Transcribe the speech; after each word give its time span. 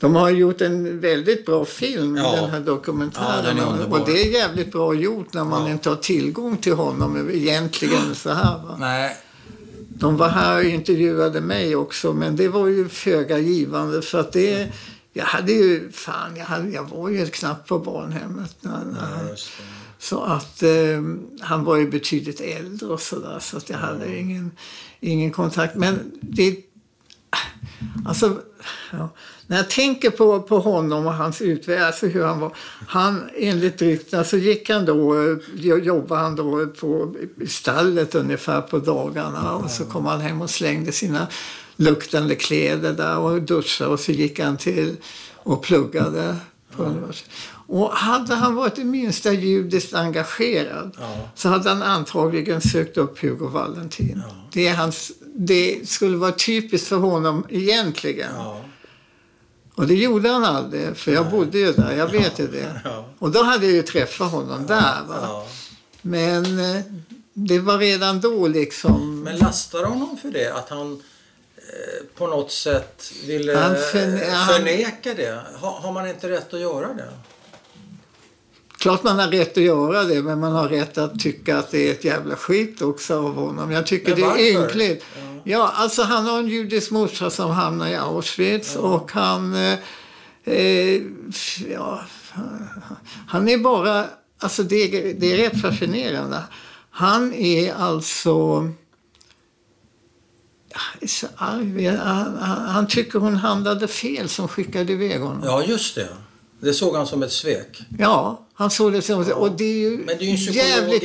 de 0.00 0.14
har 0.14 0.30
gjort 0.30 0.60
en 0.60 1.00
väldigt 1.00 1.46
bra 1.46 1.64
film, 1.64 2.16
Ja. 2.16 2.36
den 2.36 2.50
här 2.50 2.60
dokumentären. 2.60 3.56
Ja, 3.56 3.64
den 3.80 3.92
och 3.92 4.06
det 4.06 4.22
är 4.22 4.32
jävligt 4.32 4.72
bra 4.72 4.94
gjort 4.94 5.32
när 5.32 5.44
man 5.44 5.66
Ja. 5.66 5.72
inte 5.72 5.88
har 5.88 5.96
tillgång 5.96 6.56
till 6.56 6.72
honom 6.72 7.30
egentligen 7.30 8.14
så 8.14 8.30
här. 8.30 8.58
Va? 8.58 8.76
Nej, 8.78 9.16
De 9.88 10.16
var 10.16 10.28
här 10.28 10.58
och 10.58 10.64
intervjuade 10.64 11.40
mig 11.40 11.76
också, 11.76 12.12
men 12.12 12.36
det 12.36 12.48
var 12.48 12.66
ju 12.66 12.88
föga 12.88 13.38
givande 13.38 14.02
för 14.02 14.20
att 14.20 14.32
det... 14.32 14.68
Jag 15.16 15.24
hade 15.24 15.52
ju, 15.52 15.92
fan, 15.92 16.36
jag, 16.36 16.44
hade, 16.44 16.68
jag 16.70 16.82
var 16.90 17.08
ju 17.08 17.26
knappt 17.26 17.68
på 17.68 17.78
barnhemmet. 17.78 18.56
När, 18.60 18.84
när, 18.84 19.24
det. 19.24 19.36
så 19.98 20.22
att 20.22 20.62
eh, 20.62 20.70
han 21.40 21.64
var 21.64 21.76
ju 21.76 21.90
betydligt 21.90 22.40
äldre 22.40 22.88
och 22.88 23.00
sådär 23.00 23.38
så 23.40 23.56
att 23.56 23.70
jag 23.70 23.78
hade 23.78 24.18
ingen, 24.18 24.50
ingen 25.00 25.30
kontakt. 25.30 25.74
Men 25.74 26.12
det... 26.20 26.56
Alltså, 28.06 28.38
ja, 28.92 29.08
när 29.46 29.56
jag 29.56 29.70
tänker 29.70 30.10
på, 30.10 30.42
på 30.42 30.58
honom 30.58 31.06
och 31.06 31.14
hans 31.14 31.42
utveckling, 31.42 31.86
alltså 31.86 32.06
hur 32.06 32.24
han 32.24 32.40
var. 32.40 32.52
Han, 32.88 33.22
enligt 33.36 33.82
ryktena 33.82 34.24
så 34.24 34.36
gick 34.36 34.70
han 34.70 34.84
då, 34.84 35.14
eh, 35.14 35.36
jobbade 35.82 36.20
han 36.20 36.36
då 36.36 36.66
på 36.66 37.14
stallet 37.48 38.14
ungefär 38.14 38.60
på 38.60 38.78
dagarna 38.78 39.54
och 39.54 39.70
så 39.70 39.84
kom 39.84 40.06
han 40.06 40.20
hem 40.20 40.42
och 40.42 40.50
slängde 40.50 40.92
sina 40.92 41.26
luktande 41.76 42.34
kläder 42.34 42.92
där 42.92 43.18
och 43.18 43.42
duschade 43.42 43.90
och 43.90 44.00
så 44.00 44.12
gick 44.12 44.40
han 44.40 44.56
till 44.56 44.96
och 45.34 45.62
pluggade. 45.62 46.36
Och 47.66 47.90
hade 47.90 48.34
han 48.34 48.54
varit 48.54 48.76
det 48.76 48.84
minsta 48.84 49.32
judiskt 49.32 49.94
engagerad 49.94 50.96
Ja. 51.00 51.16
så 51.34 51.48
hade 51.48 51.68
han 51.68 51.82
antagligen 51.82 52.60
sökt 52.60 52.96
upp 52.96 53.18
Hugo 53.22 53.46
Valentin. 53.48 54.22
Det, 54.52 54.68
är 54.68 54.74
hans, 54.74 55.12
det 55.36 55.88
skulle 55.88 56.16
vara 56.16 56.32
typiskt 56.32 56.88
för 56.88 56.96
honom 56.96 57.46
egentligen. 57.50 58.30
Ja. 58.36 58.60
Och 59.74 59.86
det 59.86 59.94
gjorde 59.94 60.28
han 60.28 60.44
aldrig, 60.44 60.96
för 60.96 61.12
jag 61.12 61.30
bodde 61.30 61.58
ju 61.58 61.72
där, 61.72 61.92
jag 61.96 62.06
vet 62.08 62.38
ju 62.38 62.46
det. 62.46 62.80
Och 63.18 63.30
då 63.30 63.42
hade 63.42 63.66
jag 63.66 63.74
ju 63.74 63.82
träffat 63.82 64.30
honom 64.30 64.66
där. 64.66 64.98
Men 66.02 66.58
eh, 66.76 66.82
det 67.32 67.58
var 67.58 67.78
redan 67.78 68.20
då 68.20 68.46
liksom... 68.48 69.22
Men 69.22 69.36
lastar 69.38 69.84
honom 69.84 70.16
för 70.22 70.28
det? 70.30 70.54
Att 70.54 70.68
han 70.68 70.92
eh, 71.56 72.04
på 72.18 72.26
något 72.26 72.52
sätt 72.52 73.12
ville 73.26 73.56
Han 73.58 73.74
förne- 73.74 74.46
förneka 74.46 75.14
det? 75.14 75.42
Har 75.60 75.92
man 75.92 76.08
inte 76.08 76.28
rätt 76.28 76.54
att 76.54 76.60
göra 76.60 76.94
det? 76.94 77.08
Klart 78.84 79.02
man 79.02 79.18
har 79.18 79.28
rätt 79.28 79.56
att 79.56 79.62
göra 79.62 80.04
det, 80.04 80.22
men 80.22 80.40
man 80.40 80.52
har 80.52 80.68
rätt 80.68 80.98
att 80.98 81.20
tycka 81.20 81.58
att 81.58 81.70
det 81.70 81.88
är 81.88 81.92
ett 81.92 82.04
jävla 82.04 82.36
skit 82.36 82.82
också 82.82 83.18
av 83.18 83.34
honom. 83.34 83.70
Jag 83.70 83.86
tycker 83.86 84.16
det 84.16 84.22
är 84.22 84.62
ynkligt. 84.62 85.04
Ja. 85.16 85.40
Ja. 85.44 85.72
alltså 85.74 86.02
han 86.02 86.26
har 86.26 86.38
en 86.38 86.48
judisk 86.48 86.90
morsa 86.90 87.30
som 87.30 87.50
hamnar 87.50 87.88
i 87.88 87.94
Auschwitz 87.94 88.76
och 88.76 89.12
han... 89.12 89.54
Eh, 89.54 89.78
eh, 90.44 91.02
ja, 91.72 92.04
han 93.28 93.48
är 93.48 93.58
bara... 93.58 94.04
Alltså 94.38 94.62
det, 94.62 94.76
är- 95.10 95.14
det 95.14 95.32
är 95.32 95.36
rätt 95.36 95.60
fascinerande. 95.60 96.42
Han 96.90 97.34
är 97.34 97.74
alltså... 97.74 98.68
Han, 101.34 101.86
han, 101.98 102.68
han 102.68 102.86
tycker 102.86 103.18
hon 103.18 103.36
handlade 103.36 103.88
fel 103.88 104.28
som 104.28 104.48
skickade 104.48 104.92
iväg 104.92 105.20
honom. 105.20 105.42
Ja, 105.44 105.62
just 105.64 105.94
det. 105.94 106.08
Det 106.64 106.74
såg 106.74 106.96
han 106.96 107.06
som 107.06 107.22
ett 107.22 107.32
svek. 107.32 107.80
Ja, 107.98 108.46
han 108.54 108.70
såg 108.70 108.92
det 108.92 109.02
som... 109.02 109.32
Och 109.32 109.52
det 109.52 109.64
är 109.64 109.78
ju, 109.78 109.90
Men 109.90 110.18
det 110.18 110.24
är 110.24 110.36
ju 110.36 110.52
jävligt... 110.52 111.02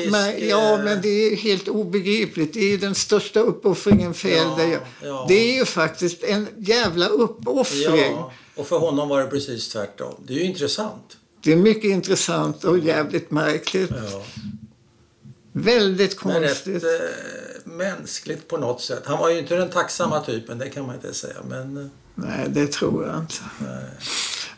Ja, 0.50 0.74
eh, 0.78 0.84
men 0.84 1.02
det 1.02 1.10
är 1.10 1.36
helt 1.36 1.68
obegripligt. 1.68 2.54
Det 2.54 2.60
är 2.60 2.70
ju 2.70 2.78
den 2.78 2.96
största 2.96 3.40
uppoffringen 3.40 4.14
för 4.14 4.30
Ja, 4.30 4.80
ja. 5.04 5.26
Det 5.28 5.34
är 5.34 5.56
ju 5.58 5.66
faktiskt 5.66 6.24
en 6.24 6.48
jävla 6.58 7.08
uppoffring. 7.08 8.12
Ja, 8.12 8.32
och 8.56 8.68
för 8.68 8.80
honom 8.80 9.10
var 9.10 9.22
det 9.22 9.28
precis 9.28 9.70
tvärtom. 9.70 10.16
Det 10.28 10.34
är 10.34 10.38
ju 10.38 10.44
intressant. 10.44 11.18
Det 11.44 11.52
är 11.52 11.56
mycket 11.56 11.92
intressant 11.92 12.64
och 12.64 12.80
jävligt 12.80 13.32
märkligt. 13.32 13.92
Ja. 14.12 14.24
Väldigt 15.52 16.26
Men 16.26 16.42
rätt 16.42 16.50
konstigt. 16.50 16.84
eh, 16.84 17.72
mänskligt 17.72 18.48
på 18.48 18.58
något 18.58 18.82
sätt. 18.82 19.04
Han 19.06 19.20
var 19.20 19.30
ju 19.30 19.40
inte 19.40 19.56
den 19.56 19.70
tacksamma 19.70 20.22
typen, 20.24 20.58
det 20.58 20.70
kan 20.70 20.86
man 20.86 20.96
inte 20.96 21.14
säga. 21.14 21.36
Men 21.50 21.78
eh, 21.78 21.86
Nej, 22.16 22.46
det 22.50 22.68
tror 22.68 23.06
jag 23.08 23.20
inte. 23.20 23.36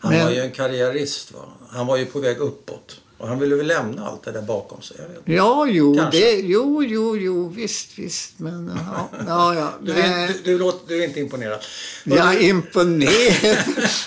Han 0.01 0.11
Men- 0.13 0.25
var 0.25 0.31
ju 0.31 0.39
en 0.39 0.51
karriärist. 0.51 1.31
Va? 1.31 1.39
Han 1.69 1.87
var 1.87 1.97
ju 1.97 2.05
på 2.05 2.19
väg 2.19 2.37
uppåt. 2.37 2.97
Och 3.17 3.27
han 3.27 3.39
ville 3.39 3.55
väl 3.55 3.67
lämna 3.67 4.07
allt 4.07 4.23
det 4.23 4.31
där 4.31 4.41
bakom 4.41 4.81
sig. 4.81 4.97
Ja, 5.25 5.65
jo, 5.69 5.95
Kanske. 5.97 6.19
det, 6.19 6.31
jo, 6.41 6.83
jo, 6.83 7.17
jo, 7.17 7.49
visst, 7.55 7.99
visst. 7.99 8.39
Men 8.39 8.71
ja, 8.87 9.09
ja, 9.27 9.55
ja. 9.55 9.73
Du, 9.81 9.91
är, 9.93 10.27
du, 10.27 10.33
du, 10.43 10.57
låter, 10.57 10.87
du 10.87 11.03
är 11.03 11.07
inte 11.07 11.19
imponerad. 11.19 11.59
Jag 12.03 12.33
är 12.35 12.39
imponerad 12.41 13.57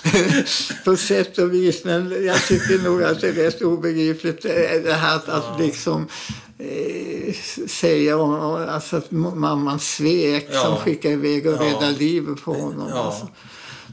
på 0.84 0.96
sätt 0.96 1.38
och 1.38 1.54
vis, 1.54 1.84
men 1.84 2.24
jag 2.26 2.46
tycker 2.46 2.78
nog 2.78 3.02
att 3.02 3.20
det 3.20 3.28
är 3.28 3.32
rätt 3.32 3.62
obegripligt 3.62 4.44
eh, 4.44 4.50
det 4.84 4.92
här 4.92 5.16
att, 5.16 5.28
att 5.28 5.60
liksom 5.60 6.08
eh, 6.58 7.34
säga 7.68 8.16
alltså 8.18 8.96
att 8.96 9.10
mamman 9.10 9.80
svek 9.80 10.48
Ja. 10.52 10.62
som 10.62 10.76
skickar 10.76 11.10
iväg 11.10 11.46
och 11.46 11.52
Ja. 11.52 11.60
räddar 11.60 11.98
livet 11.98 12.42
på 12.44 12.52
honom. 12.54 12.88
Ja. 12.90 13.02
Alltså. 13.04 13.28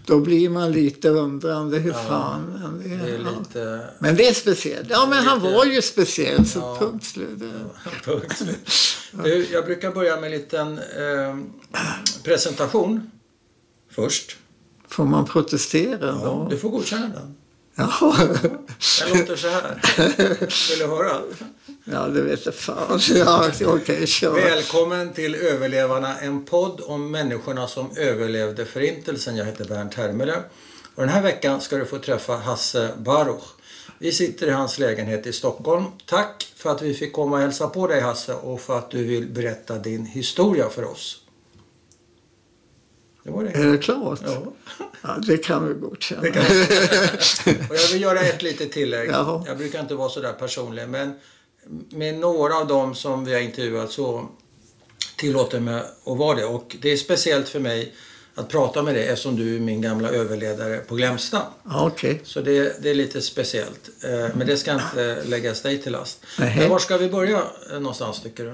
Då 0.06 0.20
blir 0.20 0.50
man 0.50 0.72
lite 0.72 1.10
undrande. 1.10 1.78
Hur 1.78 1.92
Ja. 1.92 1.98
fan? 2.08 2.60
men 2.62 2.90
Det, 3.00 3.06
Det 3.06 3.12
är 3.12 3.20
ja. 3.24 3.30
lite... 3.40 3.88
Men 4.00 4.16
det 4.16 4.28
är 4.28 4.34
speciellt. 4.34 4.88
Ja, 4.90 5.06
men 5.10 5.24
han 5.26 5.40
Lite- 5.40 5.54
var 5.54 5.66
ju 5.66 5.82
speciell, 5.82 6.46
så 6.48 6.60
Ja. 6.60 6.78
punkt 6.80 7.06
slut. 7.06 7.40
Punkt 8.06 8.38
slut. 8.38 8.58
Du, 9.24 9.48
jag 9.52 9.66
brukar 9.66 9.92
börja 9.92 10.16
med 10.16 10.26
en 10.26 10.32
liten 10.32 10.78
eh, 10.78 11.38
presentation 12.24 13.12
först. 13.92 14.38
Får 14.88 15.06
man 15.06 15.26
protestera 15.26 16.06
Ja, 16.08 16.22
då? 16.24 16.48
du 16.50 16.58
får 16.58 16.70
godkänna 16.70 17.08
den. 17.08 17.36
Ja, 17.76 18.16
Den 19.08 19.18
låter 19.20 19.36
så 19.36 19.48
här. 19.48 19.82
Vill 20.70 20.80
du 20.80 20.86
höra? 20.88 21.22
Ja 21.84 22.08
det 22.08 22.22
vet 22.22 22.46
jag 22.46 22.56
fan. 22.56 23.00
Ja, 23.16 23.52
Okej, 23.66 24.08
kör. 24.08 24.34
Välkommen 24.34 25.14
till 25.14 25.36
Överlevarna, 25.36 26.20
en 26.20 26.46
podd 26.46 26.82
om 26.86 27.12
människorna 27.12 27.68
som 27.68 27.90
överlevde 27.98 28.66
Förintelsen. 28.66 29.36
Jag 29.36 29.46
heter 29.46 29.66
Bernt 29.66 29.94
Hermele. 29.94 30.36
Och 30.96 31.02
den 31.02 31.10
här 31.10 31.22
veckan 31.22 31.62
ska 31.62 31.78
du 31.78 31.86
få 31.86 31.98
träffa 31.98 32.36
Hasse 32.36 32.90
Baruch. 32.98 33.44
Vi 34.00 34.12
sitter 34.12 34.48
i 34.48 34.52
hans 34.52 34.80
lägenhet 34.80 35.28
i 35.28 35.34
Stockholm. 35.34 35.84
Tack 36.06 36.54
för 36.56 36.70
att 36.70 36.82
vi 36.82 36.94
fick 36.94 37.14
komma 37.14 37.36
och 37.36 37.42
hälsa 37.42 37.68
på 37.68 37.88
dig 37.88 38.02
Hasse 38.02 38.34
och 38.34 38.62
för 38.62 38.78
att 38.78 38.92
du 38.92 39.04
vill 39.04 39.28
berätta 39.28 39.78
din 39.78 40.06
historia 40.06 40.70
för 40.70 40.86
oss. 40.86 41.22
Det 43.24 43.32
var 43.32 43.44
det. 43.44 43.50
Är 43.50 43.66
det 43.66 43.78
klart? 43.78 44.20
Ja. 44.26 44.54
Ja, 45.02 45.18
det 45.28 45.38
kan 45.38 45.68
vi 45.68 45.74
godkänna. 45.74 46.22
Kan 46.22 46.44
Och 47.70 47.76
jag 47.76 47.88
vill 47.92 48.02
göra 48.02 48.20
ett 48.20 48.42
litet 48.42 48.72
tillägg. 48.72 49.10
Jaha. 49.10 49.44
Jag 49.48 49.58
brukar 49.58 49.80
inte 49.80 49.96
vara 49.96 50.10
så 50.10 50.20
där 50.22 50.34
personlig, 50.34 50.90
men 50.90 51.14
med 51.90 52.20
några 52.20 52.56
av 52.58 52.68
dem 52.68 52.96
som 52.96 53.26
vi 53.26 53.34
har 53.34 53.42
intervjuat 53.42 53.92
så 53.92 54.30
tillåter 55.18 55.58
jag 55.58 55.64
mig 55.64 55.84
att 56.06 56.18
vara 56.18 56.36
det. 56.36 56.46
Och 56.46 56.76
det 56.82 56.92
är 56.92 56.98
speciellt 56.98 57.50
för 57.50 57.60
mig 57.60 57.94
att 58.36 58.50
prata 58.50 58.84
med 58.84 58.96
dig 58.96 59.08
eftersom 59.08 59.36
du 59.36 59.56
är 59.56 59.60
min 59.60 59.82
gamla 59.82 60.10
överledare 60.10 60.78
på 60.78 60.96
Glämsta. 60.96 61.42
Okej. 61.66 62.22
Så 62.24 62.42
det, 62.42 62.84
det 62.84 62.90
är 62.90 62.96
lite 62.96 63.22
speciellt. 63.22 63.90
Eh, 64.04 64.36
Men 64.36 64.48
det 64.48 64.58
ska 64.58 64.74
inte 64.74 65.24
läggas 65.26 65.62
dig 65.62 65.82
till 65.82 65.92
last. 65.92 66.26
Men 66.38 66.70
var 66.70 66.80
ska 66.80 66.98
vi 66.98 67.10
börja 67.10 67.44
eh, 67.72 67.80
någonstans 67.80 68.22
tycker 68.22 68.46
du? 68.46 68.54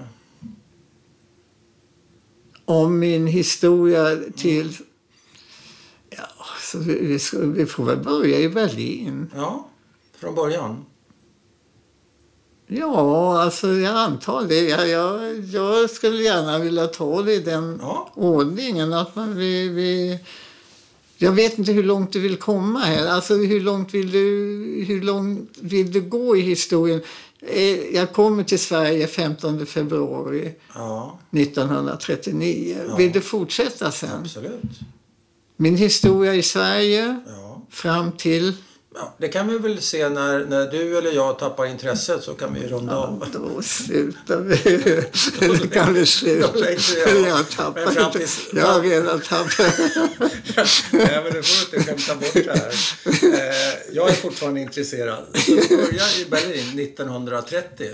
Om 2.65 2.99
min 2.99 3.27
historia 3.27 4.17
till... 4.37 4.77
Ja, 6.09 6.27
så 6.61 6.79
vi, 6.79 7.19
vi 7.43 7.65
får 7.65 7.85
väl 7.85 7.97
börja 7.97 8.39
i 8.39 8.49
Berlin. 8.49 9.31
Ja, 9.35 9.69
från 10.17 10.35
början. 10.35 10.85
Ja, 12.67 13.41
alltså 13.41 13.67
jag 13.67 13.95
antar 13.95 14.43
det. 14.43 14.61
Jag, 14.61 14.87
jag, 14.89 15.39
jag 15.39 15.89
skulle 15.89 16.23
gärna 16.23 16.59
vilja 16.59 16.87
ta 16.87 17.21
det 17.21 17.33
i 17.33 17.39
den 17.39 17.79
Ja. 17.81 18.11
ordningen. 18.15 18.93
Att 18.93 19.15
man, 19.15 19.35
vi, 19.37 19.69
vi, 19.69 20.19
jag 21.17 21.31
vet 21.31 21.57
inte 21.57 21.71
hur 21.71 21.83
långt 21.83 22.13
du 22.13 22.19
vill 22.19 22.37
komma 22.37 22.79
här. 22.79 23.07
Alltså 23.07 23.33
hur 23.35 23.61
långt 23.61 23.93
vill 23.93 24.11
du, 24.11 24.19
hur 24.87 25.01
långt 25.01 25.49
vill 25.61 25.91
du 25.91 26.01
gå 26.01 26.37
i 26.37 26.41
historien? 26.41 27.01
Eh, 27.41 27.95
Jag 27.95 28.13
kommer 28.13 28.43
till 28.43 28.59
Sverige 28.59 29.07
15 29.07 29.65
februari 29.65 30.55
Ja, 30.75 31.19
1939. 31.31 32.77
Ja. 32.89 32.95
Vill 32.95 33.11
du 33.11 33.21
fortsätta 33.21 33.91
sen? 33.91 34.09
absolut. 34.21 34.61
Min 35.57 35.77
historia 35.77 36.35
i 36.35 36.43
Sverige 36.43 37.19
fram 37.69 38.11
till... 38.11 38.53
Ja, 38.99 39.13
det 39.17 39.27
kan 39.27 39.47
vi 39.47 39.57
väl 39.57 39.81
se 39.81 40.09
när, 40.09 40.45
när 40.45 40.71
du 40.71 40.97
eller 40.97 41.11
jag 41.11 41.39
tappar 41.39 41.65
intresset 41.65 42.23
så 42.23 42.33
kan 42.33 42.53
vi 42.53 42.67
runda 42.67 42.95
av. 42.95 43.25
Då 43.33 43.61
slutar 43.61 44.37
vi. 44.41 44.57
Då 45.47 45.67
kan 45.67 45.93
vi 45.93 46.05
sluta. 46.05 46.59
Jag. 46.59 47.27
Jag 47.27 47.35
har 47.35 47.73
Men 47.73 47.93
fram 47.93 48.11
tills- 48.11 48.47
Jag 48.53 48.65
har 48.67 48.81
redan 48.81 49.19
tappat. 49.21 49.59
Nej, 50.91 51.19
men 51.23 51.33
du 51.33 51.43
får 51.43 51.75
inte 51.77 51.91
skämta 51.93 52.15
bort 52.15 52.33
det 52.33 52.59
här. 52.59 52.73
Eh, 53.33 53.75
jag 53.95 54.09
är 54.09 54.13
fortfarande 54.13 54.61
intresserad. 54.61 55.23
Så 55.33 55.51
du 55.51 55.67
börjar 55.77 56.19
i 56.21 56.25
Berlin 56.29 56.79
1930. 56.79 57.89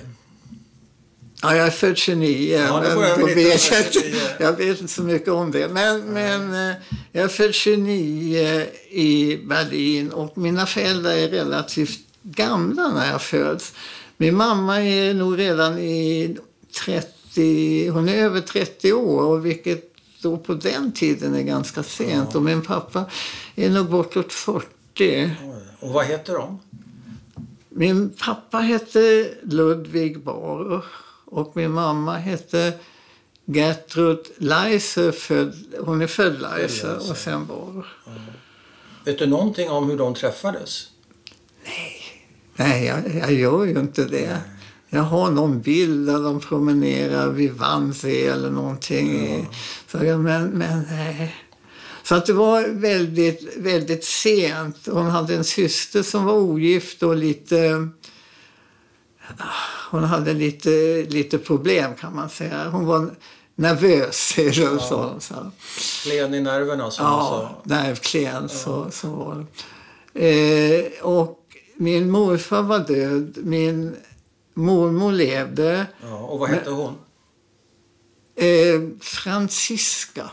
Ja, 1.44 1.56
jag 1.56 1.68
är 1.68 1.72
född 1.72 1.98
29. 1.98 2.58
Ja, 2.58 2.82
men 2.82 3.00
vet 3.00 3.10
jag, 3.10 3.26
med 3.26 3.38
inte, 3.38 3.58
29. 3.58 4.16
jag 4.40 4.58
vet 4.58 4.82
inte 4.82 4.94
så 4.94 5.04
mycket 5.04 5.28
om 5.28 5.52
det. 5.52 5.68
Men, 5.68 6.02
men 6.02 6.70
eh, 6.70 6.76
jag 7.12 7.24
är 7.24 7.28
född 7.28 7.54
29 7.54 8.66
i 8.90 9.38
Berlin 9.46 10.12
och 10.12 10.38
mina 10.38 10.66
föräldrar 10.66 11.12
är 11.12 11.30
relativt 11.30 12.00
gamla 12.22 12.88
när 12.88 13.12
jag 13.12 13.22
föds. 13.22 13.74
Min 14.18 14.36
mamma 14.36 14.82
är 14.82 15.14
nog 15.14 15.40
redan 15.40 15.80
i 15.80 16.38
30, 16.86 17.90
hon 17.90 18.10
är 18.10 18.16
över 18.16 18.42
30 18.42 18.94
år, 18.94 19.40
vilket 19.40 19.96
då 20.22 20.38
på 20.38 20.54
den 20.54 20.92
tiden 20.92 21.36
är 21.36 21.44
ganska 21.44 21.84
sent. 21.84 22.36
Och 22.36 22.42
min 22.42 22.62
pappa 22.62 23.06
är 23.56 23.70
nog 23.70 23.90
bortåt 23.90 24.34
40. 24.34 24.68
Oj. 24.98 25.32
Och 25.80 25.90
vad 25.90 26.06
heter 26.06 26.34
de? 26.34 26.60
Min 27.70 28.10
pappa 28.10 28.58
hette 28.58 29.30
Ludvig 29.44 30.20
Baruch 30.20 31.04
och 31.34 31.52
min 31.56 31.72
mamma 31.72 32.18
hette 32.18 32.74
Gertrud 33.46 34.20
Leiser. 34.38 35.12
Född, 35.12 35.56
hon 35.80 36.02
är 36.02 36.08
född 36.08 36.42
Leiser 36.42 36.96
och 37.12 37.18
sen 37.18 37.46
Baruch. 37.46 37.86
Vet 39.06 39.20
du 39.20 39.28
någonting 39.28 39.70
om 39.70 39.90
hur 39.90 39.98
de 39.98 40.14
träffades? 40.14 40.88
Nej, 42.56 42.86
jag, 42.86 43.16
jag 43.16 43.34
gör 43.34 43.66
ju 43.66 43.80
inte 43.80 44.06
det. 44.06 44.42
Jag 44.90 45.02
har 45.02 45.32
någon 45.32 45.62
bild 45.62 46.08
där 46.08 46.24
de 46.24 46.40
promenerar 46.40 47.30
vid 47.30 47.52
Wannsee 47.52 48.32
eller 48.34 48.50
någonting. 48.50 49.48
Så 49.88 50.06
jag, 50.06 50.20
men, 50.20 50.48
men 50.50 50.84
nej. 50.92 51.36
Så 52.04 52.16
att 52.16 52.26
det 52.26 52.34
var 52.34 52.68
väldigt, 52.68 53.58
väldigt 53.58 54.04
sent. 54.04 54.78
Hon 54.92 55.06
hade 55.06 55.36
en 55.36 55.44
syster 55.44 56.04
som 56.04 56.26
var 56.26 56.34
ogift 56.34 57.04
och 57.04 57.16
lite... 57.16 57.88
Hon 59.92 60.04
hade 60.04 60.34
lite, 60.34 60.70
lite 61.10 61.38
problem 61.38 61.96
kan 61.96 62.16
man 62.16 62.30
säga. 62.30 62.70
Hon 62.70 62.86
var 62.86 63.16
nervös. 63.56 64.34
Eller 64.38 64.78
så, 64.80 65.16
så. 65.20 65.52
Klen 66.04 66.34
i 66.34 66.42
nerverna 66.42 66.92
som 66.92 67.06
Ja, 67.06 67.20
sa. 67.64 67.70
nervklen 67.70 68.50
så, 68.50 68.92
så 68.92 69.08
var 69.08 69.46
det. 70.14 70.86
Eh, 70.96 71.04
och 71.04 71.40
min 71.76 72.12
morfar 72.12 72.62
var 72.62 72.80
död. 72.80 73.38
Min 73.44 73.96
mormor 74.54 75.12
levde. 75.12 75.86
Ja, 76.02 76.16
och 76.18 76.40
vad 76.40 76.50
hette 76.50 76.70
hon? 76.70 76.96
Eh, 78.36 78.82
Franziska 79.02 80.30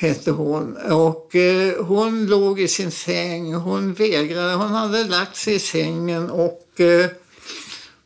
hette 0.00 0.30
hon. 0.30 0.76
Och 0.76 1.36
eh, 1.36 1.84
hon 1.84 2.26
låg 2.26 2.60
i 2.60 2.68
sin 2.68 2.90
säng. 2.90 3.54
Hon 3.54 3.92
vägrade. 3.92 4.54
Hon 4.54 4.70
hade 4.70 5.04
lagt 5.04 5.36
sig 5.36 5.54
i 5.54 5.58
sängen 5.58 6.30
och 6.30 6.80
eh, 6.80 7.06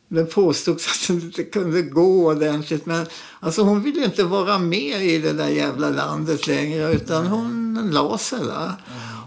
det 0.07 0.25
påstods 0.25 0.87
att 0.87 1.07
hon 1.07 1.21
inte 1.21 1.43
kunde 1.43 1.81
gå 1.81 2.27
ordentligt. 2.27 2.85
Men 2.85 3.05
alltså, 3.39 3.61
hon 3.61 3.83
ville 3.83 4.05
inte 4.05 4.23
vara 4.23 4.59
med 4.59 5.05
i 5.05 5.17
det 5.17 5.33
där 5.33 5.47
jävla 5.47 5.89
landet 5.89 6.47
längre 6.47 6.93
utan 6.93 7.27
hon 7.27 7.89
la 7.93 8.17
sig 8.17 8.39
där. 8.39 8.71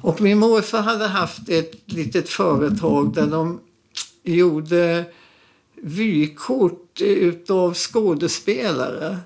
Och 0.02 0.20
min 0.20 0.38
morfar 0.38 0.82
hade 0.82 1.06
haft 1.06 1.48
ett 1.48 1.72
litet 1.86 2.28
företag 2.28 3.14
där 3.14 3.26
de 3.26 3.60
gjorde 4.22 5.04
vykort 5.82 7.00
utav 7.00 7.74
skådespelare. 7.74 9.18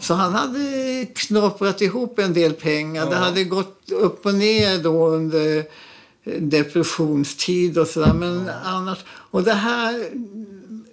Så 0.00 0.14
han 0.14 0.32
hade 0.34 1.06
knaprat 1.14 1.80
ihop 1.80 2.18
en 2.18 2.32
del 2.32 2.52
pengar. 2.52 3.06
Det 3.06 3.12
Ja. 3.12 3.18
hade 3.18 3.44
gått 3.44 3.90
upp 3.90 4.26
och 4.26 4.34
ner 4.34 4.78
då 4.82 5.08
under 5.08 5.64
depressionstid 6.40 7.78
och 7.78 7.86
sådär. 7.86 8.14
Men 8.14 8.48
annars, 8.64 8.98
och 9.08 9.42
det 9.42 9.52
här 9.54 10.10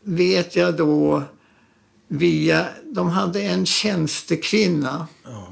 vet 0.04 0.56
jag 0.56 0.78
då 0.78 1.24
via, 2.08 2.66
de 2.84 3.10
hade 3.10 3.42
en 3.42 3.66
tjänstekvinna, 3.66 5.08
Ja. 5.24 5.48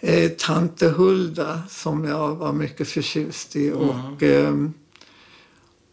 eh, 0.00 0.30
tante 0.30 0.88
Hulda, 0.88 1.62
som 1.68 2.04
jag 2.04 2.34
var 2.36 2.52
mycket 2.52 2.88
förtjust 2.88 3.56
i. 3.56 3.70
Och 3.72 4.22
ehm, 4.22 4.72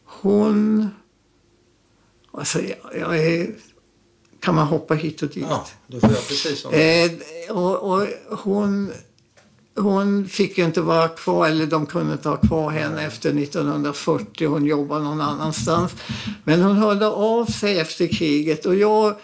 hon, 0.05 0.89
alltså 2.31 2.59
jag, 2.61 2.77
jag 2.99 3.17
är, 3.25 3.55
kan 4.43 4.55
man 4.55 4.67
hoppa 4.67 4.93
hit 4.93 5.21
och 5.21 5.29
dit? 5.29 5.45
ja, 5.49 5.65
du 5.87 5.99
får 5.99 6.09
göra 6.09 6.19
precis 6.21 6.65
Eh, 6.65 7.11
och, 7.57 7.91
och 7.93 8.07
hon, 8.29 8.91
hon 9.75 10.27
fick 10.27 10.57
ju 10.57 10.65
inte 10.65 10.81
vara 10.81 11.07
kvar, 11.07 11.47
eller 11.47 11.65
de 11.65 11.85
kunde 11.85 12.13
inte 12.13 12.29
ha 12.29 12.37
kvar 12.37 12.69
henne 12.71 13.05
efter 13.05 13.29
1940. 13.43 14.47
Hon 14.47 14.65
jobbade 14.65 15.03
någon 15.03 15.21
annanstans. 15.21 15.91
Men 16.43 16.61
hon 16.61 16.77
hörde 16.77 17.07
av 17.07 17.45
sig 17.45 17.79
efter 17.79 18.07
kriget 18.07 18.65
och 18.65 18.75
jag 18.75 19.15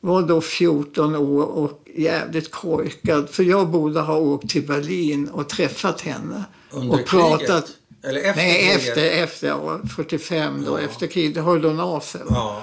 var 0.00 0.22
då 0.22 0.40
14 0.40 1.16
år 1.16 1.42
och 1.44 1.82
jävligt 1.96 2.50
korkad. 2.50 3.30
För 3.30 3.42
jag 3.42 3.68
borde 3.68 4.00
ha 4.00 4.16
åkt 4.16 4.50
till 4.50 4.66
Berlin 4.66 5.28
och 5.28 5.48
träffat 5.48 6.00
henne. 6.00 6.44
Under 6.70 7.00
och 7.00 7.06
pratat. 7.06 7.40
kriget? 7.40 7.76
Eller 8.04 8.20
efter 8.20 8.42
Nej, 8.42 8.58
kriget? 8.60 8.88
efter, 8.88 9.10
efter 9.22 9.48
ja, 9.48 9.80
45 9.96 10.64
då, 10.64 10.72
Ja. 10.72 10.84
efter 10.84 11.06
kriget. 11.06 11.34
Det 11.34 11.40
hörde 11.40 11.68
hon 11.68 11.80
av 11.80 12.00
sig. 12.00 12.20
Ja. 12.30 12.62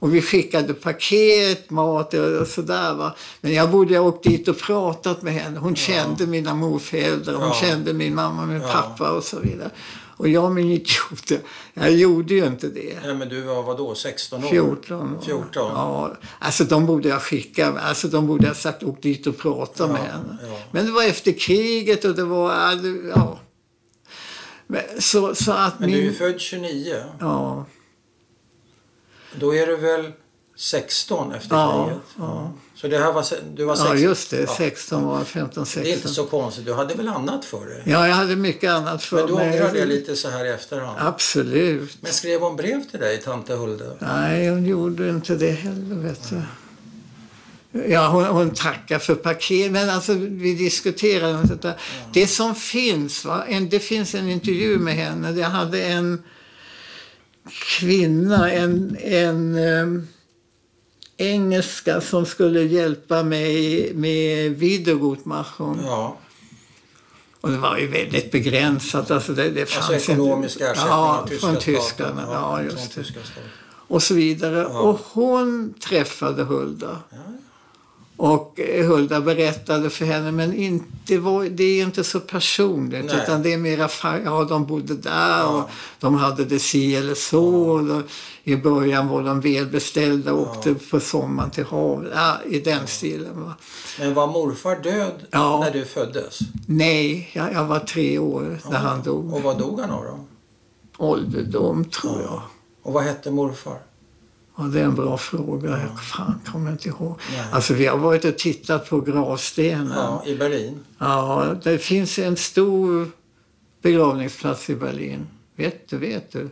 Och 0.00 0.14
vi 0.14 0.22
skickade 0.22 0.74
paket, 0.74 1.70
mat 1.70 2.14
och 2.14 2.46
sådär. 2.46 2.94
Va? 2.94 3.14
Men 3.40 3.52
jag 3.54 3.70
borde 3.70 3.98
ha 3.98 4.06
åkt 4.08 4.24
dit 4.24 4.48
och 4.48 4.58
pratat 4.58 5.22
med 5.22 5.32
henne. 5.34 5.58
Hon 5.58 5.76
kände 5.76 6.26
mina 6.26 6.54
morföräldrar, 6.54 7.34
hon 7.34 7.46
Ja. 7.48 7.54
kände 7.54 7.92
min 7.92 8.14
mamma, 8.14 8.46
min 8.46 8.60
Ja. 8.60 8.68
pappa 8.72 9.10
och 9.10 9.24
så 9.24 9.38
vidare. 9.40 9.70
Och 10.16 10.28
jag 10.28 10.52
min 10.52 10.70
idiot, 10.70 11.32
jag 11.74 11.92
gjorde 11.92 12.34
ju 12.34 12.46
inte 12.46 12.68
det. 12.68 12.98
Nej, 13.04 13.14
men 13.14 13.28
du 13.28 13.40
var 13.42 13.62
vad 13.62 13.76
då 13.76 13.94
16 13.94 14.44
år? 14.44 14.48
14. 14.48 15.14
va? 15.14 15.20
14. 15.24 15.48
Ja, 15.54 16.12
alltså 16.38 16.64
de 16.64 16.86
borde 16.86 17.08
jag 17.08 17.22
skicka, 17.22 17.78
alltså 17.78 18.08
de 18.08 18.26
borde 18.26 18.48
ha 18.48 18.54
sagt 18.54 18.82
åk 18.82 19.02
dit 19.02 19.26
och 19.26 19.38
prata 19.38 19.72
Ja, 19.86 19.86
med 19.92 20.00
henne. 20.02 20.38
ja. 20.42 20.58
Men 20.70 20.86
det 20.86 20.92
var 20.92 21.02
efter 21.02 21.32
kriget 21.32 22.04
och 22.04 22.14
det 22.14 22.24
var, 22.24 22.52
ja. 23.14 23.38
Men, 24.66 24.82
så, 24.98 25.34
så 25.34 25.52
att 25.52 25.80
Men 25.80 25.90
du 25.90 25.98
är 25.98 26.02
min, 26.02 26.14
född 26.14 26.40
29. 26.40 26.96
ja. 27.20 27.66
Då 29.34 29.54
är 29.54 29.66
du 29.66 29.76
väl 29.76 30.12
16 30.56 31.34
efter 31.34 31.56
Ja, 31.56 31.84
kriget? 31.86 32.02
ja. 32.18 32.52
Så 32.74 32.88
det 32.88 32.98
här 32.98 33.12
var, 33.12 33.24
du 33.56 33.64
var 33.64 33.74
16? 33.76 33.96
Ja, 33.96 34.02
just 34.02 34.30
det. 34.30 34.40
Ja. 34.40 34.54
16 34.56 35.04
var 35.04 35.24
15, 35.24 35.66
16. 35.66 35.82
Det 35.82 35.90
är 35.90 35.94
inte 35.96 36.08
så 36.08 36.24
konstigt. 36.26 36.66
Du 36.66 36.74
hade 36.74 36.94
väl 36.94 37.08
annat 37.08 37.44
för 37.44 37.66
dig? 37.66 37.82
Ja, 37.86 38.08
jag 38.08 38.14
hade 38.14 38.36
mycket 38.36 38.70
annat 38.70 39.02
för 39.02 39.16
Men 39.16 39.26
du 39.26 39.34
mig. 39.34 39.50
ångrar 39.60 39.72
det 39.72 39.86
lite 39.86 40.16
så 40.16 40.28
här 40.30 40.44
i 40.44 40.48
efterhand? 40.48 40.98
Absolut. 41.00 41.96
Men 42.00 42.12
skrev 42.12 42.40
hon 42.40 42.56
brev 42.56 42.90
till 42.90 43.00
dig, 43.00 43.22
tante 43.22 43.54
Hulde? 43.54 43.96
Nej, 44.00 44.48
hon 44.48 44.66
gjorde 44.66 45.08
inte 45.10 45.34
det 45.34 45.50
heller, 45.50 45.94
vet 45.96 46.30
du. 46.30 46.42
Ja, 47.88 48.08
hon, 48.08 48.24
hon 48.24 48.50
tackar 48.54 48.98
för 48.98 49.14
paket, 49.14 49.72
men 49.72 49.90
alltså 49.90 50.14
vi 50.14 50.54
diskuterade 50.54 51.40
inte 51.40 51.54
det. 51.54 51.74
Det 52.12 52.26
som 52.26 52.54
finns, 52.54 53.24
va? 53.24 53.44
En, 53.48 53.68
det 53.68 53.80
finns 53.80 54.14
en 54.14 54.28
intervju 54.30 54.78
med 54.78 54.94
henne. 54.94 55.30
Jag 55.40 55.48
hade 55.50 55.82
en 55.82 56.22
kvinna, 57.50 58.50
en, 58.50 58.96
en 59.00 59.54
em, 59.54 60.06
engelska 61.16 62.00
som 62.00 62.26
skulle 62.26 62.62
hjälpa 62.62 63.22
mig 63.22 63.92
med 63.94 64.52
Wiedergutmachung. 64.58 65.80
Ja. 65.84 66.16
Och 67.40 67.50
det 67.50 67.58
var 67.58 67.78
ju 67.78 67.86
väldigt 67.86 68.30
begränsat. 68.30 69.10
Alltså 69.10 69.32
det, 69.32 69.50
det 69.50 69.66
fanns 69.66 69.90
Alltså 69.90 70.12
ekonomisk 70.12 70.60
ersättning 70.60 70.86
ja, 70.86 71.26
tyska 71.28 71.46
från 71.46 71.56
tyskarna. 71.56 72.22
Ja, 72.26 72.56
från 72.56 72.64
just 72.64 72.94
det. 72.94 73.04
Och 73.88 74.02
så 74.02 74.14
vidare. 74.14 74.58
Ja. 74.58 74.80
Och 74.80 75.00
hon 75.12 75.74
träffade 75.80 76.42
Hulda. 76.42 77.02
Ja, 77.10 77.16
Och 78.20 78.60
Hulda 78.86 79.20
berättade 79.20 79.90
för 79.90 80.04
henne, 80.04 80.32
men 80.32 80.54
inte 80.54 81.18
var, 81.18 81.44
det 81.44 81.64
är 81.64 81.82
inte 81.84 82.04
så 82.04 82.20
personligt. 82.20 83.04
Nej. 83.06 83.20
Utan 83.22 83.42
det 83.42 83.52
är 83.52 83.58
mera, 83.58 83.88
ja 84.24 84.44
de 84.44 84.66
bodde 84.66 84.94
där 84.94 85.38
Ja. 85.38 85.46
och 85.62 85.70
de 86.00 86.14
hade 86.14 86.44
det 86.44 86.58
si 86.58 86.96
eller 86.96 87.14
så. 87.14 87.44
Och 87.70 87.84
då, 87.84 88.02
I 88.44 88.56
början 88.56 89.08
var 89.08 89.22
de 89.22 89.40
välbeställda 89.40 90.32
och 90.32 90.40
åkte 90.40 90.74
på 90.74 91.00
sommaren 91.00 91.50
till 91.50 91.64
havet. 91.64 92.12
Ja, 92.14 92.36
I 92.46 92.60
den 92.60 92.86
stilen. 92.86 93.42
Va? 93.44 93.54
Men 93.98 94.14
var 94.14 94.26
morfar 94.26 94.76
död 94.76 95.14
Ja. 95.30 95.60
när 95.60 95.70
du 95.70 95.84
föddes? 95.84 96.38
Nej, 96.66 97.30
jag, 97.32 97.52
jag 97.52 97.64
var 97.64 97.78
tre 97.78 98.18
år 98.18 98.58
när 98.70 98.78
han 98.78 99.02
dog. 99.02 99.34
Och 99.34 99.42
vad 99.42 99.58
dog 99.58 99.80
han 99.80 99.90
av 99.90 100.04
då? 100.04 100.18
Ålderdom, 101.04 101.84
tror 101.84 102.22
jag. 102.22 102.40
Och 102.82 102.92
vad 102.92 103.02
hette 103.04 103.30
morfar? 103.30 103.78
Ja, 104.58 104.64
det 104.64 104.80
är 104.80 104.84
en 104.84 104.94
bra 104.94 105.18
fråga. 105.18 105.70
Jag 105.70 106.02
fan 106.04 106.40
kommer 106.52 106.70
inte 106.72 106.88
ihåg. 106.88 107.18
Nej. 107.32 107.44
Alltså, 107.52 107.74
vi 107.74 107.86
har 107.86 107.98
varit 107.98 108.24
och 108.24 108.38
tittat 108.38 108.88
på 108.90 109.00
gravstenen. 109.00 109.92
Ja, 109.96 110.22
i 110.26 110.34
Berlin. 110.36 110.80
Ja, 110.98 111.54
det 111.64 111.78
finns 111.78 112.18
en 112.18 112.36
stor 112.36 113.10
begravningsplats 113.82 114.70
i 114.70 114.74
Berlin. 114.76 115.26
Vet 115.56 115.88
du, 115.88 115.96
vet 115.96 116.32
du? 116.32 116.48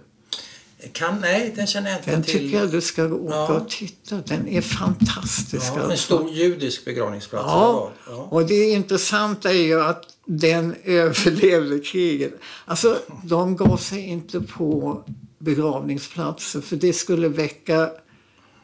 Kan, 0.92 1.20
nej, 1.20 1.52
den 1.56 1.66
känner 1.66 1.90
jag 1.90 1.98
inte 1.98 2.10
Den 2.10 2.22
till. 2.22 2.32
tycker 2.34 2.58
jag 2.60 2.70
du 2.70 2.80
ska 2.80 3.04
åka 3.04 3.34
Ja. 3.34 3.48
och 3.60 3.68
titta. 3.68 4.16
Den 4.26 4.48
är 4.48 4.60
fantastisk. 4.60 5.72
Ja, 5.76 5.80
en 5.84 5.90
alltså. 5.90 6.18
stor 6.18 6.30
judisk 6.30 6.84
begravningsplats. 6.84 7.44
Ja, 7.48 7.90
ja. 8.06 8.28
och 8.30 8.46
det 8.46 8.70
intressanta 8.70 9.50
är 9.50 9.62
ju 9.62 9.82
att 9.82 10.02
den 10.26 10.74
överlevde 10.84 11.78
kriget. 11.78 12.32
Alltså, 12.64 12.98
de 13.24 13.56
gav 13.56 13.76
sig 13.76 14.00
inte 14.00 14.40
på 14.40 15.02
begravningsplatser 15.46 16.60
för 16.60 16.76
det 16.76 16.92
skulle 16.92 17.28
väcka 17.28 17.90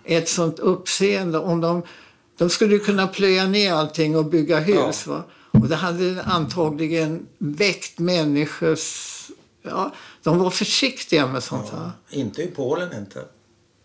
ett 0.05 0.29
sånt 0.29 0.59
uppseende. 0.59 1.39
Om 1.39 1.61
de, 1.61 1.83
de 2.39 2.51
skulle 2.51 2.79
kunna 2.79 3.07
plöja 3.07 3.47
ner 3.47 3.73
allting 3.73 4.17
och 4.17 4.25
bygga 4.25 4.59
hus. 4.59 5.07
Va? 5.07 5.23
Och 5.51 5.69
det 5.69 5.77
hade 5.77 6.23
antagligen 6.23 7.27
väckt 7.39 7.99
människors... 7.99 9.09
Ja, 9.65 9.93
de 10.23 10.39
var 10.39 10.51
försiktiga 10.51 11.27
med 11.27 11.43
sånt 11.43 11.71
här. 11.71 11.91
Inte 12.11 12.43
i 12.43 12.47
Polen 12.47 12.93
inte. 12.99 13.25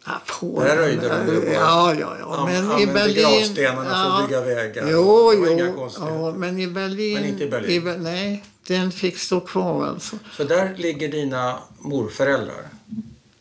Ja, 0.06 0.22
Polen. 0.40 0.68
Där 0.68 0.78
röjde 0.78 1.08
de 1.08 1.34
ju. 1.34 1.54
Ja, 1.54 1.94
ja, 2.00 2.16
ja. 2.20 2.38
An- 2.38 2.46
Men 2.46 2.80
i 2.80 2.88
Berlin... 2.88 3.16
gravstenarna 3.16 3.84
för 3.84 3.92
att 3.92 4.20
ja, 4.20 4.28
bygga 4.28 4.42
vägar. 4.42 4.88
Jo, 4.92 5.34
jo. 5.34 5.90
Ja, 6.00 6.34
men 6.38 6.60
i 6.60 6.68
Berlin... 6.68 7.14
Men 7.14 7.26
inte 7.26 7.44
i 7.44 7.50
Berlin. 7.50 7.84
Be- 7.84 7.98
nej, 7.98 8.44
den 8.68 8.92
fick 8.92 9.18
stå 9.18 9.40
kvar 9.40 9.86
alltså. 9.86 10.16
Så 10.38 10.44
där 10.44 10.76
ligger 10.78 11.08
dina 11.08 11.60
morföräldrar. 11.80 12.68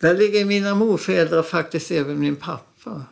Där 0.06 0.16
ligger 0.16 0.44
mina 0.44 0.74
morföräldrar 0.74 1.42
faktiskt 1.42 1.90
även 1.90 2.20
min 2.20 2.36
pappa. 2.36 3.02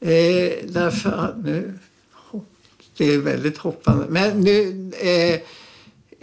Eh, 0.00 0.52
därför 0.64 1.10
att 1.10 1.44
nu... 1.44 1.78
Det 2.96 3.14
är 3.14 3.18
väldigt 3.18 3.58
hoppande. 3.58 4.06
Men 4.08 4.40
nu... 4.40 4.90
Eh, 5.00 5.40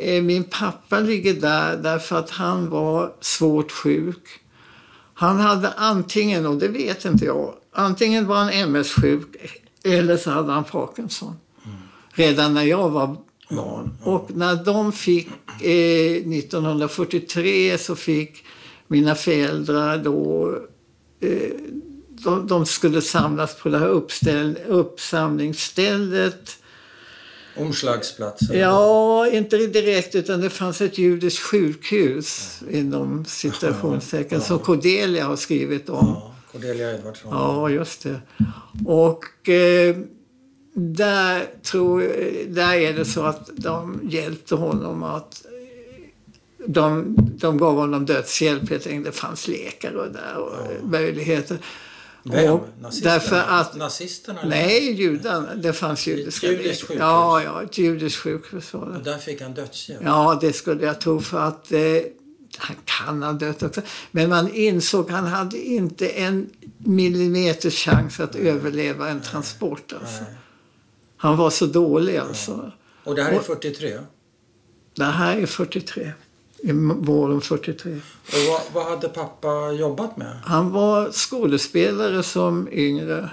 eh, 0.07 0.23
min 0.23 0.43
pappa 0.43 0.99
ligger 0.99 1.33
där 1.33 1.77
därför 1.77 2.19
att 2.19 2.29
han 2.29 2.69
var 2.69 3.13
svårt 3.21 3.71
sjuk. 3.71 4.23
Han 5.13 5.39
hade 5.39 5.71
antingen, 5.71 6.45
och 6.45 6.57
det 6.57 6.67
vet 6.67 7.05
inte 7.05 7.25
jag, 7.25 7.53
antingen 7.71 8.27
var 8.27 8.35
han 8.35 8.49
MS-sjuk 8.49 9.27
eller 9.83 10.17
så 10.17 10.31
hade 10.31 10.51
han 10.51 10.63
Parkinson. 10.63 11.35
Redan 12.11 12.53
när 12.53 12.63
jag 12.63 12.89
var 12.89 13.17
barn. 13.49 13.93
Och 14.03 14.29
när 14.33 14.65
de 14.65 14.91
fick, 14.91 15.27
eh, 15.61 16.27
1943 16.27 17.77
så 17.77 17.95
fick 17.95 18.45
mina 18.91 19.15
föräldrar 19.15 19.97
då 19.97 20.49
eh, 21.19 21.51
de, 22.09 22.47
de 22.47 22.65
skulle 22.65 23.01
samlas 23.01 23.55
på 23.55 23.69
det 23.69 23.77
här 23.77 23.87
uppställ, 23.87 24.57
uppsamlingsstället. 24.67 26.57
Omslagsplatser. 27.57 28.55
Ja, 28.55 29.27
inte 29.27 29.57
direkt 29.57 30.15
utan 30.15 30.41
det 30.41 30.49
fanns 30.49 30.81
ett 30.81 30.97
judiskt 30.97 31.43
sjukhus 31.43 32.59
inom 32.69 33.25
citationstecken 33.25 34.41
som 34.41 34.59
Cordelia 34.59 35.25
har 35.25 35.35
skrivit 35.35 35.89
om. 35.89 36.07
Ja, 36.07 36.35
Cordelia 36.51 36.95
Edvardsson. 36.95 37.31
Ja, 37.31 37.69
just 37.69 38.03
det. 38.03 38.21
Och 38.85 39.49
eh, 39.49 39.95
där, 40.73 41.61
tror, 41.63 41.99
där 42.47 42.73
är 42.73 42.93
det 42.93 43.05
så 43.05 43.23
att 43.23 43.49
de 43.55 43.99
hjälpte 44.03 44.55
honom 44.55 45.03
att 45.03 45.45
de, 46.67 47.15
de 47.37 47.57
gav 47.57 47.75
honom 47.75 48.05
dödshjälp 48.05 48.69
helt 48.69 48.87
enkelt. 48.87 49.05
Det 49.05 49.11
fanns 49.19 49.47
läkare 49.47 50.09
där 50.09 50.37
och 50.37 50.85
möjligheter. 50.89 51.57
Vem? 52.23 52.53
Och 52.53 52.67
Nazisterna? 52.81 53.13
Därför 53.13 53.35
att, 53.47 53.75
Nazisterna? 53.75 54.41
eller? 54.41 54.49
nej, 54.49 54.91
judarna. 54.93 55.55
Det 55.55 55.73
fanns 55.73 56.07
judiska 56.07 56.47
judiskt 56.47 56.81
sjukhus? 56.81 56.97
Ja, 56.99 57.43
ja, 57.43 57.63
ett 57.63 57.77
judiskt 57.77 58.19
sjukhus. 58.19 58.73
Och 58.73 59.03
där 59.03 59.17
fick 59.17 59.41
han 59.41 59.53
dödshjälp? 59.53 59.99
Ja, 60.03 60.37
det 60.41 60.53
skulle 60.53 60.85
jag 60.85 61.01
tro 61.01 61.21
för 61.21 61.39
att 61.39 61.71
eh, 61.71 61.79
han 62.57 62.75
kan 62.85 63.23
ha 63.23 63.33
dött 63.33 63.63
också. 63.63 63.81
Men 64.11 64.29
man 64.29 64.53
insåg 64.53 65.05
att 65.05 65.11
han 65.15 65.27
hade 65.27 65.57
inte 65.57 66.07
en 66.09 66.49
millimeters 66.77 67.73
chans 67.85 68.19
att 68.19 68.35
överleva 68.35 69.09
en 69.09 69.21
transport. 69.21 69.93
Alltså. 69.93 70.23
Nej. 70.23 70.33
Han 71.17 71.37
var 71.37 71.49
så 71.49 71.65
dålig 71.65 72.17
alltså. 72.17 72.71
Och 73.03 73.15
det 73.15 73.23
här 73.23 73.31
är 73.31 73.37
Och- 73.39 73.45
43? 73.45 73.99
Det 74.95 75.03
här 75.03 75.37
är 75.37 75.45
43. 75.45 76.11
Våren 76.95 77.41
43. 77.41 77.91
Och 77.91 77.99
vad, 78.49 78.61
vad 78.73 78.91
hade 78.93 79.09
pappa 79.09 79.71
jobbat 79.71 80.17
med? 80.17 80.39
Han 80.45 80.71
var 80.71 81.11
skådespelare 81.11 82.23
som 82.23 82.67
yngre. 82.71 83.29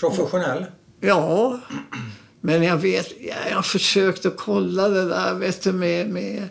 Professionell? 0.00 0.64
Ja, 1.00 1.60
men 2.40 2.62
jag 2.62 2.76
vet, 2.76 3.12
jag, 3.20 3.36
jag 3.50 3.56
har 3.56 3.62
försökt 3.62 4.26
att 4.26 4.36
kolla 4.36 4.88
det 4.88 5.08
där 5.08 5.34
vet 5.34 5.62
du, 5.62 5.72
med, 5.72 6.08
med, 6.10 6.48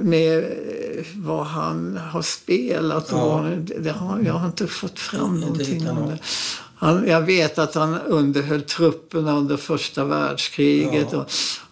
med 0.00 0.38
eh, 0.38 1.04
vad 1.14 1.46
han 1.46 1.96
har 1.96 2.22
spelat. 2.22 3.12
Och 3.12 3.18
Ja. 3.18 3.44
det, 3.56 3.78
det 3.78 3.90
har, 3.90 4.20
jag 4.20 4.32
har 4.34 4.46
inte 4.46 4.66
fått 4.66 4.98
fram 4.98 5.40
någonting 5.40 5.90
om 5.90 6.08
det. 6.08 6.18
Han, 6.78 7.08
jag 7.08 7.20
vet 7.20 7.58
att 7.58 7.74
han 7.74 8.00
underhöll 8.00 8.62
trupperna 8.62 9.36
under 9.36 9.56
första 9.56 10.04
världskriget. 10.04 11.08
Ja. 11.12 11.18
Och, 11.18 11.26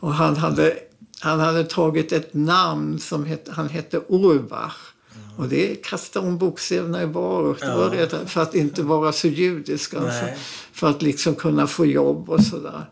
och 0.08 0.14
han, 0.14 0.36
hade, 0.36 0.76
han 1.24 1.40
hade 1.40 1.64
tagit 1.64 2.12
ett 2.12 2.34
namn 2.34 2.98
som 2.98 3.24
hette, 3.24 3.52
han 3.52 3.68
hette 3.68 4.00
Urbach. 4.08 4.76
Och 5.36 5.48
det 5.48 5.84
kastade 5.84 6.26
om 6.28 6.38
bokstäverna 6.38 7.02
i 7.02 7.06
Baruch. 7.06 7.60
Det 7.60 7.74
var 7.74 7.94
Ja. 7.94 8.06
för 8.26 8.42
att 8.42 8.54
inte 8.54 8.82
vara 8.82 9.12
så 9.12 9.28
judisk. 9.28 9.94
Alltså 9.94 10.24
för 10.72 10.90
att 10.90 11.02
liksom 11.02 11.34
kunna 11.34 11.66
få 11.66 11.86
jobb 11.86 12.30
och 12.30 12.40
sådär. 12.44 12.86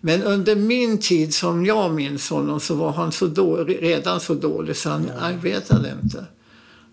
Men 0.00 0.22
under 0.22 0.56
min 0.56 0.98
tid 0.98 1.34
som 1.34 1.64
jag 1.66 1.94
minns 1.94 2.30
honom 2.30 2.60
så 2.60 2.74
var 2.74 2.92
han 2.92 3.12
så 3.12 3.26
dålig, 3.26 3.82
redan 3.82 4.20
så 4.20 4.34
dålig 4.34 4.76
så 4.76 4.90
han 4.90 5.10
arbetade 5.20 5.94
inte. 6.02 6.26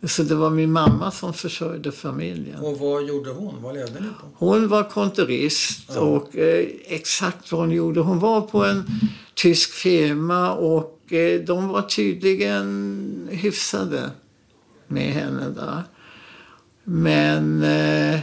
Så 0.03 0.23
det 0.23 0.35
var 0.35 0.49
min 0.49 0.71
mamma 0.71 1.11
som 1.11 1.33
försörjde 1.33 1.91
familjen. 1.91 2.59
Och 2.59 2.79
vad 2.79 3.03
gjorde 3.03 3.29
hon? 3.29 3.55
Vad 3.61 3.75
levde 3.75 3.99
ni 3.99 4.07
på? 4.21 4.45
Hon 4.45 4.67
var 4.67 4.83
kontorist 4.83 5.97
och 5.97 6.35
eh, 6.35 6.67
exakt 6.85 7.51
vad 7.51 7.61
hon 7.61 7.71
gjorde. 7.71 7.99
Hon 7.99 8.19
var 8.19 8.41
på 8.41 8.65
en 8.65 8.85
tysk 9.33 9.71
firma 9.73 10.53
och 10.53 11.13
eh, 11.13 11.41
de 11.41 11.67
var 11.67 11.81
tydligen 11.81 13.27
hyfsade 13.31 14.09
med 14.87 15.13
henne 15.13 15.49
där. 15.49 15.83
Men 16.83 17.63
eh, 17.63 18.19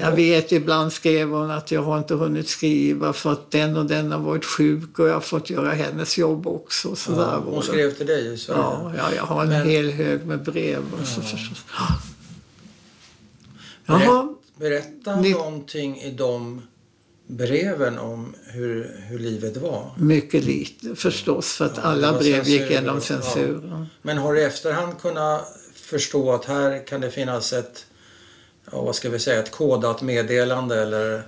jag 0.00 0.12
vet 0.12 0.52
ibland 0.52 0.92
skrev 0.92 1.28
hon 1.30 1.50
att 1.50 1.70
jag 1.70 1.82
har 1.82 1.98
inte 1.98 2.14
hunnit 2.14 2.48
skriva 2.48 3.12
för 3.12 3.32
att 3.32 3.50
den 3.50 3.76
och 3.76 3.86
den 3.86 4.12
har 4.12 4.18
varit 4.18 4.44
sjuk 4.44 4.98
och 4.98 5.08
jag 5.08 5.14
har 5.14 5.20
fått 5.20 5.50
göra 5.50 5.72
hennes 5.72 6.18
jobb 6.18 6.46
också. 6.46 6.96
Så 6.96 7.12
Ja, 7.12 7.42
hon 7.46 7.62
skrev 7.62 7.90
till 7.94 8.06
dig 8.06 8.38
Sverige? 8.38 8.60
Ja, 8.60 8.92
ja, 8.96 9.14
jag 9.16 9.22
har 9.22 9.42
en 9.42 9.48
Men- 9.48 9.68
hel 9.68 9.90
hög 9.90 10.26
med 10.26 10.42
brev. 10.44 10.82
Och 11.00 11.06
så 11.06 11.20
förstås. 11.20 11.64
Jaha, 13.86 14.34
Berätta 14.58 15.16
Ni- 15.20 15.32
någonting 15.32 16.00
i 16.00 16.10
de 16.10 16.62
breven 17.26 17.98
om 17.98 18.34
hur, 18.46 18.96
hur 19.08 19.18
livet 19.18 19.56
var. 19.56 19.90
mycket 19.96 20.44
lite 20.44 20.94
förstås 20.96 21.52
för 21.52 21.64
att 21.66 21.76
Ja, 21.76 21.82
alla 21.82 22.18
brev 22.18 22.48
gick 22.48 22.70
genom 22.70 23.00
censuren. 23.00 23.86
Men 24.02 24.18
har 24.18 24.32
du 24.34 24.40
i 24.40 24.44
efterhand 24.44 25.00
kunnat 25.00 25.56
förstå 25.74 26.32
att 26.32 26.44
här 26.44 26.86
kan 26.86 27.00
det 27.00 27.10
finnas 27.10 27.52
ett, 27.52 27.86
ja, 28.72 28.82
vad 28.82 28.94
ska 28.94 29.10
vi 29.10 29.18
säga, 29.18 29.40
ett 29.40 29.50
kodat 29.50 30.02
meddelande 30.02 30.82
eller? 30.82 31.22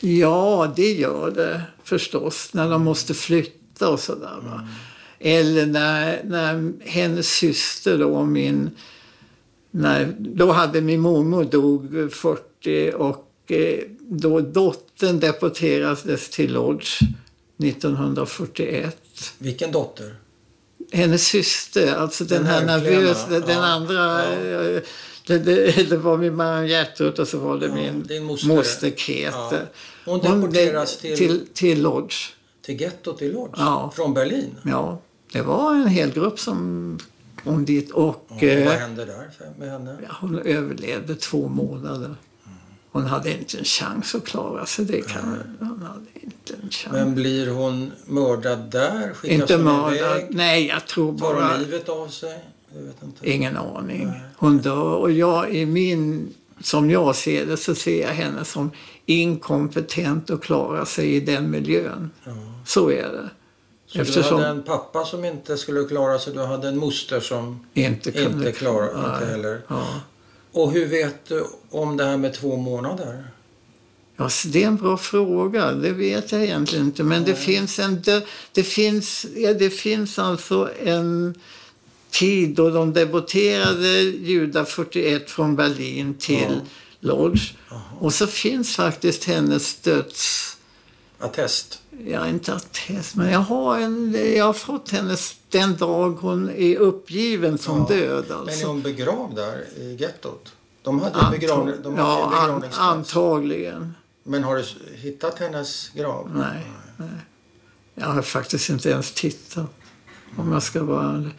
Ja, 0.00 0.72
det 0.76 0.92
gör 0.92 1.30
det 1.30 1.62
förstås 1.84 2.50
när 2.52 2.70
de 2.70 2.84
måste 2.84 3.14
flytta 3.14 3.88
och 3.88 4.00
sådär. 4.00 4.38
Va? 4.42 4.68
Eller 5.18 5.66
när, 5.66 6.22
när 6.24 6.72
hennes 6.84 7.28
syster 7.28 7.98
då, 7.98 8.24
min... 8.24 8.70
När, 9.70 10.14
då 10.18 10.52
hade 10.52 10.80
min 10.80 11.00
mormor 11.00 11.44
dog 11.44 12.12
40 12.12 12.92
och 12.96 13.52
eh, 13.52 13.78
då 14.00 14.40
dottern 14.40 15.20
deporterades 15.20 16.30
till 16.30 16.52
Lodz 16.52 16.98
1941. 17.58 18.96
Vilken 19.38 19.72
dotter? 19.72 20.16
Hennes 20.92 21.26
syster, 21.26 21.94
alltså 21.94 22.24
den, 22.24 22.42
Den 22.42 22.46
här 22.46 22.64
nervösa, 22.64 23.40
den 23.40 23.62
andra. 23.62 24.34
ja. 24.44 24.80
Eh, 25.28 25.36
Det, 25.36 25.38
det, 25.38 25.82
det 25.90 25.96
var 25.96 26.16
min 26.16 26.36
man 26.36 26.66
Gertrud 26.68 27.18
och 27.18 27.28
så 27.28 27.38
var 27.38 27.58
det 27.58 27.66
Ja, 27.66 27.74
min 27.74 28.24
moster. 28.24 28.48
moster 28.48 28.90
Krete. 28.90 29.32
Ja. 29.50 29.50
Hon 30.04 30.20
deporteras 30.20 30.96
till, 30.98 31.16
till, 31.16 31.46
till 31.54 31.82
Lodz. 31.82 32.14
till 32.62 32.80
gettot 32.80 33.22
i 33.22 33.32
Lodz? 33.32 33.54
Ja. 33.56 33.92
Från 33.96 34.14
Berlin? 34.14 34.56
Ja, 34.64 35.00
det 35.32 35.42
var 35.42 35.74
en 35.74 35.86
hel 35.88 36.10
grupp 36.12 36.38
som 36.40 36.98
kom 37.44 37.64
dit 37.64 37.90
och 37.90 38.26
Och 38.28 38.42
eh, 38.42 38.64
vad 38.66 38.74
hände 38.74 39.04
där 39.04 39.30
med 39.58 39.70
henne? 39.70 39.96
hon 40.20 40.38
överlevde 40.38 41.14
två 41.14 41.48
månader. 41.48 42.14
Hon 42.92 43.04
hade 43.06 43.30
inte 43.32 43.58
en 43.58 43.64
chans 43.64 44.14
att 44.14 44.24
klara 44.24 44.66
sig. 44.66 44.84
Det 44.84 45.02
kan, 45.08 45.38
hon 45.58 45.82
hade 45.82 46.06
inte 46.14 46.54
en 46.62 46.70
chans. 46.70 46.92
Men 46.92 47.14
blir 47.14 47.46
hon 47.50 47.92
mördad 48.06 48.58
där? 48.70 49.14
Skickas 49.14 49.40
inte 49.40 49.58
mördad. 49.58 49.94
iväg? 49.96 50.26
Nej, 50.30 50.66
jag 50.66 50.86
tror 50.86 51.18
Tar 51.18 51.34
bara... 51.34 51.48
hon 51.48 51.58
livet 51.62 51.88
av 51.88 52.08
sig? 52.08 52.44
Ingen 53.22 53.56
aning. 53.56 54.12
Hon 54.36 54.58
dör 54.58 54.82
och 54.94 55.12
jag 55.12 55.54
i 55.54 55.66
min, 55.66 56.34
som 56.60 56.90
jag 56.90 57.16
ser 57.16 57.46
det 57.46 57.56
så 57.56 57.74
ser 57.74 58.02
jag 58.02 58.08
henne 58.14 58.44
som 58.44 58.70
inkompetent 59.06 60.30
att 60.30 60.42
klara 60.42 60.86
sig 60.86 61.14
i 61.16 61.20
den 61.20 61.50
miljön. 61.50 62.10
Ja. 62.24 62.32
Så 62.66 62.90
är 62.90 63.02
det. 63.02 63.28
Så 63.86 64.00
Eftersom- 64.00 64.22
du 64.38 64.44
hade 64.44 64.58
en 64.58 64.62
pappa 64.62 65.04
som 65.04 65.24
inte 65.24 65.56
skulle 65.56 65.84
klara 65.84 66.18
sig, 66.18 66.32
du 66.32 66.40
hade 66.40 66.68
en 66.68 66.76
moster 66.78 67.20
som 67.20 67.66
Inte 67.74 68.12
kunde 68.12 68.28
inte 68.48 68.52
klarade 68.52 69.02
Nej. 69.02 69.10
inte 69.14 69.26
heller. 69.26 69.60
Ja. 69.68 69.86
Och 70.52 70.72
hur 70.72 70.86
vet 70.86 71.28
du 71.28 71.44
om 71.70 71.96
det 71.96 72.04
här 72.04 72.16
med 72.16 72.34
två 72.34 72.56
månader? 72.56 73.24
Ja, 74.16 74.28
det 74.52 74.62
är 74.62 74.66
en 74.66 74.76
bra 74.76 74.96
fråga. 74.96 75.72
Det 75.72 75.90
vet 75.92 76.32
jag 76.32 76.42
egentligen 76.44 76.84
inte. 76.84 77.02
Men 77.02 77.24
det 77.24 77.34
finns 77.34 77.78
en... 77.78 77.96
dö- 78.02 78.20
Det 78.52 78.62
finns, 78.62 79.26
ja, 79.36 79.54
det 79.54 79.70
finns 79.70 80.18
alltså 80.18 80.70
en 80.84 81.34
tid 82.18 82.54
då 82.54 82.70
de 82.70 82.92
debuterade 82.92 84.00
Judar 84.02 84.64
41 84.64 85.30
från 85.30 85.56
Berlin 85.56 86.14
till 86.18 86.60
Lodz. 87.00 87.52
Och 87.98 88.14
så 88.14 88.26
finns 88.26 88.76
faktiskt 88.76 89.24
hennes 89.24 89.74
döds... 89.80 90.50
Attest? 91.18 91.80
Ja, 92.06 92.28
inte 92.28 92.54
attest, 92.54 93.14
men 93.14 93.30
jag 93.32 93.40
har, 93.40 93.78
en, 93.78 94.16
jag 94.36 94.44
har 94.44 94.52
fått 94.52 94.90
hennes 94.90 95.36
den 95.48 95.76
dag 95.76 96.10
hon 96.10 96.50
är 96.50 96.76
uppgiven 96.76 97.58
som 97.58 97.78
Ja. 97.78 97.94
död. 97.96 98.24
Men 98.28 98.36
är 98.38 98.40
Alltså. 98.42 98.66
hon 98.66 98.82
begravd 98.82 99.36
där 99.36 99.64
i 99.78 99.96
gettot? 100.00 100.52
De 100.82 101.00
hade 101.00 101.16
Antag- 101.16 101.30
begravning, 101.30 101.74
de 101.82 101.94
hade 101.96 102.02
ja, 102.08 102.34
an, 102.34 102.64
antagligen. 102.72 103.94
Men 104.22 104.44
har 104.44 104.56
du 104.56 104.64
hittat 104.96 105.38
hennes 105.38 105.88
grav? 105.88 106.30
Nej, 106.34 106.66
nej. 106.96 107.08
Jag 107.94 108.06
har 108.06 108.22
faktiskt 108.22 108.70
inte 108.70 108.90
ens 108.90 109.12
tittat. 109.12 109.70
Om 110.38 110.52
jag 110.52 110.62
ska 110.62 110.82
vara 110.82 111.10
ärlig. 111.10 111.32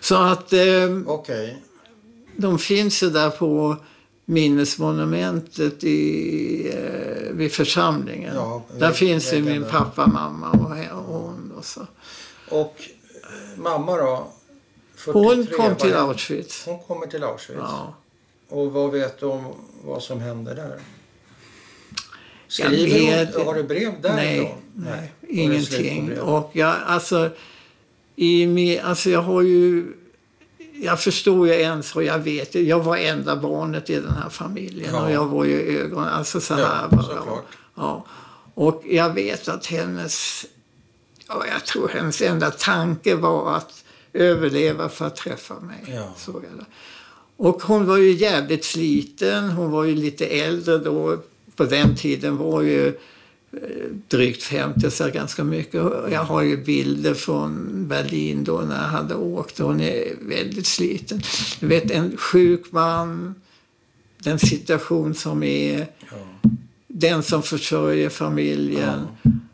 Så 0.00 0.14
att 0.16 0.52
eh, 0.52 0.60
Okej. 1.06 1.62
de 2.36 2.58
finns 2.58 3.02
ju 3.02 3.10
där 3.10 3.30
på 3.30 3.76
minnesmonumentet 4.24 5.84
i, 5.84 6.68
eh, 6.74 7.32
vid 7.32 7.52
församlingen. 7.52 8.34
Ja, 8.34 8.62
där 8.72 8.78
väg- 8.80 8.94
finns 8.94 9.32
ju 9.32 9.42
min 9.42 9.62
där. 9.62 9.70
pappa, 9.70 10.06
mamma 10.06 10.50
och, 10.50 10.98
och 10.98 11.04
hon. 11.20 11.52
Och 11.56 11.64
så. 11.64 11.86
Och 12.48 12.74
eh, 13.22 13.60
mamma 13.62 13.96
då? 13.96 14.26
43, 14.96 15.22
Hon 15.22 15.46
kom 15.46 15.76
till? 15.76 15.94
Auschwitz. 15.94 16.62
Hon 16.66 16.78
kommer 16.78 17.06
till 17.06 17.22
Auschwitz. 17.24 17.60
Ja. 17.62 17.94
Och 18.48 18.72
vad 18.72 18.90
vet 18.92 19.20
du 19.20 19.26
om 19.26 19.44
vad 19.84 20.02
som 20.02 20.20
hände 20.20 20.54
där? 20.54 20.70
Jag 22.58 22.72
Skriver 22.72 23.16
vet- 23.24 23.34
hon? 23.34 23.46
Har 23.46 23.54
du 23.54 23.62
brev 23.62 23.92
därifrån? 24.02 24.16
Nej, 24.16 24.56
nej, 24.74 25.12
på 25.20 25.26
ingenting. 25.26 26.20
Och 26.20 26.50
jag, 26.52 26.74
alltså, 26.86 27.30
i 28.16 28.46
min, 28.46 28.80
alltså 28.80 29.10
jag 29.10 29.22
har 29.22 29.42
ju... 29.42 29.92
Jag 30.82 31.00
förstår 31.00 31.48
ju 31.48 31.54
ens 31.54 31.96
och 31.96 32.04
jag 32.04 32.18
vet 32.18 32.54
ju. 32.54 32.62
Jag 32.62 32.80
var 32.80 32.96
enda 32.96 33.36
barnet 33.36 33.90
i 33.90 33.94
den 33.94 34.12
här 34.22 34.28
familjen 34.28 34.90
Ja. 34.92 35.04
och 35.04 35.10
jag 35.12 35.26
var 35.26 35.44
ju 35.44 35.80
ögon, 35.80 36.04
alltså 36.04 36.40
så 36.40 36.54
här 36.54 36.88
Ja, 36.90 36.96
bara. 36.96 37.38
Ja. 37.74 38.06
Och 38.54 38.82
jag 38.86 39.14
vet 39.14 39.48
att 39.48 39.66
hennes... 39.66 40.46
Ja, 41.28 41.44
jag 41.52 41.64
tror 41.64 41.88
hennes 41.88 42.22
enda 42.22 42.50
tanke 42.50 43.14
var 43.14 43.56
att 43.56 43.84
överleva 44.12 44.88
för 44.88 45.06
att 45.06 45.16
träffa 45.16 45.54
mig. 45.60 45.84
Ja. 45.86 46.14
Så 46.16 46.38
är 46.38 46.42
det. 46.42 46.64
Och 47.36 47.62
hon 47.62 47.86
var 47.86 47.96
ju 47.96 48.12
jävligt 48.12 48.64
sliten. 48.64 49.50
Hon 49.50 49.70
var 49.70 49.84
ju 49.84 49.94
lite 49.94 50.26
äldre 50.26 50.78
då. 50.78 51.18
På 51.56 51.64
den 51.64 51.96
tiden 51.96 52.36
var 52.36 52.62
ju 52.62 52.98
drygt 54.08 54.42
50, 54.42 54.90
så 54.90 55.10
ganska 55.10 55.44
mycket. 55.44 55.74
Jag 56.10 56.24
har 56.24 56.42
ju 56.42 56.56
bilder 56.64 57.14
från 57.14 57.68
Berlin 57.88 58.44
då 58.44 58.58
när 58.58 58.82
jag 58.82 58.88
hade 58.88 59.14
åkt. 59.14 59.58
Hon 59.58 59.80
är 59.80 60.04
väldigt 60.20 60.66
sliten. 60.66 61.20
Du 61.60 61.66
vet, 61.66 61.90
en 61.90 62.16
sjuk 62.16 62.72
man, 62.72 63.34
den 64.18 64.38
situation 64.38 65.14
som 65.14 65.42
är, 65.42 65.86
Ja. 66.10 66.50
den 66.88 67.22
som 67.22 67.42
försörjer 67.42 68.08
familjen. 68.08 69.00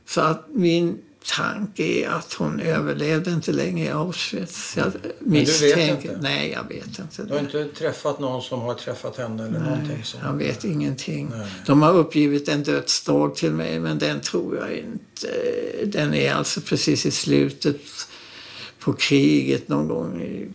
Så 0.07 0.21
att 0.21 0.47
min 0.55 0.99
tanke 1.25 1.83
är 1.83 2.09
att 2.09 2.33
hon 2.33 2.61
överlevde 2.61 3.31
inte 3.31 3.53
länge 3.53 3.85
i 3.85 3.89
Auschwitz. 3.89 4.77
Jag 4.77 4.93
misstänker... 5.19 6.19
Nej, 6.21 6.51
jag 6.51 6.69
vet 6.69 6.99
inte. 6.99 7.23
Du 7.23 7.33
har 7.33 7.41
inte 7.41 7.65
träffat 7.65 8.21
någon 8.21 8.43
som 8.43 8.61
har 8.61 8.75
träffat 8.75 9.17
henne 9.17 9.47
eller 9.47 9.59
någonting 9.59 10.05
sånt? 10.05 10.23
Jag 10.27 10.33
vet 10.33 10.65
ingenting. 10.65 11.29
Nej. 11.31 11.47
De 11.67 11.83
har 11.83 11.93
uppgivit 11.95 12.49
en 12.49 12.63
dödsdag 12.63 13.35
till 13.35 13.53
mig, 13.53 13.81
men 13.81 13.99
den 13.99 14.21
tror 14.21 14.57
jag 14.57 14.73
inte. 14.77 15.29
Den 15.85 16.15
är 16.15 16.35
alltså 16.35 16.61
precis 16.61 17.07
i 17.07 17.11
slutet 17.11 17.81
på 18.79 18.93
kriget 18.93 19.69
någon 19.69 19.89
gång 19.89 20.47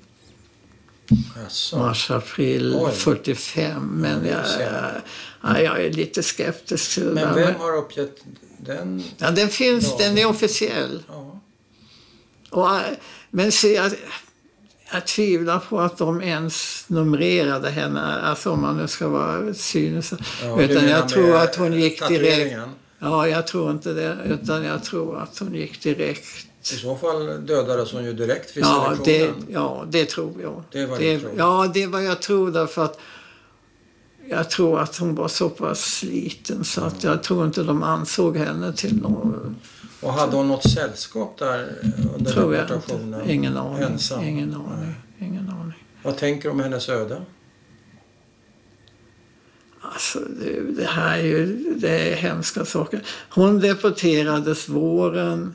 i 1.11 1.15
Jaså. 1.43 1.77
mars, 1.77 2.11
april 2.11 2.75
Oj. 2.79 2.91
45. 2.91 3.87
Men 4.01 4.25
jag, 4.25 4.43
ja, 5.43 5.59
jag 5.61 5.85
är 5.85 5.91
lite 5.93 6.23
skeptisk 6.23 6.97
Men 6.97 7.35
vem 7.35 7.55
har 7.55 7.77
uppgett 7.77 8.17
den? 8.57 9.03
Ja, 9.17 9.31
den 9.31 9.49
finns, 9.49 9.85
Ja. 9.85 9.95
den 10.05 10.17
är 10.17 10.25
officiell. 10.27 11.03
Ja. 11.07 11.39
Och, 12.49 12.75
äh, 12.75 12.81
men 13.31 13.51
se, 13.51 13.73
jag, 13.73 13.91
jag 14.93 15.07
tvivlar 15.07 15.59
på 15.59 15.79
att 15.79 15.97
de 15.97 16.21
ens 16.21 16.83
numrerade 16.87 17.69
henne, 17.69 18.01
alltså 18.21 18.51
om 18.51 18.61
man 18.61 18.77
nu 18.77 18.87
ska 18.87 19.07
vara 19.07 19.53
cynisk. 19.53 20.13
Ja, 20.43 20.61
Utan 20.61 20.87
jag 20.87 21.09
tror 21.09 21.35
att 21.35 21.55
hon 21.55 21.73
gick 21.73 22.07
direkt. 22.07 22.55
Ja, 22.99 23.27
jag 23.27 23.47
tror 23.47 23.71
inte 23.71 23.93
det. 23.93 24.17
Utan 24.25 24.63
jag 24.63 24.83
tror 24.83 25.19
att 25.19 25.39
hon 25.39 25.55
gick 25.55 25.83
direkt. 25.83 26.46
I 26.73 26.77
så 26.77 26.95
fall 26.95 27.45
dödades 27.45 27.91
hon 27.91 28.05
ju 28.05 28.13
direkt 28.13 28.57
vid 28.57 28.63
Ja, 28.63 28.97
det, 29.05 29.31
ja, 29.49 29.85
det 29.89 30.05
tror 30.05 30.41
jag. 30.41 30.63
Det 30.71 30.85
vad 30.85 30.99
du 30.99 31.19
tror. 31.19 31.31
Ja, 31.37 31.71
det 31.73 31.83
är 31.83 31.87
vad 31.87 32.03
jag 32.03 32.21
tror 32.21 32.51
därför 32.51 32.85
att 32.85 32.99
jag 34.29 34.49
tror 34.49 34.79
att 34.79 34.97
hon 34.97 35.15
var 35.15 35.27
så 35.27 35.49
pass 35.49 35.79
sliten 35.79 36.63
så 36.63 36.81
att 36.81 37.03
jag 37.03 37.23
tror 37.23 37.45
inte 37.45 37.63
de 37.63 37.83
ansåg 37.83 38.37
henne 38.37 38.73
till 38.73 39.01
någon... 39.01 39.55
Och 40.01 40.13
hade 40.13 40.35
hon 40.35 40.47
något 40.47 40.69
sällskap 40.69 41.37
där 41.37 41.75
under 42.17 42.31
Tror 42.31 42.55
jag 42.55 42.67
deportationen? 42.67 43.21
inte. 43.21 43.33
Ingen 43.33 43.57
aning. 43.57 43.83
Ensam? 43.83 44.23
Ingen 44.23 44.53
aning. 44.53 44.95
Ingen 45.19 45.49
aning. 45.49 45.83
Vad 46.03 46.17
tänker 46.17 46.43
du 46.43 46.53
om 46.53 46.59
hennes 46.59 46.89
öde? 46.89 47.21
Alltså, 49.81 50.19
det, 50.19 50.61
det 50.61 50.85
här 50.87 51.17
är 51.17 51.23
ju 51.23 51.73
det 51.75 52.11
är 52.11 52.15
hemska 52.15 52.65
saker. 52.65 53.01
Hon 53.29 53.59
deporterades 53.59 54.69
våren, 54.69 55.53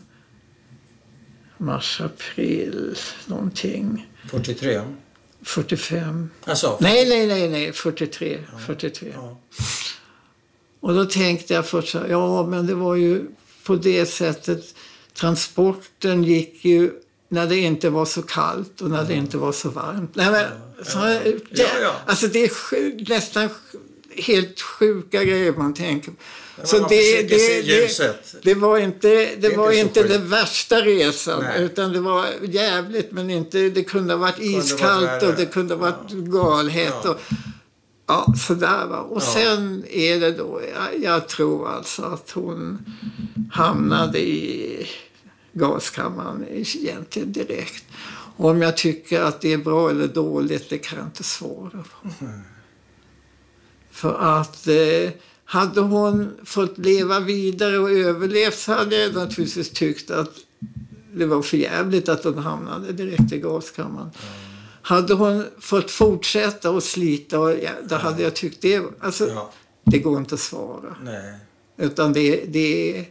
mars, 1.63 2.01
april, 2.01 2.97
någonting. 3.27 4.07
43? 4.31 4.81
45. 5.43 6.31
Alltså, 6.45 6.79
Nej, 6.81 7.09
nej, 7.09 7.27
nej, 7.27 7.49
nej, 7.49 7.73
43. 7.73 8.39
43. 8.67 9.13
Ja. 9.15 9.41
Och 10.81 10.95
då 10.95 11.05
tänkte 11.05 11.55
jag 11.55 11.67
först 11.67 11.89
så 11.89 11.99
här, 11.99 12.09
ja 12.09 12.47
men 12.47 12.67
det 12.67 12.75
var 12.75 12.95
ju 12.95 13.27
på 13.65 13.77
det 13.77 14.07
sättet. 14.07 14.75
Transporten 15.15 16.25
gick 16.25 16.65
ju 16.65 16.91
när 17.29 17.47
det 17.47 17.57
inte 17.57 17.91
var 17.91 18.05
så 18.05 18.23
kallt 18.23 18.81
och 18.81 18.91
när 18.91 19.05
det 19.05 19.15
inte 19.15 19.39
var 19.39 19.53
så 19.53 19.69
varmt. 19.69 20.15
Nej, 20.15 20.31
men, 20.31 20.45
så, 20.85 20.99
det, 20.99 21.41
Ja, 21.51 21.67
ja. 21.83 21.95
Alltså 22.07 22.27
det 22.27 22.45
är 22.45 22.49
sju, 22.49 23.05
nästan 23.09 23.49
helt 24.17 24.61
sjuka 24.61 25.25
grejer 25.25 25.53
man 25.53 25.75
tänker 25.75 26.11
på. 26.11 26.17
Man 26.81 26.89
försöker 26.89 27.39
se 27.39 27.61
ljuset. 27.61 28.35
det 28.43 28.55
var 28.55 28.79
inte 28.79 29.09
det, 29.37 29.47
är 29.47 29.57
var 29.57 29.73
inte 29.73 29.95
så 29.95 30.01
inte 30.07 30.19
den 30.19 30.29
värsta 30.29 30.77
resan. 30.77 31.43
Nej. 31.43 31.63
Utan 31.63 31.93
det 31.93 32.01
var 32.01 32.27
jävligt 32.43 33.13
men 33.13 33.31
inte, 33.31 33.59
det 33.59 33.85
kunde 33.85 34.15
ha 34.15 34.19
varit 34.21 34.39
iskallt 34.39 35.23
och 35.23 35.35
det 35.35 35.47
kunde 35.47 35.75
ha 35.75 35.81
varit 35.81 36.11
galhet. 36.11 36.95
Ja. 37.05 37.11
Och, 37.11 37.21
Ja, 38.07 38.35
sådär 38.47 38.87
va. 38.87 38.99
Och 38.99 39.17
Ja. 39.23 39.35
sen 39.35 39.85
är 39.91 40.21
det 40.21 40.31
då, 40.31 40.61
jag, 40.75 41.03
jag 41.05 41.29
tror 41.29 41.69
alltså 41.69 42.03
att 42.03 42.31
hon 42.31 42.85
hamnade 43.53 44.19
i 44.19 44.87
gaskammaren 45.53 46.47
egentligen 46.51 47.33
direkt. 47.33 47.85
Och 48.37 48.51
om 48.51 48.63
jag 48.63 48.77
tycker 48.77 49.21
att 49.21 49.41
det 49.41 49.53
är 49.53 49.59
bra 49.59 49.91
eller 49.91 50.09
dåligt, 50.09 50.71
det 50.71 50.79
kan 50.79 50.99
jag 50.99 51.07
inte 51.07 51.23
svara 51.23 51.71
på. 52.03 52.09
För 53.91 54.39
att 54.39 54.67
eh, 54.69 55.11
hade 55.53 55.81
hon 55.81 56.37
fått 56.45 56.79
leva 56.79 57.21
vidare 57.21 57.79
och 57.79 57.91
överlevt 57.91 58.59
så 58.59 58.73
hade 58.73 58.97
jag 58.97 59.15
naturligtvis 59.15 59.71
tyckt 59.71 60.11
att 60.11 60.31
det 61.15 61.27
var 61.27 61.43
för 61.43 61.57
jävligt 61.57 62.09
att 62.09 62.25
hon 62.25 62.39
hamnade 62.39 62.93
direkt 62.93 63.33
i 63.33 63.39
gaskammaren. 63.39 64.11
Hade 64.83 65.15
hon 65.15 65.45
fått 65.61 65.91
fortsätta 65.91 66.71
och 66.71 66.83
slita, 66.83 67.41
och, 67.41 67.51
ja, 67.51 67.71
då 67.85 67.95
hade 67.95 68.23
jag 68.23 68.35
tyckt 68.35 68.63
det... 68.63 68.83
Alltså, 69.01 69.27
Ja, 69.29 69.53
det 69.85 69.99
går 69.99 70.19
inte 70.19 70.35
att 70.35 70.41
svara. 70.41 70.97
nej. 71.05 71.35
Utan 71.77 72.13
det, 72.13 72.45
det, 72.45 73.05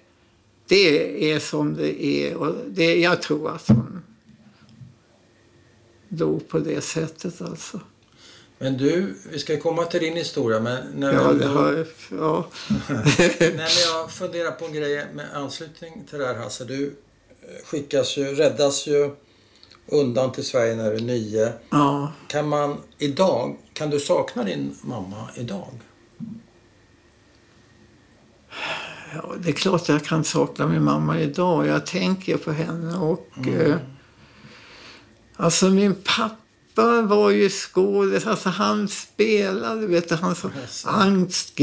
det 0.68 1.32
är 1.32 1.40
som 1.40 1.76
det 1.76 2.04
är. 2.06 2.36
Och 2.36 2.56
det, 2.68 2.96
jag 2.96 3.22
tror 3.22 3.56
att 3.56 3.68
hon 3.68 4.02
dog 6.10 6.48
på 6.48 6.60
det 6.60 6.82
sättet 6.82 7.42
alltså. 7.42 7.80
Men 8.62 8.78
du, 8.78 9.16
vi 9.32 9.40
ska 9.40 9.60
komma 9.60 9.86
till 9.86 10.00
din 10.00 10.16
historia, 10.18 10.60
men 10.60 10.88
när, 10.96 11.14
Ja, 11.14 11.30
ändå- 11.30 11.48
har, 11.48 11.86
ja. 12.12 12.46
Nej, 12.90 13.38
men 13.40 13.68
jag 13.94 14.12
funderar 14.12 14.52
på 14.52 14.66
en 14.66 14.74
grej 14.74 15.06
med 15.14 15.26
anslutning 15.36 16.04
till 16.10 16.20
det 16.20 16.26
här 16.26 16.36
Hasse. 16.36 16.66
Du 16.66 16.86
eh, 17.42 17.66
skickas 17.66 18.18
ju, 18.18 18.24
räddas 18.36 18.88
ju 18.88 19.16
undan 19.86 20.32
till 20.32 20.46
Sverige 20.46 20.76
när 20.76 20.92
du 20.92 20.98
är 20.98 21.02
nio. 21.02 21.54
ja. 21.70 22.14
Kan 22.28 22.48
man 22.50 22.78
idag, 22.98 23.58
kan 23.74 23.90
du 23.90 24.00
sakna 24.00 24.44
din 24.44 24.76
mamma 24.82 25.30
idag? 25.36 25.68
Ja, 29.14 29.34
det 29.40 29.50
är 29.50 29.54
klart 29.54 29.90
jag 29.90 30.06
kan 30.06 30.24
sakna 30.24 30.68
min 30.68 30.84
mamma 30.84 31.20
idag. 31.20 31.68
Jag 31.68 31.86
tänker 31.86 32.38
på 32.38 32.52
henne 32.52 32.98
och... 32.98 33.28
Mm. 33.38 33.72
Eh, 33.72 33.78
alltså 35.36 35.70
min 35.70 35.96
pappa 35.96 36.36
pappa 36.76 37.02
var 37.02 37.30
ju 37.30 37.50
skådis, 37.50 38.28
alltså 38.28 38.50
han 38.50 38.88
spelade, 38.88 39.88
vet 39.88 40.10
du, 40.10 40.16
han 40.16 40.36
sa 40.36 40.50
Yes. 40.62 40.86
angst 40.86 41.58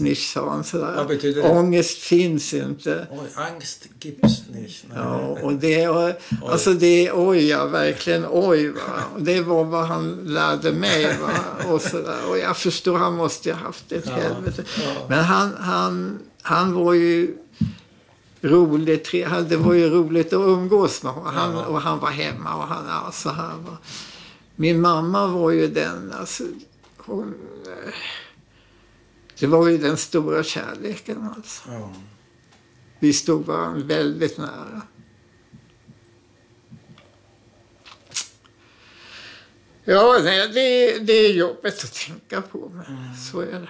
nicht, 0.00 0.32
sa 0.32 0.50
han 0.50 0.64
sådär. 0.64 0.94
Vad 0.96 1.06
betyder 1.06 1.42
det? 1.42 1.48
Ångest 1.48 1.98
finns 1.98 2.54
inte. 2.54 3.06
Oj, 3.10 3.18
angst 3.34 3.88
gips 4.00 4.42
nicht. 4.52 4.84
Nej. 4.88 4.98
Ja, 4.98 5.16
och 5.42 5.52
det, 5.52 5.88
och, 5.88 6.10
alltså 6.48 6.72
det, 6.74 7.12
oj 7.12 7.46
ja, 7.48 7.66
verkligen 7.66 8.26
oj 8.30 8.68
va. 8.68 8.80
Och 9.14 9.22
det 9.22 9.40
var 9.40 9.64
vad 9.64 9.86
han 9.86 10.20
lärde 10.24 10.72
mig 10.72 11.16
va. 11.20 11.30
Och, 11.72 11.82
så 11.82 11.96
där. 12.00 12.28
och 12.30 12.38
jag 12.38 12.56
förstår, 12.56 12.98
han 12.98 13.14
måste 13.14 13.48
ju 13.48 13.54
ha 13.54 13.62
haft 13.62 13.92
ett 13.92 14.04
Ja, 14.06 14.12
helvete. 14.12 14.64
ja. 14.76 15.06
Men 15.08 15.24
han, 15.24 15.54
han, 15.60 16.18
han 16.42 16.72
var 16.74 16.92
ju 16.92 17.36
rolig, 18.42 19.04
tre, 19.04 19.24
han- 19.24 19.48
det 19.48 19.56
var 19.56 19.74
ju 19.74 19.90
roligt 19.90 20.26
att 20.26 20.32
umgås 20.48 21.02
med 21.02 21.12
honom. 21.12 21.34
Han. 21.34 21.54
Och 21.56 21.80
han 21.80 21.98
var 21.98 22.10
hemma 22.10 22.54
och 22.54 22.62
han, 22.62 22.84
ja, 22.88 23.12
så 23.12 23.30
här 23.30 23.48
va. 23.66 23.78
Min 24.56 24.80
mamma 24.80 25.26
var 25.26 25.50
ju 25.50 25.68
den, 25.68 26.12
alltså, 26.12 26.44
hon, 26.96 27.34
eh, 27.66 27.94
det 29.38 29.46
var 29.46 29.68
ju 29.68 29.78
den 29.78 29.96
stora 29.96 30.42
kärleken 30.42 31.28
alltså. 31.36 31.62
Ja. 31.70 31.94
Vi 32.98 33.12
stod 33.12 33.46
varandra 33.46 33.86
väldigt 33.86 34.38
nära. 34.38 34.82
Ja, 39.84 40.20
nej, 40.24 40.48
det, 40.48 40.98
det 40.98 41.12
är 41.12 41.32
jobbigt 41.32 41.84
att 41.84 41.92
tänka 41.92 42.42
på, 42.42 42.72
men 42.74 43.16
så 43.16 43.40
är 43.40 43.60
det. 43.60 43.68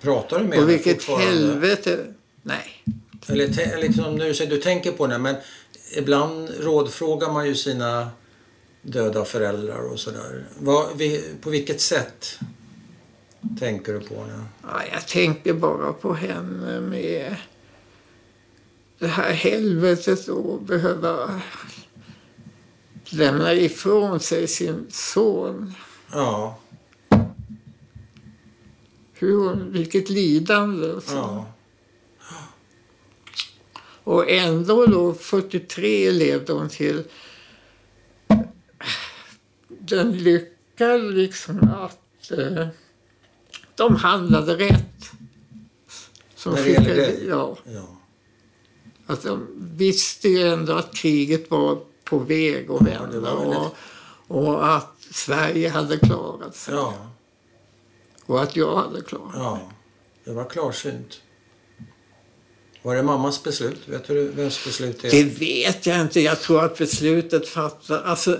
Pratar 0.00 0.38
du 0.38 0.44
med 0.44 0.58
Och 0.58 0.64
henne 0.64 0.72
vilket 0.76 1.02
fortfarande? 1.02 1.26
helvete. 1.26 2.14
Nej. 2.42 2.82
Eller, 3.26 3.60
eller 3.60 3.82
liksom, 3.82 4.18
du 4.18 4.34
säger 4.34 4.50
du 4.50 4.56
tänker 4.56 4.92
på 4.92 5.06
det, 5.06 5.18
men 5.18 5.36
ibland 5.96 6.50
rådfrågar 6.60 7.32
man 7.32 7.46
ju 7.46 7.54
sina 7.54 8.10
döda 8.82 9.24
föräldrar 9.24 9.92
och 9.92 10.00
sådär. 10.00 10.44
På 11.40 11.50
vilket 11.50 11.80
sätt 11.80 12.38
tänker 13.60 13.92
du 13.92 14.00
på 14.00 14.14
henne? 14.20 14.44
Ja, 14.62 14.82
jag 14.92 15.08
tänker 15.08 15.52
bara 15.54 15.92
på 15.92 16.14
henne 16.14 16.80
med 16.80 17.36
det 18.98 19.06
här 19.06 19.32
helvetet 19.32 20.28
och 20.28 20.62
behöva 20.62 21.40
lämna 23.04 23.52
ifrån 23.54 24.20
sig 24.20 24.46
sin 24.48 24.86
son. 24.90 25.74
Ja, 26.12 26.58
Hur, 29.12 29.54
vilket 29.54 30.10
lidande. 30.10 30.88
och 30.88 31.02
så. 31.02 31.14
ja, 31.14 31.46
Och 34.04 34.30
ändå 34.30 34.86
då 34.86 35.14
43 35.14 36.10
levde 36.10 36.52
hon 36.52 36.68
till 36.68 37.04
den 39.68 40.18
lyckan 40.18 41.14
liksom 41.14 41.70
att 41.70 42.30
eh, 42.30 42.66
de 43.74 43.96
handlade 43.96 44.56
rätt. 44.56 45.10
Som 46.34 46.52
När 46.52 46.62
det 46.64 46.70
gäller 46.70 46.94
dig? 46.94 47.24
Ja, 47.28 47.56
ja. 47.64 47.96
att 49.06 49.22
de 49.22 49.46
visste 49.76 50.28
ju 50.28 50.48
ändå 50.48 50.72
att 50.72 50.94
kriget 50.94 51.50
var 51.50 51.78
på 52.04 52.18
väg 52.18 52.70
att 52.70 52.80
Ja, 52.80 52.84
vända 53.06 53.20
väldigt- 53.20 53.58
och, 54.28 54.46
och 54.46 54.74
att 54.76 54.96
Sverige 55.10 55.68
hade 55.68 55.98
klarat 55.98 56.56
sig 56.56 56.74
ja, 56.74 57.10
och 58.26 58.42
att 58.42 58.56
jag 58.56 58.76
hade 58.76 59.00
klarat 59.02 59.32
ja. 59.34 59.60
Det 60.24 60.32
var 60.32 60.44
klarsynt. 60.50 61.20
Var 62.84 62.94
det 62.94 63.02
mammas 63.02 63.42
beslut? 63.42 63.78
Vet 63.86 64.06
du 64.06 64.28
vems 64.28 64.64
beslut 64.64 65.02
det 65.02 65.08
är? 65.08 65.24
Det 65.24 65.40
vet 65.40 65.86
jag 65.86 66.00
inte. 66.00 66.20
Jag 66.20 66.40
tror 66.40 66.64
att 66.64 66.78
beslutet 66.78 67.48
fattar... 67.48 68.02
Alltså, 68.04 68.38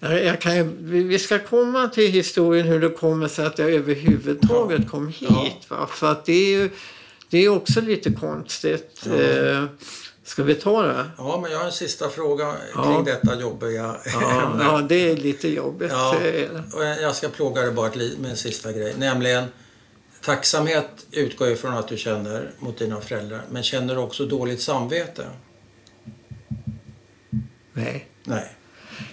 jag 0.00 0.40
kan, 0.40 0.76
vi 0.80 1.18
ska 1.18 1.38
komma 1.38 1.88
till 1.88 2.10
historien 2.10 2.66
hur 2.66 2.80
det 2.80 2.88
kommer 2.88 3.28
sig 3.28 3.46
att 3.46 3.58
jag 3.58 3.70
överhuvudtaget 3.70 4.88
kom 4.90 5.08
hit. 5.08 5.56
Va? 5.68 5.86
För 5.90 6.12
att 6.12 6.24
det 6.24 6.32
är 6.32 6.50
ju 6.58 6.70
det 7.30 7.38
är 7.38 7.48
också 7.48 7.80
lite 7.80 8.10
konstigt. 8.12 9.02
Ja. 9.06 9.14
Eh, 9.22 9.64
ska 10.24 10.42
vi 10.42 10.54
ta 10.54 10.82
det? 10.82 11.04
Ja, 11.18 11.38
men 11.42 11.50
jag 11.52 11.58
har 11.58 11.66
en 11.66 11.72
sista 11.72 12.08
fråga 12.08 12.54
Ja. 12.74 12.84
kring 12.84 13.04
detta 13.04 13.40
jobbiga 13.40 13.96
Ja, 14.12 14.42
ämne. 14.42 14.64
ja 14.64 14.80
det 14.88 15.10
är 15.10 15.16
lite 15.16 15.48
jobbigt. 15.48 15.90
Ja. 15.92 16.16
Och 16.74 16.84
jag 16.84 17.16
ska 17.16 17.28
plåga 17.28 17.62
dig 17.62 17.72
bara 17.72 17.90
med 18.20 18.30
en 18.30 18.36
sista 18.36 18.72
grej. 18.72 18.94
Nämligen 18.98 19.44
tacksamhet 20.30 21.06
utgår 21.12 21.48
ju 21.48 21.56
från 21.56 21.72
att 21.74 21.88
du 21.88 21.96
känner 21.96 22.50
mot 22.58 22.78
dina 22.78 23.00
föräldrar. 23.00 23.42
Men 23.50 23.62
känner 23.62 23.94
du 23.94 24.00
också 24.00 24.26
dåligt 24.26 24.62
samvete? 24.62 25.26
Nej. 27.72 28.08
Nej. 28.24 28.56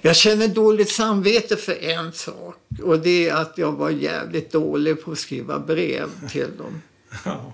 Jag 0.01 0.15
känner 0.15 0.47
dåligt 0.47 0.89
samvete 0.89 1.57
för 1.57 1.83
en 1.83 2.13
sak. 2.13 2.55
Och 2.83 2.99
det 2.99 3.29
är 3.29 3.35
att 3.35 3.57
jag 3.57 3.71
var 3.71 3.89
jävligt 3.89 4.51
dålig 4.51 5.03
på 5.03 5.11
att 5.11 5.17
skriva 5.17 5.59
brev 5.59 6.09
till 6.29 6.57
dem. 6.57 6.81
Ja. 7.25 7.53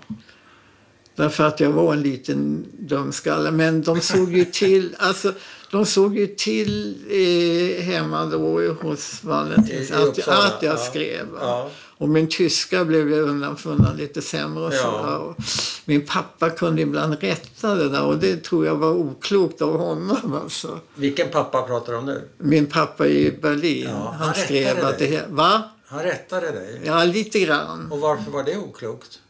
Därför 1.16 1.44
att 1.44 1.60
jag 1.60 1.70
var 1.70 1.92
en 1.92 2.02
liten 2.02 2.66
dumskalle. 2.78 3.50
Men 3.50 3.82
de 3.82 4.00
såg 4.00 4.32
ju 4.32 4.44
till, 4.44 4.96
alltså, 4.98 5.32
de 5.70 5.86
såg 5.86 6.18
ju 6.18 6.26
till 6.26 6.96
eh, 7.10 7.84
hemma 7.84 8.26
då 8.26 8.72
hos 8.72 9.24
Valentins 9.24 9.90
I- 9.90 9.92
i 9.92 9.96
att, 9.96 10.28
att 10.28 10.62
jag 10.62 10.74
ja. 10.74 10.76
skrev. 10.76 11.26
Ja. 11.40 11.70
Och 11.98 12.08
min 12.08 12.28
tyska 12.28 12.84
blev 12.84 13.08
ju 13.10 13.20
undan 13.20 13.56
för 13.56 13.70
undan 13.70 13.96
lite 13.96 14.22
sämre. 14.22 14.64
Och 14.64 14.74
Ja. 14.74 14.78
så, 14.82 15.16
och 15.24 15.36
min 15.84 16.06
pappa 16.06 16.50
kunde 16.50 16.82
ibland 16.82 17.18
rätta 17.20 17.74
det 17.74 17.88
där 17.88 18.04
och 18.04 18.18
det 18.18 18.36
tror 18.44 18.66
jag 18.66 18.76
var 18.76 18.90
oklokt 18.90 19.62
av 19.62 19.78
honom. 19.78 20.34
Alltså. 20.42 20.80
Vilken 20.94 21.28
pappa 21.30 21.62
pratar 21.62 21.92
du 21.92 21.98
om 21.98 22.06
nu? 22.06 22.28
Min 22.38 22.66
pappa 22.66 23.06
i 23.06 23.38
Berlin, 23.42 23.88
Ja, 23.90 24.14
han, 24.18 24.26
han 24.26 24.34
skrev 24.34 24.84
att 24.84 24.98
det... 24.98 25.24
Va? 25.30 25.62
Han 25.86 26.02
rättade 26.02 26.50
dig. 26.50 26.80
Ja, 26.84 27.04
lite 27.04 27.40
grann. 27.40 27.92
Och 27.92 28.00
varför 28.00 28.30
var 28.30 28.42
det 28.42 28.56
oklokt? 28.58 29.20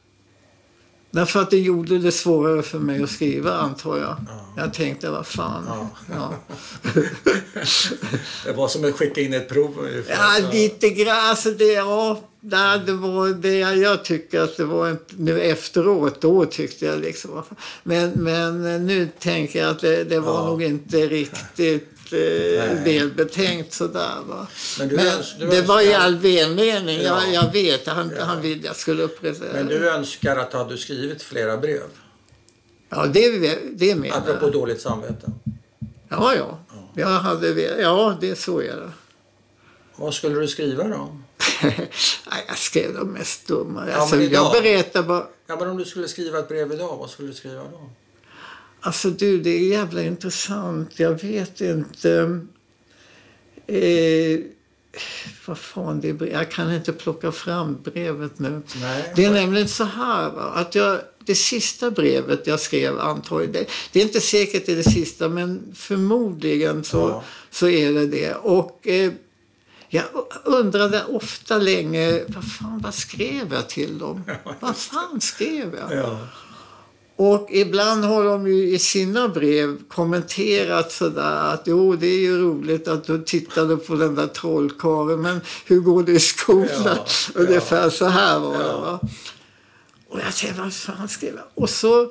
Därför 1.14 1.40
att 1.40 1.50
det 1.50 1.59
gjorde 1.59 1.98
det 1.98 2.12
svårare 2.12 2.62
för 2.62 2.79
mig 2.79 3.03
att 3.03 3.11
skriva, 3.11 3.53
antar 3.53 3.98
jag. 3.98 4.16
Ja. 4.27 4.55
Jag 4.57 4.74
tänkte, 4.74 5.11
vad 5.11 5.27
fan. 5.27 5.64
Ja. 5.68 5.88
Ja. 6.14 6.35
Det 8.44 8.53
var 8.53 8.68
som 8.68 8.85
att 8.85 8.94
skicka 8.94 9.20
in 9.20 9.35
ett 9.35 9.48
prov 9.48 9.79
ungefär. 9.79 10.14
Ja, 10.14 10.50
lite 10.53 10.90
grann. 10.90 11.29
Alltså 11.29 11.50
det, 11.50 11.72
ja, 11.72 12.20
det 12.87 12.92
var 12.92 13.29
det 13.29 13.59
jag 13.59 14.05
tycker 14.05 14.40
att 14.40 14.57
det 14.57 14.64
var 14.64 14.90
inte, 14.90 15.14
nu 15.16 15.40
efteråt, 15.40 16.20
då 16.20 16.44
tyckte 16.44 16.87
jag 16.87 17.00
liksom. 17.00 17.42
Men, 17.83 18.11
men 18.11 18.87
nu 18.87 19.09
tänker 19.18 19.61
jag 19.61 19.70
att 19.70 19.81
det, 19.81 20.05
det 20.05 20.20
var 20.20 20.46
nog 20.46 20.62
inte 20.62 20.96
riktigt 20.96 21.93
eh, 22.12 22.82
välbetänkt 22.84 23.72
sådär 23.72 24.16
va. 24.26 24.46
Men 24.78 24.88
du 24.88 24.96
Men 24.96 25.22
du 25.38 25.46
det 25.46 25.62
var 25.62 25.80
i 25.80 25.94
all 25.94 26.16
välmening, 26.16 27.00
Ja. 27.02 27.22
jag, 27.26 27.34
jag 27.44 27.52
vet. 27.52 27.86
Han, 27.86 28.12
Ja. 28.18 28.24
han 28.24 28.40
ville 28.42 28.66
jag 28.66 28.76
skulle 28.76 29.02
upprätta 29.02 29.44
Men 29.52 29.66
du 29.66 29.88
önskar 29.90 30.36
att 30.36 30.50
du 30.50 30.56
hade 30.56 30.76
skrivit 30.78 31.22
flera 31.22 31.56
brev? 31.56 31.82
Ja, 32.88 33.06
det, 33.06 33.58
det 33.72 33.94
menar 33.94 34.16
Apropå 34.18 34.46
jag. 34.46 34.52
dåligt 34.52 34.80
samvete. 34.80 35.32
Ja, 36.08 36.34
ja. 36.34 36.58
Jag 36.94 37.06
hade, 37.06 37.80
ja, 37.80 38.16
det 38.20 38.30
är 38.30 38.34
så 38.34 38.60
är 38.60 38.76
det. 38.76 38.90
Vad 39.96 40.14
skulle 40.14 40.40
du 40.40 40.48
skriva 40.48 40.84
då? 40.84 41.16
Jag 42.48 42.58
skrev 42.58 42.94
de 42.94 43.08
mest 43.12 43.46
dumma. 43.46 43.84
Ja, 43.90 43.96
alltså, 43.96 44.22
jag 44.22 44.52
berättar 44.52 45.02
bara... 45.02 45.26
Ja, 45.46 45.56
men 45.56 45.68
om 45.70 45.76
du 45.76 45.84
skulle 45.84 46.08
skriva 46.08 46.38
ett 46.38 46.48
brev 46.48 46.72
idag, 46.72 46.96
vad 46.96 47.10
skulle 47.10 47.28
du 47.28 47.34
skriva 47.34 47.62
då? 47.62 47.90
Alltså 48.87 49.11
du, 49.11 49.38
det 49.42 49.51
är 49.51 49.68
jävla 49.68 50.03
intressant. 50.03 50.99
Jag 50.99 51.23
vet 51.23 51.61
inte... 51.61 52.40
Eh, 53.66 54.40
vad 55.47 55.59
fan 55.59 56.01
det 56.01 56.09
är, 56.09 56.27
Jag 56.27 56.51
kan 56.51 56.73
inte 56.75 56.92
plocka 56.92 57.33
fram 57.33 57.79
brevet 57.85 58.38
nu. 58.38 58.62
Nej. 58.81 59.12
Det 59.16 59.25
är 59.25 59.31
nämligen 59.31 59.68
så 59.68 59.85
här 59.85 60.31
va, 60.31 60.42
att 60.42 60.75
jag, 60.75 61.01
det 61.18 61.35
sista 61.35 61.90
brevet 61.90 62.47
jag 62.47 62.61
skrev 62.61 63.01
antagligen, 63.01 63.53
det, 63.53 63.66
det 63.92 64.01
är 64.01 64.03
inte 64.05 64.20
säkert 64.20 64.66
det 64.66 64.73
är 64.73 64.77
det 64.77 64.90
sista 64.90 65.29
men 65.29 65.62
förmodligen 65.75 66.85
så, 66.85 66.99
Ja. 66.99 67.25
så 67.51 67.68
är 67.68 67.92
det 67.92 68.07
det. 68.07 68.35
Och 68.35 68.88
eh, 68.88 69.12
jag 69.88 70.05
undrade 70.44 71.05
ofta 71.05 71.59
länge, 71.59 72.23
vad 72.29 72.44
fan 72.53 72.81
vad 72.85 72.94
skrev 72.94 73.53
jag 73.53 73.68
till 73.68 73.99
dem? 73.99 74.25
Vad 74.61 74.77
fan 74.77 75.20
skrev 75.20 75.75
jag? 75.75 75.99
Ja. 75.99 76.18
Och 77.16 77.48
ibland 77.50 78.05
har 78.05 78.24
de 78.24 78.46
i 78.46 78.79
sina 78.79 79.29
brev 79.29 79.79
kommenterat 79.88 80.92
sådär 80.92 81.53
att 81.53 81.62
jo, 81.66 81.96
det 81.96 82.07
är 82.07 82.18
ju 82.18 82.38
roligt 82.38 82.88
att 82.88 83.05
du 83.05 83.22
tittade 83.24 83.77
på 83.77 83.94
den 83.94 84.14
där 84.14 84.27
trollkarlen, 84.27 85.20
men 85.20 85.40
hur 85.66 85.81
går 85.81 86.03
det 86.03 86.12
i 86.12 86.20
skolan? 86.20 86.68
Ja, 86.85 87.07
Ungefär 87.35 87.90
så 87.90 88.07
här 88.07 88.38
var 88.38 88.59
det. 88.59 88.64
Ja. 88.64 88.81
Va? 88.81 89.00
Och 90.09 90.20
jag 90.20 90.37
tänkte, 90.37 90.61
vad 90.61 90.72
fan 90.72 91.09
skrev 91.09 91.35
jag? 91.35 91.44
Och 91.55 91.70
så, 91.70 92.11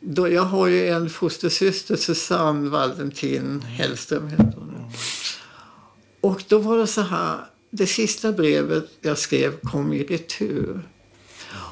då, 0.00 0.28
jag 0.28 0.42
har 0.42 0.66
ju 0.66 0.88
en 0.88 1.10
fostersyster, 1.10 1.96
Susanne 1.96 2.70
Valentin 2.70 3.60
Hellström 3.60 4.28
heter 4.28 4.54
hon. 4.56 4.92
Och 6.20 6.44
då 6.48 6.58
var 6.58 6.78
det 6.78 6.86
så 6.86 7.00
här, 7.00 7.38
det 7.70 7.86
sista 7.86 8.32
brevet 8.32 8.90
jag 9.00 9.18
skrev 9.18 9.60
kom 9.60 9.92
i 9.92 10.04
retur. 10.04 10.89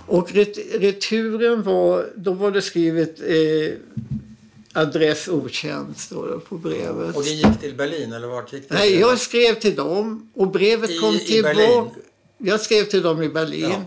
Och 0.08 0.32
ret, 0.32 0.58
returen 0.80 1.62
var, 1.62 2.10
då 2.16 2.32
var 2.32 2.50
det 2.50 2.62
skrivet 2.62 3.20
eh, 3.20 3.74
adress 4.72 5.28
okänd 5.28 5.98
står 5.98 6.28
det 6.28 6.38
på 6.38 6.58
brevet. 6.58 7.16
Och 7.16 7.22
det 7.24 7.30
gick 7.30 7.60
till 7.60 7.74
Berlin 7.74 8.12
eller 8.12 8.28
vart 8.28 8.52
gick 8.52 8.68
det? 8.68 8.74
Nej, 8.74 8.98
jag 9.00 9.18
skrev 9.18 9.54
till 9.54 9.74
dem 9.74 10.30
och 10.34 10.50
brevet 10.50 10.90
I- 10.90 10.98
kom 10.98 11.18
tillbaka. 11.18 11.90
Jag 12.38 12.60
skrev 12.60 12.84
till 12.84 13.02
dem 13.02 13.22
i 13.22 13.28
Berlin. 13.28 13.70
Ja. 13.70 13.84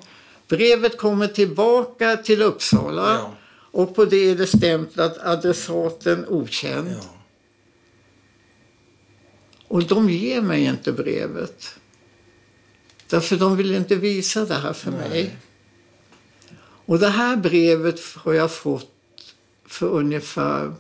Brevet 0.47 0.97
kommer 0.97 1.27
tillbaka 1.27 2.17
till 2.17 2.41
Uppsala 2.41 3.13
Ja. 3.13 3.33
och 3.71 3.95
på 3.95 4.05
det 4.05 4.29
är 4.29 4.35
det 4.35 4.47
stämplat 4.47 5.17
adressaten 5.23 6.25
okänd. 6.27 6.87
Ja. 6.89 7.15
Och 9.67 9.83
de 9.83 10.09
ger 10.09 10.41
mig 10.41 10.63
inte 10.65 10.91
brevet. 10.91 11.75
Därför 13.09 13.35
de 13.35 13.57
vill 13.57 13.75
inte 13.75 13.95
visa 13.95 14.45
det 14.45 14.53
här 14.53 14.73
för 14.73 14.91
Nej. 14.91 15.09
mig. 15.09 15.35
Och 16.91 16.99
det 16.99 17.07
här 17.09 17.35
brevet 17.35 17.99
har 18.15 18.33
jag 18.33 18.51
fått 18.51 18.91
för 19.65 19.87
ungefär 19.87 20.73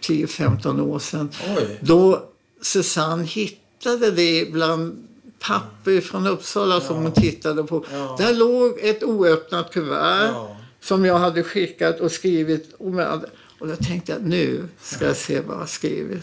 10-15 0.00 0.80
år 0.80 0.98
sedan. 0.98 1.30
Oj. 1.56 1.78
Då 1.80 2.24
Susanne 2.62 3.24
hittade 3.24 4.10
det 4.10 4.52
bland 4.52 5.08
papper 5.38 6.00
från 6.00 6.26
Uppsala 6.26 6.80
som 6.80 6.96
hon 6.96 7.12
tittade 7.12 7.64
på. 7.64 7.84
Ja. 7.92 8.16
Där 8.18 8.34
låg 8.34 8.78
ett 8.78 9.02
oöppnat 9.04 9.72
kuvert 9.72 10.30
Ja. 10.32 10.56
som 10.80 11.04
jag 11.04 11.18
hade 11.18 11.42
skickat 11.42 12.00
och 12.00 12.12
skrivit. 12.12 12.74
Och, 12.78 12.90
med, 12.90 13.24
och 13.58 13.68
då 13.68 13.76
tänkte 13.76 14.12
jag 14.12 14.22
nu 14.22 14.68
ska 14.82 15.06
jag 15.06 15.16
se 15.16 15.40
vad 15.40 15.54
jag 15.54 15.60
har 15.60 15.66
skrivit. 15.66 16.22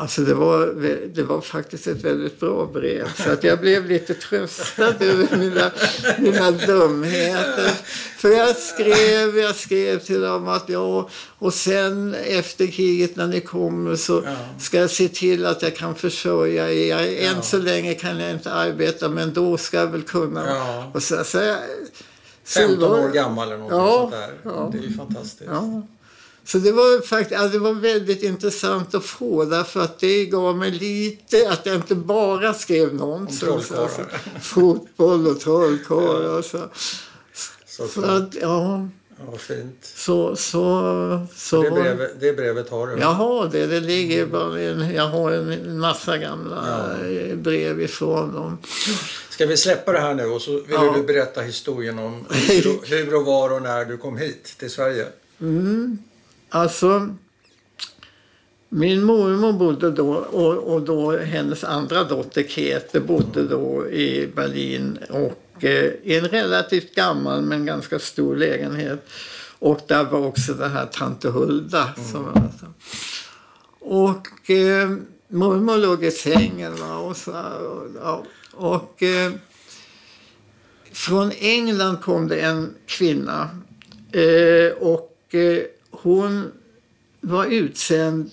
Alltså 0.00 0.20
det 0.22 0.34
var, 0.34 0.66
det 1.14 1.22
var 1.22 1.40
faktiskt 1.40 1.86
ett 1.86 2.04
väldigt 2.04 2.40
bra 2.40 2.66
brev. 2.66 3.08
Så 3.24 3.30
att 3.30 3.44
jag 3.44 3.60
blev 3.60 3.86
lite 3.86 4.14
tröstad 4.14 4.94
över 5.00 5.36
mina, 5.36 5.70
mina 6.18 6.50
dumheter. 6.50 7.70
För 8.18 8.28
jag 8.30 8.56
skrev, 8.56 9.38
jag 9.38 9.56
skrev 9.56 9.98
till 9.98 10.20
dem 10.20 10.48
att 10.48 10.68
ja, 10.68 11.08
och 11.38 11.54
sen 11.54 12.14
efter 12.14 12.66
kriget 12.66 13.16
när 13.16 13.26
ni 13.26 13.40
kommer 13.40 13.96
så 13.96 14.22
ska 14.58 14.76
jag 14.78 14.90
se 14.90 15.08
till 15.08 15.46
att 15.46 15.62
jag 15.62 15.76
kan 15.76 15.94
försörja 15.94 16.72
er. 16.72 17.28
Än 17.30 17.42
så 17.42 17.58
länge 17.58 17.94
kan 17.94 18.20
jag 18.20 18.30
inte 18.30 18.52
arbeta 18.52 19.08
men 19.08 19.32
då 19.32 19.56
ska 19.56 19.76
jag 19.76 19.86
väl 19.86 20.02
kunna. 20.02 20.46
Ja. 20.46 20.90
Och 20.94 21.02
så, 21.02 21.24
så, 21.24 21.38
jag- 21.38 21.56
så 22.44 22.60
det 22.60 22.66
15 22.66 22.90
var- 22.90 23.04
år 23.04 23.08
gammal 23.08 23.48
eller 23.48 23.58
något 23.58 23.70
Ja, 23.72 23.98
sånt 24.00 24.12
där. 24.12 24.32
ja. 24.50 24.70
Det 24.72 24.78
är 24.78 24.82
ju 24.82 24.96
fantastiskt. 24.96 25.42
Ja. 25.46 25.82
Så 26.48 26.58
det 26.58 26.72
var 26.72 27.06
faktiskt 27.06 27.40
ja, 27.40 27.48
det 27.48 27.58
var 27.58 27.72
väldigt 27.72 28.22
intressant 28.22 28.94
att 28.94 29.04
få 29.04 29.44
därför 29.44 29.80
att 29.80 29.98
det 29.98 30.24
gav 30.26 30.56
mig 30.56 30.70
lite, 30.70 31.50
att 31.50 31.66
jag 31.66 31.74
inte 31.74 31.94
bara 31.94 32.54
skrev 32.54 32.94
nonsens. 32.94 33.72
Alltså, 33.72 34.04
fotboll 34.42 35.26
och 35.26 35.40
trollkarlar. 35.40 36.38
och 36.38 36.44
Så. 36.44 36.58
Så, 37.88 38.02
att, 38.04 38.34
ja, 38.40 38.88
ja, 39.32 39.38
fint. 39.38 39.78
så, 39.96 40.36
så, 40.36 41.26
så 41.36 41.62
Det 41.62 41.70
brevet, 41.70 42.20
det 42.20 42.32
brevet 42.32 42.70
har 42.70 42.86
du? 42.86 42.98
Jag 43.00 43.06
har 43.12 43.48
det. 43.48 43.66
Det 43.66 43.80
ligger 43.80 44.26
bara 44.26 44.60
en, 44.60 44.94
jag 44.94 45.08
har 45.08 45.32
en 45.32 45.78
massa 45.78 46.18
gamla 46.18 46.96
eh, 47.08 47.36
brev 47.36 47.80
ifrån 47.80 48.32
dem. 48.34 48.58
Ska 49.30 49.46
vi 49.46 49.56
släppa 49.56 49.92
det 49.92 50.00
här 50.00 50.14
nu 50.14 50.24
och 50.26 50.42
så 50.42 50.52
vill 50.52 50.64
Ja. 50.70 50.94
du 50.96 51.02
berätta 51.02 51.40
historien 51.40 51.98
om 51.98 52.24
hur, 52.30 52.68
och- 52.78 52.86
hur 52.88 53.14
och 53.14 53.24
var 53.26 53.50
och 53.52 53.62
när 53.62 53.84
du 53.84 53.96
kom 53.96 54.16
hit 54.16 54.54
till 54.58 54.70
Sverige? 54.70 55.06
Alltså, 56.48 57.16
min 58.68 59.04
mormor 59.04 59.52
bodde 59.52 59.90
då 59.90 60.14
och, 60.14 60.74
och 60.74 60.82
då 60.82 61.18
hennes 61.18 61.64
andra 61.64 62.04
dotter 62.04 62.42
Kete 62.42 63.00
bodde 63.00 63.42
då 63.42 63.88
i 63.88 64.26
Berlin 64.34 64.98
och 65.10 65.64
eh, 65.64 65.84
i 66.02 66.18
en 66.18 66.28
relativt 66.28 66.94
gammal 66.94 67.42
men 67.42 67.66
ganska 67.66 67.98
stor 67.98 68.36
lägenhet. 68.36 69.08
Och 69.58 69.80
där 69.86 70.04
var 70.04 70.26
också 70.26 70.52
det 70.52 70.68
här 70.68 70.86
Tante 70.86 71.28
Hulda. 71.28 71.94
Som 72.12 72.24
var, 72.24 72.52
och 73.80 74.50
eh, 74.50 74.90
mormor 75.28 75.76
låg 75.76 76.04
i 76.04 76.10
sängen 76.10 76.76
va, 76.76 76.96
och 76.96 77.16
så 77.16 77.32
och, 77.32 77.86
ja, 78.02 78.24
och 78.52 79.02
eh, 79.02 79.32
från 80.92 81.32
England 81.38 81.96
kom 82.02 82.28
det 82.28 82.40
en 82.40 82.74
kvinna 82.86 83.50
eh, 84.12 84.72
och 84.78 85.34
eh, 85.34 85.62
hon 85.90 86.52
var 87.20 87.46
utsänd 87.46 88.30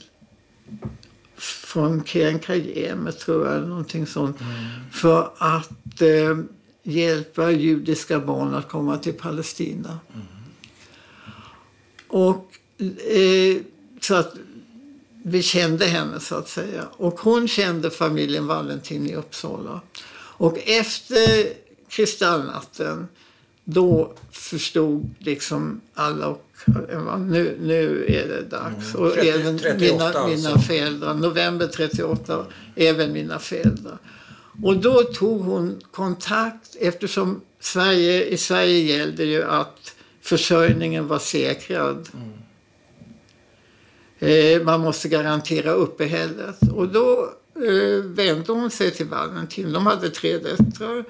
från 1.37 2.03
Kenkajeme, 2.03 3.11
tror 3.11 3.47
jag, 3.47 3.67
någonting 3.67 4.07
sånt, 4.07 4.37
för 4.91 5.31
att 5.37 6.01
eh, 6.01 6.37
hjälpa 6.83 7.51
judiska 7.51 8.19
barn 8.19 8.53
att 8.53 8.69
komma 8.69 8.97
till 8.97 9.13
Palestina. 9.13 9.99
Och 12.07 12.51
eh, 13.09 13.61
så 14.01 14.15
att 14.15 14.33
vi 15.23 15.41
kände 15.41 15.85
henne 15.85 16.19
så 16.19 16.35
att 16.35 16.49
säga. 16.49 16.87
Och 16.91 17.19
hon 17.19 17.47
kände 17.47 17.91
familjen 17.91 18.47
Valentin 18.47 19.07
i 19.07 19.15
Uppsala. 19.15 19.81
Och 20.37 20.57
efter 20.65 21.53
kristallnatten 21.87 23.07
då 23.63 24.13
förstod 24.31 25.15
liksom 25.19 25.81
alla 25.93 26.27
och 26.27 26.44
nu, 27.19 27.57
nu 27.61 28.05
är 28.07 28.27
det 28.27 28.41
dags. 28.41 28.95
Mm. 28.95 29.07
Och 29.07 29.13
30 29.13 29.29
även 29.29 29.57
38 29.57 30.05
mina, 30.05 30.27
mina 30.27 30.49
alltså. 30.49 30.59
föräldrar, 30.59 31.13
november 31.13 31.67
38, 31.67 32.45
även 32.75 33.13
mina 33.13 33.39
föräldrar. 33.39 33.97
Och 34.63 34.77
då 34.77 35.03
tog 35.03 35.41
hon 35.41 35.81
kontakt 35.91 36.75
eftersom 36.79 37.41
Sverige, 37.59 38.25
i 38.25 38.37
Sverige 38.37 38.97
gällde 38.97 39.23
ju 39.23 39.43
att 39.43 39.95
försörjningen 40.21 41.07
var 41.07 41.19
säkrad. 41.19 42.09
Eh, 44.19 44.61
man 44.61 44.81
måste 44.81 45.09
garantera 45.09 45.71
uppehället. 45.71 46.57
Och 46.73 46.87
då 46.87 47.33
eh, 47.55 48.03
vände 48.03 48.51
hon 48.51 48.71
sig 48.71 48.91
till 48.91 49.05
Valentin. 49.05 49.73
De 49.73 49.85
hade 49.85 50.09
tre 50.09 50.37
döttrar. 50.37 51.05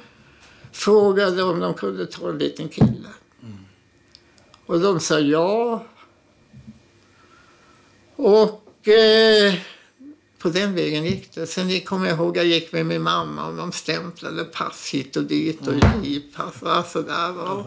Frågade 0.71 1.43
om 1.43 1.59
de 1.59 1.73
kunde 1.73 2.05
ta 2.05 2.29
en 2.29 2.37
liten 2.37 2.69
kille. 2.69 3.09
Och 4.65 4.79
de 4.79 4.99
sa 4.99 5.19
ja. 5.19 5.83
Och 8.15 8.87
eh, 8.87 9.53
på 10.39 10.49
den 10.49 10.75
vägen 10.75 11.05
gick 11.05 11.33
det. 11.35 11.47
Sen 11.47 11.81
kommer 11.81 12.07
jag 12.07 12.17
ihåg 12.17 12.37
jag 12.37 12.45
gick 12.45 12.71
med 12.71 12.85
min 12.85 13.01
mamma 13.01 13.47
och 13.47 13.55
de 13.55 13.71
stämplade 13.71 14.43
pass 14.43 14.89
hit 14.93 15.15
och 15.15 15.23
dit 15.23 15.67
och 15.67 15.73
livpass. 16.03 16.63
Alltså 16.63 17.01
där 17.01 17.31
var. 17.31 17.63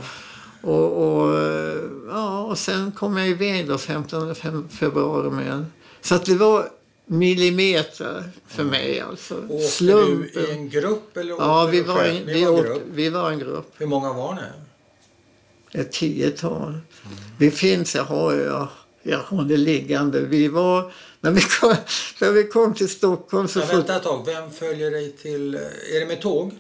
Och, 0.63 0.93
och, 1.23 1.39
eh, 1.39 1.81
ja, 2.09 2.41
och 2.45 2.59
sen 2.59 2.93
kom 2.93 3.17
jag 3.17 3.29
iväg 3.29 3.69
då 3.69 3.79
15 3.79 4.35
fem- 4.35 4.69
februari 4.69 5.31
med 5.31 5.47
en. 5.53 5.67
Så 6.01 6.15
att 6.15 6.25
det 6.25 6.35
var 6.35 6.69
millimeter 7.07 8.31
för 8.47 8.65
mig 8.65 9.01
alltså. 9.01 9.35
Åkte 9.35 9.53
du 9.55 9.65
i 9.65 9.69
Slumpen. 9.69 10.45
en 10.51 10.69
grupp 10.71 11.17
eller 11.17 11.31
Ja, 11.39 11.67
vi 11.73 11.81
var, 11.83 12.05
en, 12.05 12.27
vi, 12.27 12.47
åkte, 12.47 12.69
grupp. 12.69 12.83
vi 12.93 13.09
var 13.09 13.31
en 13.31 13.39
grupp. 13.39 13.73
Hur 13.77 13.87
många 13.87 14.13
var 14.13 14.35
ni? 14.35 14.41
Ett 15.73 15.93
tiotal. 15.93 16.79
Det 17.39 17.51
finns, 17.51 17.95
jag 17.95 18.05
har, 18.05 18.35
jag, 18.35 18.69
jag 19.03 19.19
har 19.19 19.45
det 19.45 19.57
liggande. 19.57 20.21
Vi 20.21 20.49
var, 20.49 20.93
när 21.21 21.31
vi 21.31 21.41
kom, 21.41 21.75
när 22.21 22.33
vi 22.33 22.45
kom 22.45 22.75
till 22.75 22.89
Stockholm 22.89 23.49
så 23.49 23.59
Men 23.59 23.69
vänta 23.69 23.97
ett 23.97 24.03
tag, 24.03 24.27
vem 24.27 24.51
följer 24.51 24.91
dig 24.91 25.13
till... 25.13 25.55
Är 25.95 26.01
det 26.01 26.07
med 26.07 26.21
tåg? 26.21 26.53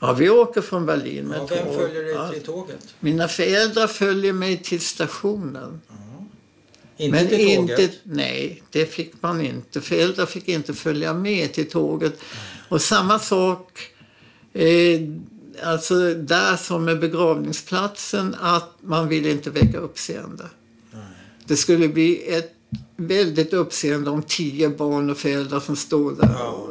Ja, 0.00 0.12
vi 0.12 0.30
åker 0.30 0.60
från 0.60 0.86
Berlin 0.86 1.24
med 1.26 1.38
Ja, 1.38 1.46
vem 1.46 1.64
tåg. 1.64 1.74
följer 1.74 2.02
dig 2.02 2.12
Ja. 2.12 2.28
till 2.32 2.42
tåget? 2.42 2.94
Mina 3.00 3.28
föräldrar 3.28 3.86
följer 3.86 4.32
mig 4.32 4.56
till 4.62 4.80
stationen. 4.80 5.80
Inte 6.96 7.16
Men 7.16 7.28
till 7.28 7.56
tåget? 7.56 7.78
inte, 7.78 7.94
nej, 8.02 8.62
det 8.70 8.86
fick 8.86 9.12
man 9.22 9.40
inte. 9.40 9.80
Föräldrar 9.80 10.26
fick 10.26 10.48
inte 10.48 10.74
följa 10.74 11.14
med 11.14 11.52
till 11.52 11.68
tåget. 11.70 12.20
Och 12.68 12.82
samma 12.82 13.18
sak, 13.18 13.80
eh, 14.52 15.00
alltså 15.64 16.14
där 16.14 16.56
som 16.56 16.84
med 16.84 17.00
begravningsplatsen, 17.00 18.36
att 18.40 18.70
man 18.80 19.08
vill 19.08 19.26
inte 19.26 19.50
väcka 19.50 19.78
uppseende. 19.78 20.44
Det 21.44 21.56
skulle 21.56 21.88
bli 21.88 22.34
ett 22.34 22.52
väldigt 22.96 23.52
uppseende 23.52 24.10
om 24.10 24.22
tio 24.22 24.68
barn 24.68 25.10
och 25.10 25.16
föräldrar 25.16 25.60
som 25.60 25.76
står 25.76 26.12
där. 26.12 26.30
Ja. 26.38 26.68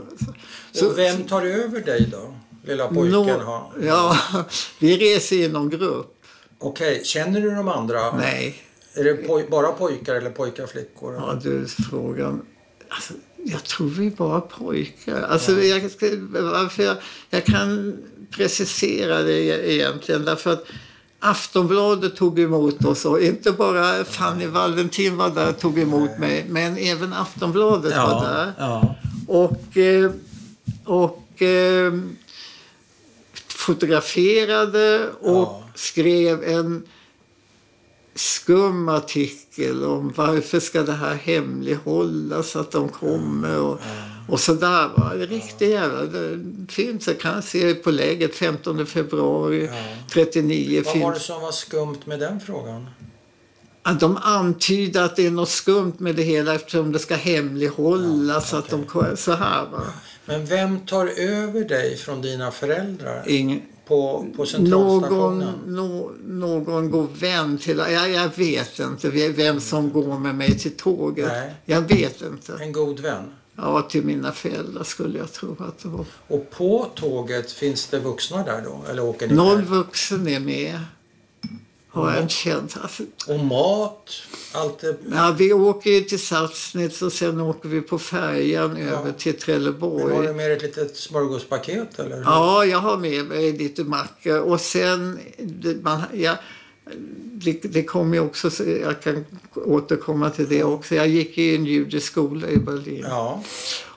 Så- 0.71 0.87
Och 0.89 0.97
vem 0.97 1.23
tar 1.23 1.41
över 1.45 1.81
dig 1.81 2.09
då? 2.11 2.33
Lilla 2.65 2.87
pojken 2.87 3.39
har... 3.39 3.71
Ja, 3.81 4.17
vi 4.79 4.97
reser 4.97 5.35
i 5.35 5.47
någon 5.47 5.69
grupp. 5.69 6.13
Okej, 6.59 7.01
känner 7.03 7.41
du 7.41 7.49
de 7.51 7.67
andra? 7.67 8.17
Nej, 8.17 8.55
Är 8.93 9.03
det 9.03 9.13
poj- 9.27 9.49
bara 9.49 9.67
pojkar 9.71 10.15
eller 10.15 10.29
pojkar 10.29 10.63
och 10.63 10.69
flickor? 10.69 11.13
Ja, 11.13 11.39
du 11.43 11.65
frågar. 11.67 12.39
Alltså, 12.89 13.13
jag 13.45 13.63
tror 13.63 13.87
vi 13.89 14.07
är 14.07 14.11
bara 14.11 14.41
pojkar. 14.41 15.21
Alltså, 15.21 15.51
jag, 15.61 15.91
ska, 15.91 16.07
varför 16.29 16.83
jag, 16.83 16.97
jag 17.29 17.45
kan 17.45 17.97
precisera 18.31 19.21
det 19.21 19.33
e- 19.33 19.73
egentligen 19.73 20.25
därför 20.25 20.53
att 20.53 20.65
Aftonbladet 21.19 22.15
tog 22.15 22.39
emot 22.39 22.85
oss 22.85 23.05
och 23.05 23.21
inte 23.21 23.51
bara 23.51 24.05
Fanny 24.05 24.45
Valentin 24.47 25.17
var 25.17 25.29
där 25.29 25.49
och 25.49 25.59
tog 25.59 25.79
emot 25.79 26.17
mig 26.19 26.45
men 26.49 26.77
även 26.77 27.13
Aftonbladet 27.13 27.95
var 27.97 28.25
där. 28.25 28.53
ja. 28.59 28.95
Och, 29.27 29.77
eh, 29.77 30.11
och 30.85 31.41
eh, 31.41 31.93
fotograferade 33.47 35.09
och 35.21 35.35
Ja. 35.35 35.63
skrev 35.75 36.43
en 36.43 36.83
skum 38.15 38.89
artikel 38.89 39.83
om 39.83 40.13
varför 40.15 40.59
ska 40.59 40.83
det 40.83 40.91
här 40.93 41.15
hemlighållas 41.15 42.55
att 42.55 42.71
de 42.71 42.89
kommer 42.89 43.59
och, 43.59 43.79
och 44.27 44.39
sådär. 44.39 44.89
Va? 44.95 45.11
Riktigt 45.15 45.69
jävla 45.69 46.01
det 46.01 46.39
finns. 46.69 47.07
Jag 47.07 47.19
kan 47.19 47.41
se 47.41 47.73
på 47.73 47.91
läget 47.91 48.35
15 48.35 48.85
februari 48.85 49.69
39 50.13 50.83
Vad 50.85 50.99
var 50.99 51.13
det 51.13 51.19
som 51.19 51.41
var 51.41 51.51
skumt 51.51 51.99
med 52.05 52.19
den 52.19 52.39
frågan? 52.39 52.89
Att 53.83 53.99
de 53.99 54.17
antyder 54.17 55.03
att 55.03 55.15
det 55.15 55.25
är 55.25 55.31
något 55.31 55.49
skumt 55.49 55.93
med 55.97 56.15
det 56.15 56.23
hela 56.23 56.55
eftersom 56.55 56.91
det 56.91 56.99
ska 56.99 57.15
hemlighållas. 57.15 58.53
att 58.53 58.69
de, 58.69 58.85
så 59.15 59.33
här 59.33 59.65
va. 59.65 59.83
Men 60.25 60.45
vem 60.45 60.79
tar 60.79 61.07
över 61.07 61.63
dig 61.63 61.97
från 61.97 62.21
dina 62.21 62.51
föräldrar 62.51 63.23
Ingen, 63.27 63.61
på, 63.87 64.25
på 64.35 64.45
någon, 64.59 65.45
no, 65.65 66.11
någon 66.27 66.91
god 66.91 67.17
vän 67.17 67.57
till... 67.57 67.77
Jag, 67.77 68.09
jag 68.09 68.29
vet 68.35 68.79
inte 68.79 69.09
vem 69.09 69.59
som 69.59 69.91
går 69.91 70.19
med 70.19 70.35
mig 70.35 70.59
till 70.59 70.77
tåget. 70.77 71.27
Nej. 71.27 71.53
Jag 71.65 71.81
vet 71.81 72.21
inte. 72.21 72.57
En 72.61 72.71
god 72.71 72.99
vän. 72.99 73.23
Ja, 73.57 73.81
till 73.81 74.03
mina 74.05 74.31
föräldrar 74.31 74.83
skulle 74.83 75.17
jag 75.17 75.33
tro 75.33 75.55
att 75.59 75.79
det 75.79 75.87
var. 75.89 76.05
Och 76.27 76.49
på 76.51 76.89
tåget 76.95 77.51
finns 77.51 77.87
det 77.87 77.99
vuxna 77.99 78.43
där 78.43 78.61
då? 78.61 78.83
Eller 78.89 79.03
åker 79.03 79.27
ni 79.27 79.33
Noll 79.35 79.55
själv? 79.57 79.67
vuxen 79.67 80.27
är 80.27 80.39
med. 80.39 80.79
Har 81.89 82.11
jag 82.13 82.21
en 82.21 82.29
känsla. 82.29 82.81
Alltså, 82.81 83.03
Och 83.27 83.39
mat? 83.39 84.09
Allt 84.53 84.79
det... 84.79 84.97
ja, 85.11 85.35
vi 85.37 85.53
åker 85.53 85.89
ju 85.91 86.01
till 86.01 86.25
Sassnitz 86.25 87.01
och 87.01 87.13
sen 87.13 87.41
åker 87.41 87.69
vi 87.69 87.81
på 87.81 87.99
färjan 87.99 88.77
över 88.77 89.11
till 89.11 89.33
Har 89.33 89.39
Trelleborg. 89.39 90.27
du 90.27 90.33
med 90.33 90.51
ett 90.51 90.61
litet 90.61 90.97
smörgåspaket 90.97 91.99
eller? 91.99 92.21
Ja, 92.21 92.65
jag 92.65 92.77
har 92.79 92.97
med 92.97 93.25
mig 93.25 93.51
lite 93.57 93.83
mackor. 93.83 94.39
Och 94.39 94.61
sen, 94.61 95.19
man, 95.81 96.01
ja, 96.13 96.35
det, 97.33 97.51
det 97.63 97.83
kommer 97.83 98.15
ju 98.15 98.21
också, 98.21 98.49
så 98.49 98.63
jag 98.63 99.01
kan 99.01 99.25
återkomma 99.55 100.29
till 100.29 100.49
det 100.49 100.63
också. 100.63 100.95
Jag 100.95 101.07
gick 101.07 101.37
i 101.37 101.55
en 101.55 101.65
judisk 101.65 102.07
skola 102.11 102.49
i 102.49 102.57
Berlin. 102.57 103.05
Ja. 103.09 103.43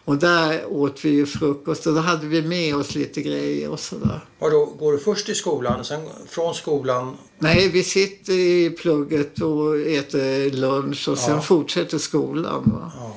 Och 0.04 0.16
där 0.16 0.66
åt 0.72 1.04
vi 1.04 1.10
ju 1.10 1.26
frukost 1.26 1.86
och 1.86 1.94
då 1.94 2.00
hade 2.00 2.26
vi 2.26 2.42
med 2.42 2.76
oss 2.76 2.94
lite 2.94 3.22
grejer 3.22 3.70
och 3.70 3.80
sådär. 3.80 4.20
Och 4.38 4.50
då 4.50 4.64
går 4.64 4.92
du 4.92 4.98
först 4.98 5.26
till 5.26 5.34
skolan, 5.34 5.84
sen 5.84 6.00
från 6.28 6.54
skolan... 6.54 7.16
Nej, 7.38 7.68
vi 7.68 7.82
sitter 7.82 8.32
i 8.32 8.70
plugget 8.70 9.40
och 9.40 9.78
äter 9.80 10.50
lunch 10.50 11.08
och 11.08 11.18
sen 11.18 11.34
Ja. 11.34 11.40
fortsätter 11.42 11.98
skolan. 11.98 12.62
Va? 12.66 12.92
Ja. 12.98 13.16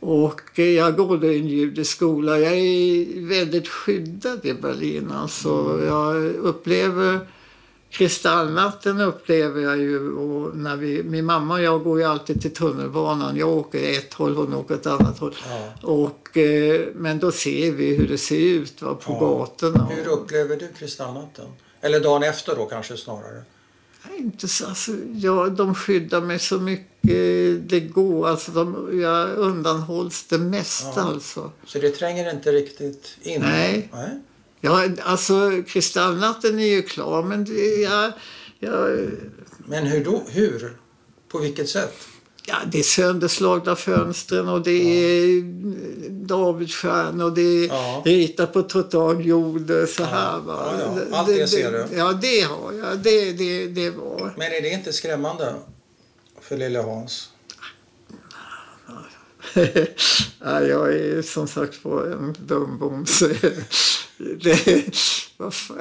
Och 0.00 0.40
eh, 0.58 0.64
jag 0.70 0.96
går 0.96 1.16
då 1.18 1.26
i 1.32 1.38
en 1.38 1.48
judisk 1.48 1.96
skola. 1.96 2.38
Jag 2.38 2.52
är 2.52 3.28
väldigt 3.28 3.68
skyddad 3.68 4.46
i 4.46 4.54
Berlin. 4.54 5.10
Alltså, 5.12 5.80
jag 5.86 6.24
upplever 6.34 7.20
Kristallnatten 7.90 9.00
upplever 9.00 9.60
jag 9.62 9.78
ju. 9.78 10.12
Och 10.12 10.56
när 10.56 10.76
vi, 10.76 11.02
min 11.02 11.24
mamma 11.24 11.54
och 11.54 11.62
jag 11.62 11.82
går 11.84 11.98
ju 11.98 12.04
alltid 12.04 12.42
till 12.42 12.54
tunnelbanan. 12.54 13.36
Jag 13.36 13.48
åker 13.48 13.98
ett 13.98 14.14
håll, 14.14 14.36
hon 14.36 14.54
åker 14.54 14.74
ett 14.74 14.86
annat 14.86 15.18
håll. 15.18 15.34
Ja. 15.48 15.88
Och, 15.88 16.36
eh, 16.36 16.80
men 16.94 17.18
då 17.18 17.32
ser 17.32 17.72
vi 17.72 17.94
hur 17.96 18.08
det 18.08 18.18
ser 18.18 18.38
ut 18.40 18.82
va, 18.82 18.94
på 18.94 19.12
Ja. 19.12 19.18
gatorna. 19.20 19.88
Hur 19.90 20.08
upplever 20.12 20.56
du 20.56 20.68
kristallnatten? 20.78 21.46
Eller 21.80 22.00
dagen 22.00 22.22
efter 22.22 22.56
då 22.56 22.64
kanske 22.66 22.96
snarare? 22.96 23.42
Inte 24.18 24.48
så, 24.48 24.66
alltså, 24.66 24.92
ja, 25.14 25.48
de 25.48 25.74
skyddar 25.74 26.20
mig 26.20 26.38
så 26.38 26.60
mycket 26.60 27.68
det 27.68 27.80
går. 27.80 28.28
Alltså, 28.28 28.52
de, 28.52 28.90
jag 29.00 29.30
undanhålls 29.30 30.26
det 30.26 30.38
mesta. 30.38 31.00
Ja. 31.00 31.02
Alltså. 31.02 31.52
Så 31.66 31.78
det 31.78 31.90
tränger 31.90 32.30
inte 32.30 32.52
riktigt 32.52 33.16
in? 33.22 33.40
Nej. 33.40 33.88
Nej. 33.92 34.20
Ja, 34.60 34.88
alltså, 35.02 35.62
kristallnatten 35.66 36.58
är 36.58 36.66
ju 36.66 36.82
klar, 36.82 37.22
men 37.22 37.44
det, 37.44 37.80
jag, 37.80 38.12
jag, 38.58 39.08
Men 39.66 39.86
hur 39.86 40.04
då? 40.04 40.22
Hur? 40.28 40.76
På 41.28 41.38
vilket 41.38 41.68
sätt? 41.68 42.08
Ja, 42.48 42.56
det 42.72 42.78
är 42.78 42.82
sönderslagna 42.82 43.76
fönstren 43.76 44.48
och 44.48 44.62
det 44.62 44.70
är 44.70 45.42
Davidsstjärnor 46.10 47.24
och 47.24 47.32
det 47.32 47.64
är 47.64 47.68
Ja. 47.68 48.02
ritat 48.04 48.52
på 48.52 48.62
total 48.62 49.26
jord 49.26 49.70
så 49.88 50.04
här. 50.04 50.38
Va? 50.38 50.74
Ja, 50.80 50.98
ja. 51.10 51.16
Allt 51.16 51.28
det 51.28 51.48
ser 51.48 51.72
du. 51.72 51.96
Ja, 51.96 52.12
det 52.12 52.40
har 52.40 52.72
jag. 52.72 52.98
Det, 52.98 53.32
det, 53.32 53.66
det 53.66 53.90
var. 53.90 54.34
Men 54.36 54.52
är 54.52 54.62
det 54.62 54.68
inte 54.68 54.92
skrämmande 54.92 55.54
för 56.40 56.56
lille 56.56 56.78
Hans? 56.78 57.28
ja, 60.44 60.60
jag 60.60 60.94
är 60.94 61.22
som 61.22 61.48
sagt 61.48 61.84
var 61.84 62.06
en 62.06 62.36
dumbom. 62.38 63.06
så 63.06 63.28
det, 64.18 64.84
vad 65.36 65.54
fan, 65.54 65.76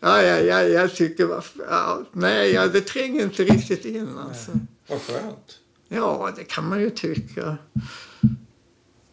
ja, 0.00 0.22
ja, 0.22 0.38
ja, 0.38 0.62
jag 0.62 0.94
tycker... 0.94 1.24
vad 1.24 1.44
Ja, 1.68 2.02
nej, 2.12 2.50
ja, 2.52 2.66
det 2.66 2.80
tränger 2.80 3.22
inte 3.22 3.44
riktigt 3.44 3.84
in. 3.84 4.18
Alltså. 4.28 4.50
Vad 4.88 5.00
skönt. 5.00 5.58
Ja, 5.94 6.30
det 6.36 6.44
kan 6.44 6.68
man 6.68 6.80
ju 6.80 6.90
tycka. 6.90 7.56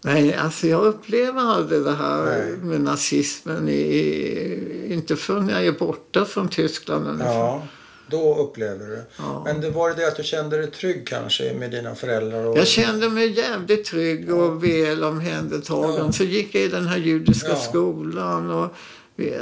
Nej, 0.03 0.33
alltså 0.35 0.67
jag 0.67 0.81
upplever 0.85 1.41
aldrig 1.41 1.81
det 1.83 1.91
här 1.95 2.25
Nej. 2.25 2.57
med 2.57 2.81
nazismen. 2.81 3.69
I, 3.69 4.87
inte 4.93 5.15
förrän 5.15 5.49
jag 5.49 5.65
är 5.65 5.71
borta 5.71 6.25
från 6.25 6.47
Tyskland 6.49 7.07
ungefär. 7.07 7.33
Ja, 7.33 7.67
då 8.09 8.35
upplever 8.37 8.85
du. 8.85 9.01
Ja. 9.17 9.41
Men 9.45 9.61
det 9.61 9.69
var 9.69 9.93
det 9.95 10.07
att 10.07 10.15
du 10.15 10.23
kände 10.23 10.57
dig 10.57 10.71
trygg 10.71 11.07
kanske 11.07 11.53
med 11.53 11.71
dina 11.71 11.95
föräldrar? 11.95 12.45
Och... 12.45 12.57
Jag 12.57 12.67
kände 12.67 13.09
mig 13.09 13.37
jävligt 13.37 13.85
trygg 13.85 14.33
och 14.33 14.63
väl 14.63 15.03
omhändertagen. 15.03 16.05
Ja. 16.05 16.11
Så 16.11 16.23
gick 16.23 16.55
jag 16.55 16.63
i 16.63 16.67
den 16.67 16.87
här 16.87 16.97
judiska 16.97 17.49
Ja. 17.49 17.55
skolan. 17.55 18.49
Och, 18.51 18.73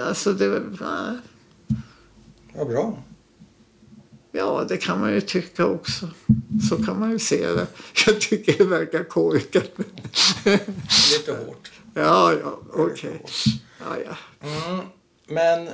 alltså 0.08 0.34
det, 0.34 0.47
var- 0.50 1.19
Vad 2.56 2.67
bra. 2.67 2.97
Ja, 4.38 4.65
det 4.69 4.78
kan 4.78 5.00
man 5.00 5.13
ju 5.13 5.21
tycka 5.21 5.65
också. 5.65 6.08
Så 6.69 6.84
kan 6.84 7.00
man 7.00 7.12
ju 7.12 7.19
se 7.19 7.47
det. 7.47 7.67
Jag 8.08 8.21
tycker 8.21 8.58
det 8.58 8.63
verkar 8.63 9.04
korkat. 9.04 9.63
Lite 11.13 11.32
hårt. 11.32 11.71
ja, 11.93 12.34
ja, 12.34 12.60
okej. 12.73 13.21
Ja, 13.80 13.95
ja. 14.06 14.17
Mm. 14.47 14.86
Men 15.28 15.69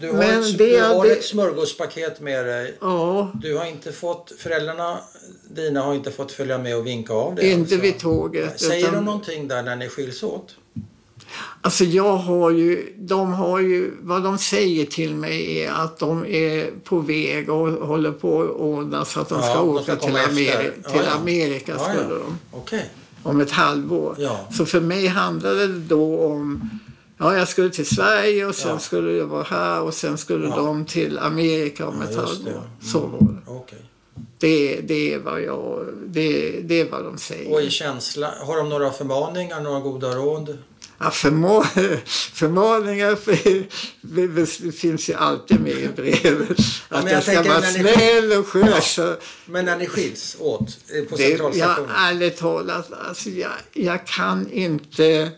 du 0.00 0.06
har, 0.10 0.14
Men 0.18 0.40
ett, 0.42 0.58
det- 0.58 0.76
du 0.78 0.82
har 0.84 1.06
det- 1.06 1.12
ett 1.12 1.24
smörgåspaket 1.24 2.20
med 2.20 2.46
dig. 2.46 2.78
ja, 2.80 3.32
Du 3.42 3.56
har 3.56 3.64
inte 3.64 3.92
fått, 3.92 4.32
föräldrarna 4.38 4.98
dina 5.50 5.82
har 5.82 5.94
inte 5.94 6.10
fått 6.10 6.32
följa 6.32 6.58
med 6.58 6.76
och 6.76 6.86
vinka 6.86 7.12
av 7.12 7.34
dig? 7.34 7.50
inte 7.50 7.60
alltså. 7.60 7.76
vid 7.76 7.98
tåget. 7.98 8.60
Säger 8.60 8.82
utan- 8.82 8.94
de 8.94 9.04
någonting 9.04 9.48
där 9.48 9.62
när 9.62 9.76
ni 9.76 9.88
skiljs 9.88 10.22
åt? 10.22 10.56
Alltså 11.68 11.84
jag 11.84 12.16
har 12.16 12.50
ju, 12.50 12.92
de 12.98 13.32
har 13.32 13.58
ju, 13.60 13.90
vad 14.00 14.22
de 14.22 14.38
säger 14.38 14.86
till 14.86 15.14
mig 15.14 15.62
är 15.64 15.72
att 15.72 15.98
de 15.98 16.26
är 16.26 16.70
på 16.84 16.98
väg 16.98 17.50
och 17.50 17.68
håller 17.86 18.12
på 18.12 18.42
att 18.42 18.50
ordna 18.50 19.04
så 19.04 19.20
att 19.20 19.28
de 19.28 19.38
Ja, 19.40 19.42
ska 19.50 19.54
de 19.60 19.68
åka 19.68 19.82
ska 19.82 19.96
till. 19.96 20.14
Ameri- 20.16 20.70
Ja, 20.84 20.90
till 20.90 21.00
ja. 21.04 21.10
Amerika. 21.20 21.72
Ja, 21.78 21.84
skulle 21.84 22.02
ja. 22.02 22.08
de. 22.18 22.38
Okej. 22.58 22.90
Om 23.22 23.40
ett 23.40 23.50
halvår. 23.50 24.14
Ja. 24.18 24.40
Så 24.52 24.66
för 24.66 24.80
mig 24.80 25.06
handlade 25.06 25.66
det 25.66 25.78
då 25.78 26.18
om 26.20 26.70
Ja, 27.18 27.36
jag 27.38 27.48
skulle 27.48 27.70
till 27.70 27.86
Sverige 27.96 28.46
och 28.46 28.54
sen 28.54 28.70
Ja. 28.70 28.78
skulle 28.78 29.12
jag 29.12 29.26
vara 29.26 29.42
här 29.42 29.82
och 29.82 29.94
sen 29.94 30.18
skulle 30.18 30.48
Ja. 30.48 30.56
de 30.56 30.84
till 30.84 31.18
Amerika 31.18 31.86
om 31.88 31.94
Ja, 32.00 32.10
ett 32.10 32.16
halvår. 32.16 32.62
Så 32.82 32.98
var 33.00 33.18
det. 33.20 33.36
Okej. 33.52 33.78
Det, 34.38 34.80
det, 34.80 35.14
är 35.14 35.18
vad 35.18 35.42
jag, 35.42 35.84
det, 36.06 36.60
det 36.64 36.80
är 36.80 36.90
vad 36.90 37.04
de 37.04 37.18
säger. 37.18 37.52
Och 37.52 37.62
i 37.62 37.70
känsla, 37.70 38.30
har 38.46 38.56
de 38.56 38.68
några 38.68 38.90
förmaningar, 38.90 39.60
några 39.60 39.80
goda 39.80 40.14
råd? 40.14 40.58
Ja, 41.00 41.10
förma 41.10 41.64
förmaningar 42.32 43.14
för, 43.14 44.70
finns 44.72 45.10
ju 45.10 45.14
alltid 45.14 45.60
med 45.60 45.72
i 45.72 45.88
brevet. 45.88 46.58
Att 46.88 47.04
men 47.04 47.12
jag, 47.12 47.22
ska 47.22 47.42
vara 47.42 47.62
snäll 47.62 48.32
och 48.32 48.46
skötsam. 48.46 49.16
Men 49.46 49.64
när 49.64 49.76
ni 49.76 49.86
skiljs 49.86 50.36
åt 50.40 50.68
eh, 50.94 51.04
på 51.04 51.16
centralstationen? 51.16 51.90
ärligt 51.96 52.36
talat, 52.36 52.92
alltså 52.92 53.30
jag, 53.30 53.52
jag 53.72 54.06
kan 54.06 54.52
inte... 54.52 55.30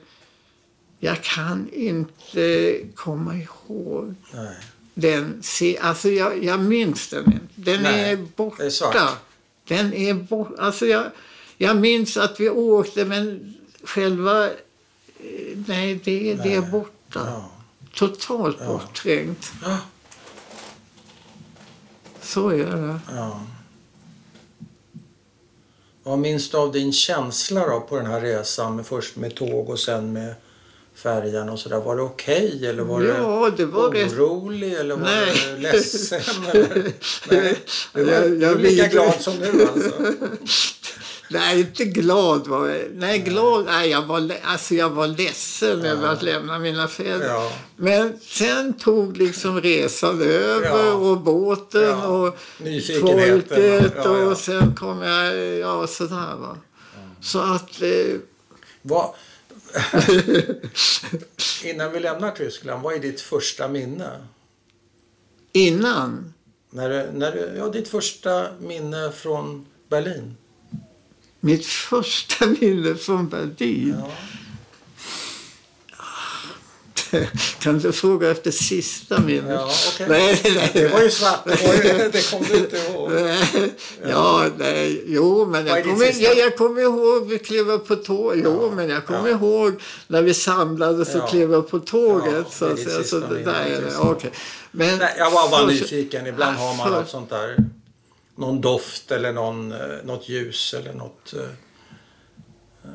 Jag 1.03 1.23
kan 1.23 1.69
inte 1.73 2.77
komma 2.95 3.35
ihåg 3.35 4.15
Nej. 4.35 4.57
den. 4.95 5.43
Se, 5.43 5.79
alltså 5.79 6.09
jag, 6.09 6.45
jag 6.45 6.61
minns 6.61 7.09
den 7.09 7.25
inte. 7.25 7.47
Den 7.55 7.83
Nej, 7.83 8.13
är 8.13 8.17
borta. 8.37 8.65
är. 8.65 9.09
Den 9.69 9.95
är 9.95 10.15
borta. 10.15 10.63
Alltså 10.63 10.87
jag, 10.87 11.05
jag 11.57 11.77
minns 11.77 12.17
att 12.17 12.41
vi 12.41 12.51
åkte, 12.51 13.05
men 13.05 13.55
själva... 13.85 14.49
eh, 15.25 15.59
Nej, 15.67 15.95
det, 16.05 16.35
det 16.35 16.55
är 16.55 16.61
Nej. 16.61 16.71
borta. 16.71 16.91
Ja. 17.27 17.51
Totalt 17.95 18.57
Ja. 18.61 18.67
bortträngt. 18.67 19.53
Ja. 19.63 19.79
Så 22.23 22.49
är 22.49 22.65
det. 22.77 23.01
ja. 23.17 23.41
Vad 26.03 26.19
minns 26.19 26.51
du 26.51 26.57
av 26.57 26.73
din 26.73 26.93
känsla 26.93 27.69
då 27.69 27.81
på 27.81 27.97
den 27.97 28.07
här 28.07 28.21
resan? 28.21 28.77
Med, 28.77 28.87
först 28.87 29.17
med 29.17 29.35
tåg 29.35 29.69
och 29.71 29.79
sen 29.79 30.13
med 30.13 30.35
färjan 30.95 31.49
och 31.49 31.59
sådär. 31.59 31.81
Var 31.81 31.97
det 31.97 32.03
okej 32.03 32.67
eller 32.67 32.83
var 32.83 33.03
Ja, 33.03 33.51
det 33.57 33.65
var 33.67 33.89
orolig 33.89 34.73
eller 34.73 34.97
var 34.97 35.03
Nej. 35.05 35.35
du 35.47 35.57
ledsen? 35.57 36.21
Eller? 36.53 36.93
Nej. 37.31 37.57
Du 37.95 38.05
var, 38.05 38.13
Jag- 38.13 38.43
jag 38.43 38.61
lika 38.61 38.87
glad 38.87 39.15
som 39.21 39.37
nu 39.37 39.67
alltså? 39.75 39.93
Nej, 41.33 41.61
inte 41.61 41.85
glad 41.85 42.47
var 42.47 42.69
jag. 42.69 42.83
Nej, 42.95 43.19
glad. 43.19 43.65
Nej, 43.65 43.91
jag 43.91 44.03
var, 44.07 44.31
alltså 44.45 44.75
jag 44.75 44.91
var 44.91 45.07
ledsen 45.07 45.85
över 45.85 46.09
att 46.09 46.23
lämna 46.23 46.59
mina 46.59 46.89
föräldrar. 46.89 47.27
Ja. 47.29 47.53
Men 47.77 48.19
sen 48.21 48.73
tog 48.75 49.17
liksom 49.17 49.61
resan 49.61 50.23
över 50.23 50.67
Ja. 50.67 50.93
och 50.95 51.21
båten 51.21 51.83
Ja. 51.83 52.07
och 52.07 52.37
folket 53.01 53.45
Ja, 53.51 53.91
ja. 53.97 54.11
och 54.31 54.37
sen 54.37 54.75
kom 54.75 55.03
jag, 55.03 55.37
ja 55.59 55.87
sådär 55.87 56.37
va. 56.41 56.57
Så 57.21 57.39
att, 57.39 57.83
eh, 57.83 58.17
Vad, 58.83 59.11
innan 61.65 61.93
vi 61.93 62.01
lämnar 62.01 62.31
Tyskland, 62.31 62.83
vad 62.83 62.95
är 62.95 62.99
ditt 62.99 63.21
första 63.21 63.69
minne? 63.69 64.11
innan, 65.53 66.35
När 66.71 67.11
när 67.13 67.55
ja, 67.59 67.69
ditt 67.69 67.89
första 67.89 68.47
minne 68.61 69.13
från 69.13 69.67
Berlin? 69.89 70.37
Mitt 71.41 71.67
första 71.67 72.47
minne 72.47 72.95
från 72.95 73.29
Berlin. 73.29 73.95
Ja. 73.99 74.11
Kan 77.59 77.79
du 77.79 77.93
fråga 77.93 78.31
efter 78.31 78.51
sista 78.51 79.21
minnet? 79.21 79.51
Ja, 79.61 79.71
okej. 79.95 80.07
Nej, 80.09 80.41
nej, 80.45 80.71
Det 80.73 80.89
var 80.89 81.01
ju 81.03 81.11
svart. 81.11 81.45
Det, 81.45 81.67
var 81.67 81.75
ju, 81.75 82.11
det 82.11 82.31
kom 82.31 82.43
du 82.49 82.57
inte 82.57 82.77
ihåg. 82.77 83.11
Nej, 83.13 83.73
ja, 84.09 84.47
nej, 84.59 85.05
jo, 85.07 85.47
men 85.47 85.67
jag 85.67 85.85
kommer, 85.85 86.23
jag, 86.23 86.39
jag 86.39 86.57
kommer 86.57 86.83
ihåg 86.83 87.29
vi 87.29 87.39
klev 87.39 87.71
upp 87.71 87.89
på 87.89 87.97
tåget. 87.97 88.43
Jo, 88.45 88.67
Ja, 88.71 88.75
men 88.77 88.89
jag 88.89 89.07
kommer 89.07 89.29
ja. 89.29 89.35
ihåg 89.37 89.73
när 90.07 90.23
vi 90.23 90.35
samlades 90.35 91.15
och 91.15 91.21
Ja. 91.21 91.27
klev 91.27 91.55
upp 91.55 91.71
på 91.71 91.79
tåget. 91.79 92.35
Ja, 92.35 92.51
så 92.51 92.65
det 92.65 92.71
är 92.73 92.77
ditt. 92.77 92.93
Så 92.93 93.03
sista 93.03 93.17
minne. 93.29 94.17
Men 94.71 94.99
Nej, 94.99 95.15
jag 95.19 95.31
var 95.31 95.51
bara 95.51 95.67
nyfiken. 95.67 96.27
Ibland 96.27 96.57
har 96.57 96.75
man 96.75 96.93
något 96.93 97.09
sånt 97.11 97.31
där. 97.31 97.57
Någon 98.41 98.61
doft 98.61 99.11
eller 99.11 99.33
någon, 99.33 99.73
eh, 99.73 99.79
något 100.05 100.29
ljus 100.29 100.75
eller 100.75 100.93
något 100.93 101.33
eh, 101.33 101.41
eh, 102.85 102.91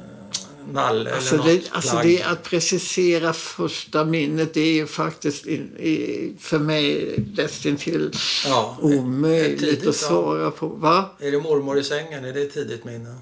nalle 0.71 1.15
Alltså, 1.15 1.35
eller 1.35 1.45
det, 1.45 1.61
alltså 1.71 1.99
det 2.03 2.23
att 2.23 2.43
precisera 2.43 3.33
första 3.33 4.05
minnet 4.05 4.53
det 4.53 4.61
är 4.61 4.73
ju 4.73 4.87
faktiskt 4.87 5.45
in, 5.45 5.77
i, 5.77 6.33
för 6.39 6.59
mig 6.59 7.15
nästintill 7.37 8.11
ja, 8.45 8.77
omöjligt 8.81 9.59
tidigt, 9.59 9.79
att 9.79 9.85
ja. 9.85 9.91
svara 9.91 10.51
på. 10.51 10.67
Va? 10.67 11.09
Är 11.19 11.31
det 11.31 11.39
mormor 11.39 11.77
i 11.77 11.83
sängen? 11.83 12.25
Är 12.25 12.33
det 12.33 12.41
ett 12.41 12.53
tidigt 12.53 12.85
minne? 12.85 13.15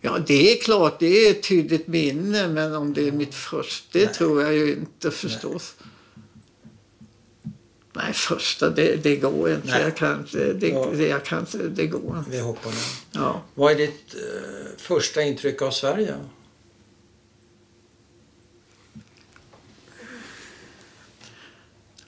Ja, 0.00 0.18
det 0.26 0.52
är 0.52 0.62
klart, 0.62 1.00
det 1.00 1.26
är 1.26 1.30
ett 1.30 1.42
tydligt 1.42 1.86
minne, 1.86 2.48
men 2.48 2.74
om 2.74 2.94
det 2.94 3.08
är 3.08 3.12
mitt 3.12 3.34
första, 3.34 3.98
det 3.98 4.04
Nej. 4.04 4.14
tror 4.14 4.42
jag 4.42 4.54
ju 4.54 4.72
inte 4.72 5.10
förstås. 5.10 5.74
Nej, 5.78 5.90
första, 8.12 8.70
det, 8.70 8.96
det 8.96 9.16
går 9.16 9.50
inte. 9.50 9.68
Nej. 9.68 9.82
Jag 9.82 9.96
kan 9.96 10.18
inte, 10.20 10.52
det, 10.52 10.68
Ja. 10.68 10.86
det, 10.92 11.06
jag 11.08 11.24
kan 11.24 11.40
inte, 11.40 11.58
det 11.58 11.86
går 11.86 12.18
inte. 12.18 12.30
Vi 12.30 12.40
hoppar 12.40 12.70
nu. 12.70 12.76
Ja. 13.12 13.42
Vad 13.54 13.72
är 13.72 13.76
ditt 13.76 14.14
eh, 14.14 14.20
första 14.76 15.22
intryck 15.22 15.62
av 15.62 15.70
Sverige? 15.70 16.14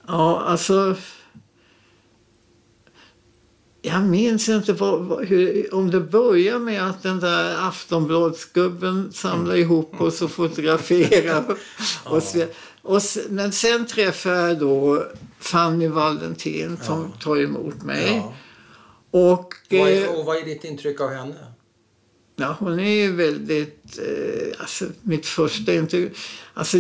ja, 0.07 0.41
alltså... 0.41 0.97
Jag 3.83 4.03
minns 4.03 4.49
inte 4.49 4.73
vad, 4.73 5.01
vad, 5.01 5.25
hur, 5.25 5.75
om 5.75 5.91
det 5.91 6.01
börjar 6.01 6.59
med 6.59 6.89
att 6.89 7.03
den 7.03 7.21
där 7.21 7.69
Aftonbladsgubben 7.69 9.13
samlar 9.13 9.55
ihop 9.55 10.01
oss 10.01 10.23
och 10.23 10.31
fotograferar. 10.31 11.45
och 12.05 12.23
så, 12.23 12.47
och 12.87 13.03
men 13.29 13.53
sen 13.53 13.87
träffar 13.87 14.33
jag 14.33 14.59
då 14.59 15.07
Fanny 15.39 15.89
Valentin 15.89 16.77
som 16.83 17.13
tar 17.23 17.37
emot 17.37 17.83
mig. 17.83 18.17
Ja. 18.17 18.35
Och, 19.11 19.55
Vad 19.71 19.81
eh, 19.81 20.03
är, 20.03 20.19
och 20.19 20.25
vad 20.25 20.37
är 20.37 20.45
ditt 20.45 20.65
intryck 20.65 21.01
av 21.01 21.11
henne? 21.11 21.35
ja, 22.37 22.57
hon 22.59 22.81
är 22.81 22.91
ju 22.91 23.13
väldigt... 23.13 23.99
Eh, 23.99 24.61
alltså, 24.61 24.85
mitt 25.03 25.27
första 25.27 25.75
intryck... 25.75 26.13
Alltså, 26.55 26.79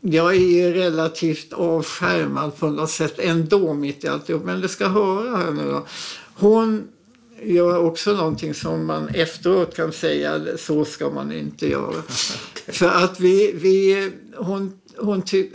jag 0.00 0.30
är 0.34 0.40
ju 0.40 0.72
relativt 0.72 1.52
avskärmad 1.52 2.56
på 2.58 2.66
något 2.66 2.90
sätt 2.90 3.18
ändå 3.18 3.74
mitt 3.74 4.04
i 4.04 4.08
alltihop. 4.08 4.44
Men 4.44 4.60
du 4.60 4.68
ska 4.68 4.88
höra 4.88 5.36
här 5.36 5.50
nu 5.50 5.64
då. 5.64 5.86
Hon 6.34 6.88
gör 7.42 7.78
också 7.78 8.12
någonting 8.12 8.54
som 8.54 8.86
man 8.86 9.08
efteråt 9.08 9.76
kan 9.76 9.92
säga 9.92 10.40
så 10.58 10.84
ska 10.84 11.10
man 11.10 11.32
inte 11.32 11.68
göra. 11.68 12.02
För 12.66 12.88
att 12.88 13.20
vi... 13.20 13.52
vi 13.52 14.10
hon, 14.36 14.80
hon 14.98 15.22
ty, 15.22 15.50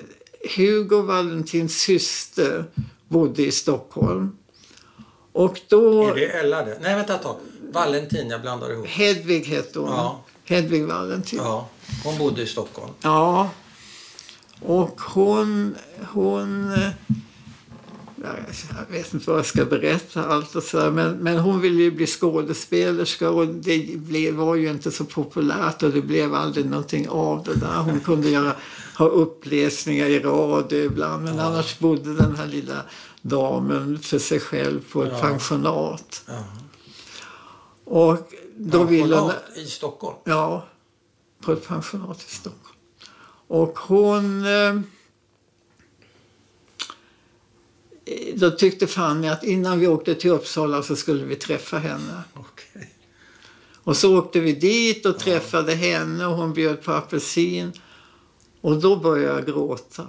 Hugo 0.55 1.01
Valentins 1.01 1.80
syster 1.80 2.65
bodde 3.07 3.43
i 3.43 3.51
Stockholm. 3.51 4.38
Och 5.32 5.59
då... 5.67 6.07
Är 6.07 6.15
det 6.15 6.25
Ella 6.25 6.65
det? 6.65 6.77
Nej, 6.82 6.95
vänta 6.95 7.15
ett 7.15 7.23
tag. 7.23 7.36
Valentin, 7.71 8.30
jag 8.30 8.41
blandar 8.41 8.71
ihop. 8.71 8.88
Hedvig 8.88 9.45
hette 9.45 9.80
hon. 9.80 9.89
Ja. 9.89 10.23
Hedvig 10.45 10.86
Valentin. 10.86 11.39
Ja, 11.39 11.69
hon 12.03 12.17
bodde 12.17 12.41
i 12.41 12.45
Stockholm. 12.45 12.93
Ja. 13.01 13.49
Och 14.61 15.01
hon... 15.01 15.75
hon 16.11 16.73
jag 18.24 18.97
vet 18.97 19.13
inte 19.13 19.30
vad 19.30 19.39
jag 19.39 19.45
ska 19.45 19.65
berätta 19.65 20.26
allt 20.26 20.55
och 20.55 20.63
så 20.63 20.91
men, 20.91 21.17
men 21.17 21.38
hon 21.39 21.61
ville 21.61 21.82
ju 21.82 21.91
bli 21.91 22.07
skådespelerska 22.07 23.30
och 23.30 23.47
det 23.47 23.97
blev, 23.99 24.34
var 24.34 24.55
ju 24.55 24.70
inte 24.70 24.91
så 24.91 25.05
populärt 25.05 25.84
och 25.84 25.91
det 25.91 26.01
blev 26.01 26.34
aldrig 26.34 26.65
någonting 26.65 27.09
av 27.09 27.43
det 27.43 27.53
där. 27.55 27.78
Hon 27.78 27.99
kunde 27.99 28.30
göra, 28.30 28.55
ha 28.97 29.05
uppläsningar 29.07 30.05
i 30.05 30.20
radio 30.20 30.78
ibland 30.86 31.24
men 31.24 31.39
annars 31.39 31.80
bodde 31.80 32.13
den 32.15 32.36
här 32.36 32.47
lilla 32.47 32.82
damen 33.22 33.99
för 33.99 34.20
sig 34.20 34.39
själv 34.39 34.82
på 34.91 35.03
ett 35.03 35.11
Ja. 35.13 35.20
pensionat. 35.22 36.24
Ja. 36.28 36.43
Och 37.86 38.17
då 38.57 38.84
ville 38.84 39.15
hon... 39.15 39.30
Pensionat 39.30 39.57
i 39.57 39.65
Stockholm. 39.65 40.17
Ja, 40.24 40.65
på 41.41 41.51
ett 41.51 41.67
pensionat 41.67 42.22
i 42.30 42.36
Stockholm. 42.36 42.76
Och 43.47 43.80
hon... 43.80 44.45
Eh, 44.45 44.82
då 48.36 48.51
tyckte 48.51 48.88
Fanny 48.88 49.28
att 49.28 49.43
innan 49.43 49.80
vi 49.80 49.88
åkte 49.88 50.16
till 50.16 50.32
Uppsala 50.32 50.84
så 50.84 50.95
skulle 50.95 51.26
vi 51.26 51.36
träffa 51.36 51.78
henne. 51.78 52.22
Okej. 52.34 52.93
Och 53.84 53.97
så 53.97 54.18
åkte 54.18 54.39
vi 54.39 54.53
dit 54.53 55.05
och 55.05 55.20
träffade 55.20 55.76
henne 55.76 56.26
och 56.26 56.36
hon 56.36 56.53
bjöd 56.53 56.84
på 56.84 56.91
apelsin. 56.91 57.72
Och 58.62 58.82
då 58.82 58.95
började 58.95 59.34
jag 59.34 59.45
gråta. 59.45 60.07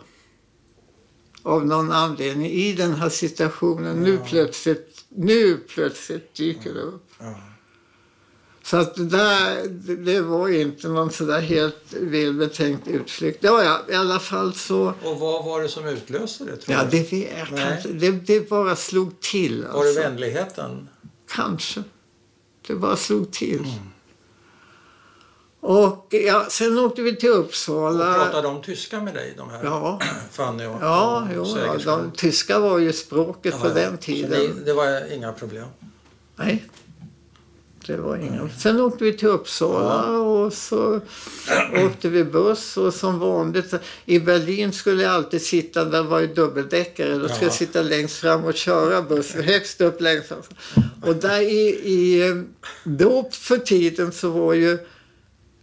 Av 1.42 1.66
någon 1.66 1.92
anledning 1.92 2.51
i 2.51 2.72
den 2.72 2.94
här 2.94 3.09
situationen. 3.09 4.03
Nu 4.03 4.18
plötsligt, 4.26 5.05
nu 5.09 5.57
plötsligt 5.57 6.34
dyker 6.34 6.74
det 6.74 6.80
upp. 6.80 7.11
Ja. 7.18 7.49
Så 8.70 8.76
att 8.76 8.94
det 8.94 9.04
där, 9.04 9.68
det- 9.68 9.96
det 9.96 10.20
var 10.20 10.48
inte 10.48 10.88
någon 10.88 11.10
sådär 11.10 11.40
helt 11.40 11.92
välbetänkt 11.92 12.88
utflykt. 12.88 13.38
Ja, 13.44 13.64
ja, 13.64 13.80
i 13.94 13.96
alla 13.96 14.18
fall 14.18 14.54
så... 14.54 14.94
Och 15.04 15.18
vad 15.20 15.44
var 15.44 15.62
det 15.62 15.68
som 15.68 15.86
utlöste 15.86 16.44
det, 16.44 16.56
tror 16.56 16.76
Ja, 16.76 16.84
du? 16.84 16.90
det, 16.90 17.12
vet 17.12 17.36
jag 17.56 17.76
inte- 17.76 17.88
det, 17.92 18.10
det 18.10 18.50
bara 18.50 18.76
slog 18.76 19.20
till. 19.20 19.62
Var 19.64 19.82
det 19.82 19.88
Alltså. 19.88 20.00
vänligheten? 20.02 20.88
Kanske. 21.34 21.82
Det 22.66 22.74
bara 22.74 22.96
slog 22.96 23.30
till. 23.32 23.58
Mm. 23.58 23.70
Och 25.60 26.06
ja, 26.10 26.46
sen 26.50 26.78
åkte 26.78 27.02
vi 27.02 27.16
till 27.16 27.30
Och 27.30 27.38
Uppsala. 27.38 28.14
pratade 28.14 28.42
de 28.48 28.62
tyska 28.62 29.00
med 29.00 29.14
dig, 29.14 29.34
de 29.36 29.50
här 29.50 29.64
Ja, 29.64 30.00
Fanny 30.30 30.66
och 30.66 30.76
ja, 30.80 31.20
och 31.22 31.28
jo, 31.34 31.58
ja 31.58 31.76
de, 31.84 32.10
tyska 32.12 32.58
var 32.58 32.78
ju 32.78 32.92
språket 32.92 33.60
på 33.60 33.66
Ja, 33.66 33.68
ja. 33.68 33.74
den 33.74 33.98
tiden. 33.98 34.30
ni, 34.30 34.48
det 34.64 34.72
var 34.72 35.12
inga 35.12 35.32
problem? 35.32 35.66
Nej, 36.36 36.64
det 37.97 38.03
var 38.03 38.16
inga. 38.16 38.49
Sen 38.59 38.80
åkte 38.80 39.05
vi 39.05 39.12
till 39.12 39.28
Uppsala 39.28 40.18
och 40.18 40.53
så 40.53 41.01
åkte 41.86 42.09
vi 42.09 42.24
buss 42.24 42.76
och 42.76 42.95
som 42.95 43.18
vanligt 43.18 43.74
i 44.07 44.18
Berlin 44.20 44.72
skulle 44.72 45.03
jag 45.03 45.12
alltid 45.12 45.43
sitta, 45.43 45.84
där 45.84 46.03
var 46.03 46.20
ju 46.20 46.26
dubbeldäckare, 46.26 47.14
då 47.14 47.28
skulle 47.28 47.41
jag 47.41 47.47
Ja. 47.47 47.51
sitta 47.57 47.82
längst 47.82 48.16
fram 48.16 48.45
och 48.45 48.55
köra 48.55 49.03
bussen 49.03 49.43
högst 49.43 49.80
upp 49.80 50.01
längst 50.01 50.28
fram. 50.28 50.38
Och 51.03 51.16
där 51.16 51.41
i, 51.41 51.68
i, 51.68 52.45
då 52.84 53.28
för 53.32 53.57
tiden 53.59 54.12
så 54.12 54.30
var 54.30 54.53
ju 54.55 54.78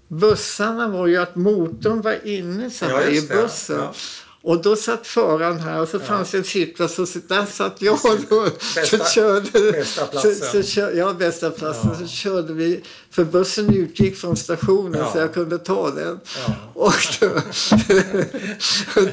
bussarna 0.08 0.88
var 0.88 1.08
ju 1.08 1.18
att 1.18 1.36
motorn 1.36 2.02
var 2.02 2.28
inne 2.28 2.70
så 2.70 2.86
Ja, 2.86 2.98
här 2.98 3.08
i 3.10 3.16
just 3.16 3.30
det. 3.30 3.36
bussen. 3.36 3.78
Ja. 3.80 3.94
Och 4.48 4.62
då 4.62 4.76
satt 4.76 5.08
föraren 5.08 5.60
här 5.60 5.82
och 5.82 5.88
så 5.90 6.00
fanns 6.00 6.32
det 6.32 6.38
en 6.38 6.44
sittplats 6.44 7.00
och 7.00 7.08
så 7.08 7.20
där 7.28 7.46
satt 7.46 7.82
jag 7.82 8.00
då. 8.30 8.44
Bästa- 8.76 8.98
så 8.98 9.06
körde, 9.06 9.72
bästa 9.72 10.06
så, 10.06 10.12
platsen. 10.12 10.36
så 10.36 10.64
kör, 10.64 10.92
ja, 10.92 11.14
bästa 11.14 11.52
platsen. 11.52 11.90
Ja. 11.94 12.00
Så 12.00 12.08
körde 12.08 12.54
vi, 12.54 12.84
för 13.10 13.24
bussen 13.26 13.74
utgick 13.76 14.18
från 14.18 14.38
stationen 14.38 15.00
Ja. 15.00 15.12
så 15.12 15.18
jag 15.18 15.34
kunde 15.34 15.58
ta 15.58 15.92
den. 15.92 16.20
Ja. 16.48 16.56
Och 16.74 16.94
då, 17.20 17.28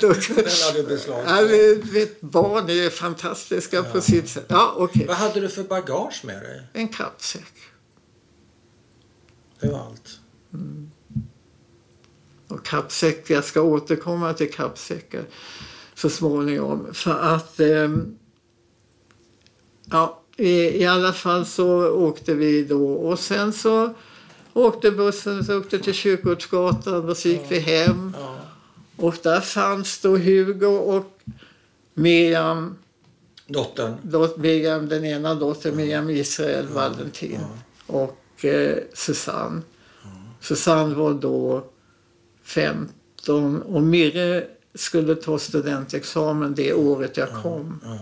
då, 0.00 0.12
Den 0.12 0.44
hade 0.66 0.76
du 0.76 0.82
beslag 0.82 1.24
ja, 1.26 1.40
vet, 1.92 2.20
barn 2.20 2.70
är 2.70 2.90
fantastiska 2.90 3.82
på 3.82 4.00
sitt 4.00 4.28
sätt. 4.28 4.46
Ja, 4.48 4.74
okej. 4.76 5.06
Vad 5.06 5.16
hade 5.16 5.40
du 5.40 5.48
för 5.48 5.62
bagage 5.62 6.20
med 6.24 6.42
dig? 6.42 6.62
En 6.72 6.88
kappsäck. 6.88 7.54
Det 9.60 9.68
var 9.68 9.78
allt. 9.78 10.18
Och 12.54 12.66
kappsäck, 12.66 13.30
jag 13.30 13.44
ska 13.44 13.62
återkomma 13.62 14.32
till 14.34 14.52
kappsäckar 14.52 15.24
så 15.94 16.10
småningom. 16.10 16.94
För 16.94 17.20
att... 17.20 17.60
ehm, 17.60 18.16
ja, 19.90 20.20
i, 20.36 20.82
i 20.82 20.86
alla 20.86 21.12
fall 21.12 21.46
så 21.46 21.90
åkte 21.90 22.34
vi 22.34 22.64
då 22.64 22.92
och 22.92 23.18
sen 23.18 23.52
så 23.52 23.94
åkte 24.52 24.90
bussen 24.90 25.44
så 25.44 25.58
åkte 25.58 25.78
till 25.78 25.94
Kyrkogårdsgatan 25.94 27.08
och 27.08 27.16
så 27.16 27.28
gick 27.28 27.42
vi 27.48 27.58
hem. 27.58 28.16
Och 28.96 29.14
där 29.22 29.40
fanns 29.40 30.00
då 30.00 30.16
Hugo 30.16 30.66
och 30.66 31.18
Miriam, 31.94 32.76
Dottern. 33.46 33.94
dot- 34.02 34.36
Miriam 34.36 34.88
den 34.88 35.04
ena 35.04 35.34
dottern, 35.34 35.76
Miriam 35.76 36.10
Israel 36.10 36.66
Valentin 36.66 37.40
och 37.86 38.44
eh, 38.44 38.78
Susanne. 38.94 39.62
Susanne 40.40 40.94
var 40.94 41.14
då 41.14 41.64
15 42.44 43.62
och 43.62 43.82
Mirre 43.82 44.46
skulle 44.74 45.14
ta 45.14 45.38
studentexamen 45.38 46.54
det 46.54 46.72
året 46.72 47.16
jag 47.16 47.28
kom. 47.42 47.80
Ja. 47.84 47.98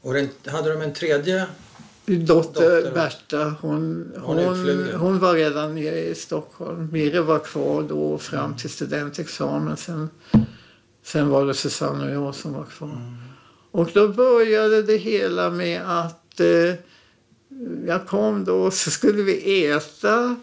Och 0.00 0.14
den, 0.14 0.28
hade 0.46 0.72
de 0.72 0.82
en 0.82 0.92
tredje? 0.92 1.46
Dotter, 2.06 2.26
Dotter. 2.26 2.92
Berta, 2.94 3.54
hon, 3.60 4.12
Hon 4.16 4.38
hon, 4.38 4.90
hon 4.94 5.18
var 5.18 5.34
redan 5.34 5.74
nere 5.74 6.00
i 6.00 6.14
Stockholm. 6.14 6.88
Mirre 6.92 7.20
var 7.20 7.38
kvar 7.38 7.82
då 7.82 8.18
fram 8.18 8.56
till 8.56 8.70
studentexamen. 8.70 9.76
Sen, 9.76 10.10
sen 11.02 11.28
var 11.28 11.46
det 11.46 11.54
Susanne 11.54 12.04
och 12.04 12.26
jag 12.26 12.34
som 12.34 12.52
var 12.52 12.64
kvar. 12.64 13.16
Och 13.70 13.90
då 13.94 14.08
började 14.08 14.82
det 14.82 14.96
hela 14.96 15.50
med 15.50 15.82
att 15.86 16.40
eh, 16.40 16.74
jag 17.86 18.06
kom 18.06 18.44
då 18.44 18.56
och 18.56 18.74
så 18.74 18.90
skulle 18.90 19.22
vi 19.22 19.66
äta. 19.66 20.36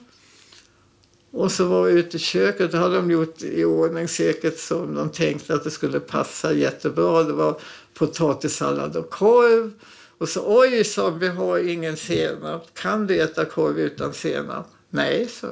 Och 1.37 1.51
så 1.51 1.65
var 1.65 1.83
vi 1.83 1.91
ute 1.99 2.17
i 2.17 2.19
köket. 2.19 2.71
Då 2.71 2.77
hade 2.77 2.95
de 2.95 3.11
gjort 3.11 3.41
i 3.41 3.63
ordning 3.65 4.07
säkert 4.07 4.59
som 4.59 4.95
de 4.95 5.09
tänkte 5.09 5.53
att 5.53 5.63
det 5.63 5.71
skulle 5.71 5.99
passa 5.99 6.53
jättebra. 6.53 7.23
Det 7.23 7.33
var 7.33 7.59
potatissallad 7.93 8.95
och 8.97 9.09
korv. 9.09 9.71
Och 10.17 10.29
så 10.29 10.43
oj, 10.45 10.83
sa 10.83 11.09
vi 11.09 11.27
har 11.27 11.57
ingen 11.57 11.97
senap. 11.97 12.73
Kan 12.73 13.07
du 13.07 13.21
äta 13.21 13.45
korv 13.45 13.79
utan 13.79 14.13
senap? 14.13 14.67
Nej, 14.89 15.29
så. 15.41 15.47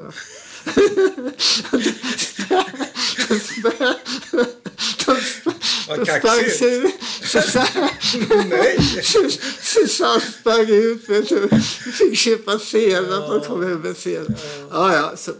Vad 5.88 6.07
kaxigt. 6.21 6.86
Su- 9.03 9.39
Susanne 9.61 10.19
sprang 10.39 10.69
ut. 10.69 11.09
Vet 11.09 11.29
du. 11.29 11.49
Fick 11.91 12.17
köpa 12.17 12.59
senap 12.59 13.29
och 13.29 13.45
kom 13.45 13.63
hem 13.63 13.79
med 13.79 13.97
senap. 13.97 14.27
Ja, 14.71 14.95
ja, 14.95 15.13
så, 15.17 15.31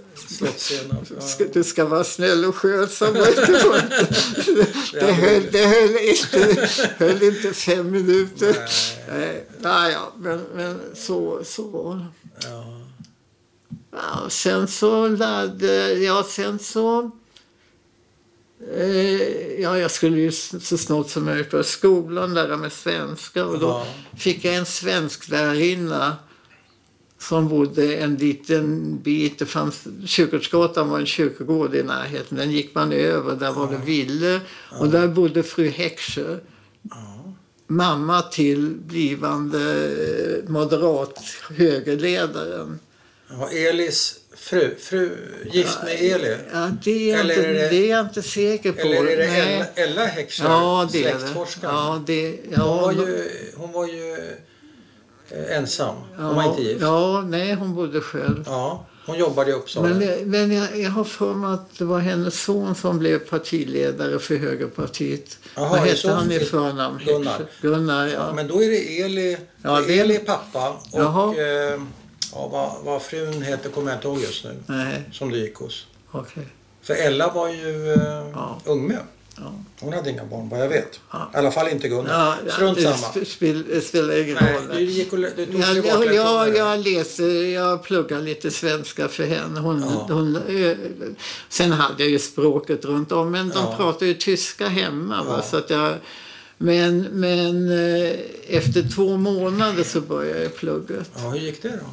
Ja. 0.42 1.22
ska, 1.28 1.46
du 1.54 1.64
ska 1.64 1.86
vara 1.86 2.04
snäll 2.04 2.46
och 2.46 2.56
skötsam. 2.56 3.14
Det 4.94 5.12
höll, 5.12 5.44
det 5.52 5.66
höll, 5.66 5.98
inte, 5.98 6.70
höll 6.98 7.24
inte 7.24 7.54
fem 7.54 7.92
minuter. 7.92 8.70
Nej, 9.10 9.48
nej 9.60 9.92
ja, 9.92 10.14
men, 10.18 10.42
men 10.56 10.80
så, 10.96 11.42
så 11.46 11.64
var 11.64 11.96
det. 11.96 12.06
Ja. 12.50 12.82
Ja, 13.92 14.30
sen 14.30 14.68
så 14.68 15.08
lärde 15.08 15.94
jag, 15.94 16.26
sen 16.26 16.60
så... 16.60 17.12
Eh, 18.76 19.22
ja, 19.62 19.78
jag 19.80 19.92
skulle 19.92 20.18
ju 20.20 20.32
så 20.32 20.78
snart 20.78 21.10
som 21.10 21.26
möjligt 21.26 21.52
börja 21.52 21.64
skolan, 21.64 22.34
lära 22.34 22.58
mig 22.58 22.72
svenska. 22.72 23.46
Och 23.46 23.60
då 23.60 23.68
Ja. 23.68 23.88
fick 24.18 24.46
jag 24.46 24.56
en 24.56 24.66
svensklärarinna 24.66 26.16
som 27.30 27.50
bodde 27.50 27.96
en 27.96 28.16
liten 28.16 29.00
bit. 29.02 29.40
Det 29.40 29.46
fanns, 29.46 29.88
Kyrkogårdsgatan 30.06 30.90
var 30.90 31.00
en 31.00 31.06
kyrkogård 31.06 31.76
i 31.76 31.84
närheten. 31.84 32.38
Den 32.38 32.52
gick 32.52 32.76
man 32.76 32.92
över. 32.92 33.36
Där 33.36 33.52
var 33.52 33.72
det 33.72 33.78
villor. 33.86 34.40
Och 34.80 34.90
där 34.90 35.08
bodde 35.08 35.44
fru 35.44 35.68
Häcksjö. 35.70 36.38
Mamma 37.68 38.22
till 38.22 38.70
blivande 38.70 39.60
eh, 40.44 40.50
moderat 40.50 41.20
högerledaren. 41.58 42.80
Ja, 43.30 43.50
Elis 43.52 44.16
fru, 44.36 44.76
fru 44.80 45.18
gift 45.52 45.84
med 45.84 45.94
Eli? 46.02 46.38
Ja, 46.54 46.72
det 46.84 47.12
är, 47.12 47.20
Eller 47.20 47.36
inte, 47.36 47.48
är 47.50 47.54
det- 47.54 47.70
det... 47.70 47.76
är 47.76 47.90
jag 47.90 48.06
inte 48.06 48.22
säker 48.22 48.72
på. 48.72 48.82
Eller 48.88 49.12
är 49.12 49.18
det 49.18 49.28
Nej. 49.28 49.54
Ella, 49.54 49.66
Ella 49.76 50.06
Heckscher, 50.06 50.44
Ja, 50.44 50.90
det 50.92 50.98
släktforskaren? 51.00 51.76
Ja, 51.76 52.04
det, 52.08 52.30
hon, 52.46 52.54
ja, 52.58 52.82
var 52.82 52.94
då- 52.94 53.08
ju, 53.08 53.30
hon 53.56 53.72
var 53.72 53.88
ju 53.88 54.18
eh, 55.30 55.58
ensam. 55.58 55.96
Hon 56.18 56.26
ja, 56.26 56.34
var 56.34 56.44
inte 56.44 56.62
gift. 56.62 56.82
Ja, 56.82 57.22
nej, 57.28 57.54
hon 57.54 57.76
bodde 57.76 58.02
själv. 58.02 58.44
Ja, 58.48 58.86
hon 59.06 59.18
jobbade 59.18 59.50
i 59.50 59.54
Uppsala. 59.54 59.88
Men, 59.88 60.02
jag- 60.02 60.28
men 60.28 60.52
jag, 60.52 60.80
jag 60.80 60.90
har 60.90 61.04
för 61.04 61.34
mig 61.34 61.54
att 61.54 61.78
det 61.78 61.86
var 61.86 62.00
hennes 62.00 62.44
son 62.44 62.76
som 62.76 63.00
blev 63.00 63.20
partiledare 63.20 64.20
för 64.20 64.36
Högerpartiet. 64.36 65.38
Jaha, 65.56 65.70
Vad 65.70 65.80
hette 65.80 66.12
han 66.12 66.32
i 66.32 66.40
förnamn? 66.40 67.00
Gunnar. 67.06 67.46
Gunnar, 67.62 68.08
ja. 68.08 68.34
Men 68.34 68.48
då 68.48 68.64
är 68.64 68.70
det 68.70 69.02
Eli, 69.02 69.38
Ja, 69.62 69.82
det- 69.88 70.00
Eli 70.00 70.18
pappa 70.20 70.78
och 70.92 71.36
eh, 71.40 71.80
ja, 72.34 72.48
vad, 72.52 72.72
vad 72.84 73.02
frun 73.02 73.42
heter 73.42 73.70
kommer 73.70 73.92
jag 73.92 73.98
inte 73.98 74.08
ihåg 74.08 74.20
just 74.22 74.44
nu. 74.44 74.56
Nej, 74.66 75.10
Som 75.12 75.30
du 75.32 75.38
gick 75.38 75.56
hos. 75.56 75.86
okej. 76.12 76.48
För 76.82 76.94
Ella 76.94 77.32
var 77.34 77.48
ju 77.50 77.94
eh, 77.94 78.00
Ja. 78.34 78.60
ung 78.66 78.88
med. 78.88 79.00
Ja. 79.38 79.54
Hon 79.80 79.94
hade 79.94 80.10
inga 80.10 80.26
barn 80.26 80.50
vad 80.50 80.60
jag 80.60 80.70
vet. 80.70 81.00
Ja. 81.12 81.32
I 81.34 81.38
alla 81.38 81.52
fall 81.52 81.68
inte 81.70 81.88
Gunnar. 81.88 82.36
Ja, 82.46 82.52
Strunt 82.54 82.78
det 82.78 82.84
samma. 82.84 82.96
sp- 82.96 83.26
spel, 83.26 83.64
det 83.70 83.82
spelar 83.82 84.18
ingen 84.24 84.38
Nej, 84.42 84.54
roll. 84.54 84.78
du, 84.78 84.84
gick 84.84 85.14
och, 85.14 85.20
lä- 85.20 85.32
du 85.36 85.46
tog 85.46 85.56
Jag, 85.62 85.78
jag, 85.86 86.14
jag, 86.16 86.56
jag 86.58 86.80
läser, 86.88 87.44
jag 87.44 87.84
pluggar 87.84 88.22
lite 88.22 88.52
svenska 88.52 89.08
för 89.08 89.24
henne. 89.24 89.60
Hon, 89.60 89.82
Ja. 89.82 90.08
hon, 90.14 90.36
eh, 90.36 90.78
sen 91.50 91.72
hade 91.72 92.04
jag 92.04 92.10
ju 92.12 92.20
språket 92.20 92.86
runt 92.86 93.12
om, 93.12 93.32
men 93.32 93.50
de 93.50 93.56
Ja. 93.58 93.74
pratar 93.78 94.06
ju 94.06 94.14
tyska 94.14 94.68
hemma. 94.68 95.24
Va? 95.24 95.42
Så 95.42 95.58
att 95.58 95.70
jag, 95.70 95.94
men 96.58 97.02
men 97.02 97.72
eh, 97.72 98.16
efter 98.48 98.90
två 98.96 99.18
månader 99.18 99.84
så 99.84 100.02
började 100.02 100.44
jag 100.44 100.56
plugget. 100.56 101.10
Ja, 101.16 101.30
hur 101.30 101.40
gick 101.40 101.62
det 101.62 101.70
då? 101.70 101.90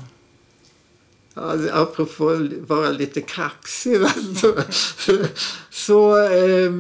Ja, 1.35 1.55
apropå 1.73 2.29
att 2.31 2.69
vara 2.69 2.91
lite 2.91 3.21
kaxig. 3.21 4.01
Så, 4.37 4.55
så 5.71 6.19
eh, 6.33 6.71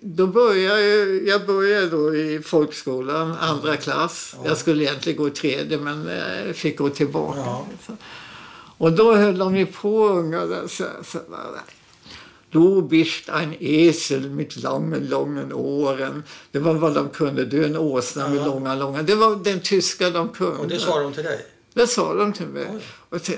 då 0.00 0.26
började 0.26 0.80
jag, 0.86 1.26
jag 1.28 1.46
började 1.46 1.88
då 1.88 2.16
i 2.16 2.42
folkskolan, 2.42 3.34
andra 3.40 3.76
klass. 3.76 4.34
Ja. 4.36 4.48
Jag 4.48 4.56
skulle 4.58 4.84
egentligen 4.84 5.18
gå 5.18 5.28
i 5.28 5.30
tredje 5.30 5.78
men 5.78 6.08
eh, 6.08 6.52
fick 6.52 6.78
gå 6.78 6.88
tillbaka. 6.88 7.38
Ja. 7.38 7.66
Och 8.78 8.92
då 8.92 9.14
höll 9.14 9.38
de 9.38 9.56
ju 9.56 9.66
på 9.66 10.08
ungarna 10.08 10.68
så, 10.68 10.84
så 11.04 11.18
Du 12.50 12.82
bist 12.82 13.28
ein 13.28 13.54
Esel 13.60 14.30
mit 14.30 14.56
lången, 14.56 15.06
lången 15.08 15.52
åren. 15.52 16.22
Det 16.50 16.58
var 16.58 16.74
vad 16.74 16.94
de 16.94 17.08
kunde. 17.08 17.44
Du 17.44 17.62
är 17.62 17.66
en 17.66 17.76
åsna 17.76 18.28
med 18.28 18.38
Ja. 18.38 18.46
långa, 18.46 18.74
långa. 18.74 19.02
Det 19.02 19.14
var 19.14 19.36
den 19.36 19.60
tyska 19.60 20.10
de 20.10 20.28
kunde. 20.28 20.58
Och 20.58 20.68
det 20.68 20.78
sa 20.78 21.00
de 21.00 21.12
till 21.12 21.24
dig? 21.24 21.46
Det 21.74 21.86
sa 21.86 22.14
de 22.14 22.32
till 22.32 22.46
mig. 22.46 22.66
Oj. 22.74 22.80
Och 23.08 23.20
så, 23.20 23.32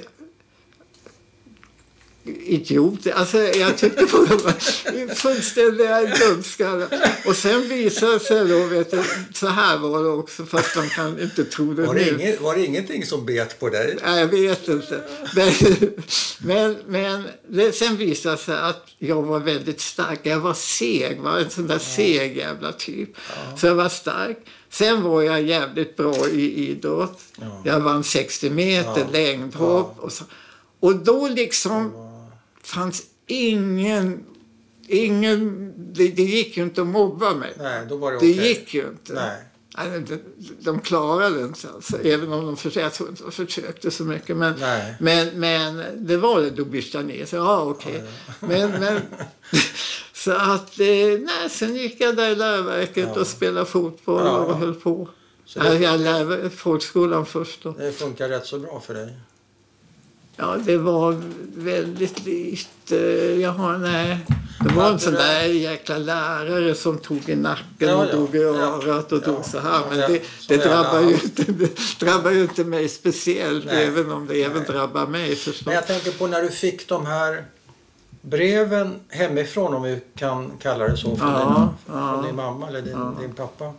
idiot. 2.25 3.07
Alltså, 3.15 3.39
jag 3.39 3.79
tyckte 3.79 4.07
på 4.07 4.17
dem 4.17 4.39
var 4.45 5.15
fullständiga 5.15 6.01
dumskallar. 6.01 6.89
Och 7.27 7.37
sen 7.37 7.69
visade 7.69 8.13
det 8.13 8.21
sig 8.21 8.49
då, 8.49 8.65
vet 8.67 8.91
du, 8.91 9.03
så 9.35 9.47
här 9.47 9.79
var 9.79 10.03
det 10.03 10.09
också, 10.09 10.45
fast 10.45 10.75
de 10.75 10.89
kan 10.89 11.21
inte 11.21 11.45
tro 11.45 11.73
det 11.75 11.83
Var 11.83 11.95
nu. 11.95 12.05
det, 12.05 12.11
inget, 12.11 12.41
var 12.41 12.55
det 12.55 12.65
ingenting 12.67 13.07
som 13.07 13.27
bet 13.27 13.61
på 13.61 13.69
dig? 13.69 13.99
Nej, 14.05 14.21
jag 14.21 14.27
vet 14.29 14.69
inte. 14.69 15.01
Men, 15.37 15.53
men, 16.39 16.77
men 16.87 17.25
det, 17.49 17.73
sen 17.73 17.97
visade 17.97 18.37
det 18.37 18.43
sig 18.43 18.57
att 18.59 18.87
jag 18.99 19.23
var 19.23 19.41
väldigt 19.41 19.81
stark. 19.81 20.21
Jag 20.23 20.41
var 20.41 20.55
seg, 20.55 21.21
var 21.21 21.39
en 21.39 21.51
sån 21.51 21.67
där 21.67 21.79
seg 21.79 22.37
jävla 22.37 22.73
typ. 22.73 23.09
Så 23.57 23.67
jag 23.67 23.75
var 23.75 23.89
stark. 23.89 24.39
Sen 24.73 25.03
var 25.03 25.23
jag 25.23 25.43
jävligt 25.43 25.97
bra 25.97 26.29
i 26.29 26.69
idrott. 26.71 27.21
Ja. 27.41 27.63
Jag 27.65 27.81
vann 27.81 28.05
60 28.05 28.51
meter, 28.51 29.01
Ja. 29.01 29.07
längdhopp. 29.13 29.95
Och, 29.99 30.13
så. 30.13 30.25
och 30.81 30.97
då 30.97 31.29
liksom 31.29 31.93
fanns 32.63 33.03
ingen... 33.27 34.25
ingen 34.87 35.73
det, 35.95 36.09
det 36.09 36.23
gick 36.23 36.57
ju 36.57 36.63
inte 36.63 36.81
att 36.81 36.87
mobba 36.87 37.35
mig. 37.35 37.53
Nej, 37.59 37.87
då 37.89 37.97
var 37.97 38.13
det 38.13 38.19
Det 38.19 38.33
okej. 38.33 38.49
gick 38.49 38.75
ju 38.75 38.89
inte. 38.89 39.13
Nej. 39.13 39.37
De, 40.09 40.19
de 40.61 40.81
klarade 40.81 41.41
inte 41.43 41.69
alltså, 41.75 41.99
även 42.03 42.33
om 42.33 42.47
de 42.47 42.57
försökte, 42.57 43.05
de 43.25 43.33
försökte 43.33 43.91
så 43.91 44.05
mycket. 44.05 44.37
Men, 44.37 44.55
Nej. 44.61 44.95
men, 45.01 45.41
men 45.41 45.85
det 46.07 46.17
var 46.17 46.41
det, 46.41 46.51
då 46.51 46.65
bytte 46.65 47.03
ner. 47.03 47.25
Så 47.27 47.37
ja, 47.37 47.63
okej. 47.63 48.03
Men, 48.41 48.71
men, 48.71 49.01
så 50.13 50.33
att, 50.33 50.81
eh, 50.81 50.87
nej, 51.21 51.51
sen 51.51 51.77
gick 51.77 52.01
jag 52.01 52.17
där 52.17 52.31
i 52.31 52.35
läroverket 52.35 53.09
Ja. 53.15 53.21
och 53.21 53.27
spelade 53.27 53.67
fotboll 53.67 54.23
Ja. 54.27 54.37
och 54.39 54.57
höll 54.57 54.75
på. 54.75 55.09
Så 55.45 55.61
det- 55.61 55.79
jag 55.79 56.01
lärde 56.01 56.51
folkskolan 56.51 57.27
först 57.27 57.63
då. 57.63 57.71
Det 57.73 57.93
funkar 57.93 58.29
rätt 58.29 58.47
så 58.47 58.59
bra 58.59 58.81
för 58.81 58.95
dig. 58.95 59.09
Ja, 60.41 60.57
det 60.65 60.77
var 60.77 61.23
väldigt 61.57 62.25
lite. 62.27 62.97
Jag 63.41 63.51
har, 63.53 63.79
nej. 63.79 64.19
Det 64.69 64.75
var 64.75 64.91
en 64.91 64.99
sån 64.99 65.15
där 65.15 65.43
jäkla 65.45 65.99
lärare 65.99 66.75
som 66.75 66.99
tog 66.99 67.29
i 67.29 67.37
nacken 67.37 67.89
Ja, 67.89 67.95
och 67.97 68.07
drog 68.07 68.35
i 68.35 68.39
örat 68.39 69.13
och 69.13 69.19
Ja. 69.19 69.23
drog 69.33 69.45
så 69.45 69.59
här. 69.59 69.81
Men 69.91 69.99
det, 69.99 70.21
det, 70.49 70.57
drabbar 70.57 71.01
ju 71.01 71.13
inte, 71.15 71.53
det 71.53 71.71
drabbar 72.01 72.31
ju 72.31 72.43
inte 72.43 72.65
mig 72.65 72.89
speciellt, 72.89 73.65
Nej. 73.67 73.85
även 73.87 74.13
om 74.13 74.27
det 74.27 74.43
även 74.45 74.57
Nej. 74.57 74.67
drabbar 74.67 75.07
mig 75.07 75.37
förstås. 75.37 75.67
Men 75.67 75.75
jag 75.75 75.87
tänker 75.87 76.11
på 76.13 76.27
när 76.27 76.43
du 76.43 76.49
fick 76.49 76.89
de 76.89 77.07
här 77.07 77.45
breven 78.23 78.95
hemifrån, 79.09 79.75
om 79.75 79.83
vi 79.83 80.01
kan 80.17 80.51
kalla 80.59 80.89
det 80.89 80.97
så, 80.97 81.17
från, 81.17 81.29
Ja, 81.29 81.39
dina, 81.39 81.75
ja. 81.87 82.13
från 82.15 82.25
din 82.27 82.37
mamma 82.37 82.69
eller 82.69 82.83
din, 82.83 83.15
din 83.21 83.33
pappa, 83.33 83.73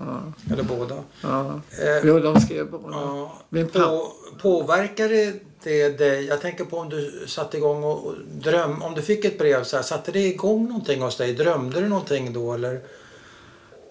eller 0.54 0.64
båda. 0.64 0.96
ja. 1.22 1.46
Eh, 1.70 2.02
Jo, 2.04 2.20
de 2.20 2.42
skrev 2.42 2.68
ja, 2.92 3.42
Min 3.50 3.68
pappa. 3.68 3.86
på, 3.86 4.12
påverkade 4.42 5.34
det 5.64 5.98
dig? 5.98 6.26
Jag 6.26 6.42
tänker 6.42 6.66
på 6.66 6.78
om 6.78 6.90
du 6.90 7.24
satte 7.28 7.58
igång 7.58 7.84
och, 7.84 8.06
och 8.06 8.16
dröm, 8.32 8.82
om 8.82 8.96
du 8.96 9.02
fick 9.02 9.26
ett 9.26 9.38
brev 9.38 9.64
så 9.64 9.76
här, 9.76 9.84
satte 9.84 10.12
det 10.12 10.20
igång 10.20 10.68
någonting 10.68 11.02
hos 11.02 11.18
dig? 11.18 11.34
Drömde 11.34 11.82
du 11.82 11.88
någonting 11.88 12.34
då 12.34 12.54
eller? 12.54 12.82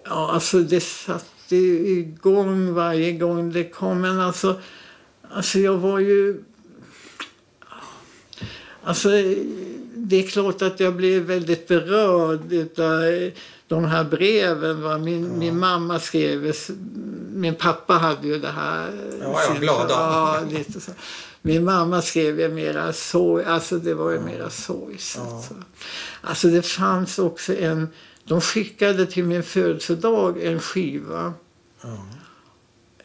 Ja, 0.03 0.31
alltså 0.31 0.59
det 0.59 0.81
satte 0.81 1.55
igång 1.55 2.73
varje 2.73 3.11
gång 3.11 3.51
det 3.51 3.63
kom. 3.63 4.01
Men 4.01 4.19
alltså, 4.19 4.59
alltså 5.31 5.59
jag 5.59 5.77
var 5.77 5.99
ju... 5.99 6.43
Alltså, 8.83 9.09
det 9.95 10.15
är 10.15 10.27
klart 10.27 10.61
att 10.61 10.79
jag 10.79 10.95
blev 10.95 11.21
väldigt 11.21 11.67
berörd 11.67 12.53
av 12.79 13.31
de 13.67 13.85
här 13.85 14.03
breven. 14.03 14.81
Va? 14.81 14.97
Min, 14.97 15.39
min 15.39 15.59
mamma 15.59 15.99
skrev... 15.99 16.55
Min 17.33 17.55
pappa 17.55 17.93
hade 17.93 18.27
ju 18.27 18.39
det 18.39 18.51
här... 18.51 18.91
Ja, 19.21 19.41
ja, 19.49 19.59
glada. 19.59 19.93
Ja, 19.93 20.39
lite 20.51 20.81
så. 20.81 20.91
Min 21.41 21.63
mamma 21.65 22.01
skrev 22.01 22.39
ju 22.39 22.49
mera 22.49 22.93
sorg. 22.93 23.45
Alltså 23.45 23.77
det 23.77 23.93
var 23.93 24.11
ju 24.11 24.19
mera 24.19 24.49
sorgset. 24.49 25.21
Ja. 25.25 25.43
så. 25.49 25.55
Alltså 26.21 26.47
det 26.47 26.61
fanns 26.61 27.19
också 27.19 27.55
en... 27.57 27.89
De 28.23 28.41
skickade 28.41 29.05
till 29.05 29.23
min 29.23 29.43
födelsedag 29.43 30.43
en 30.43 30.59
skiva. 30.59 31.33
Ja. 31.81 32.05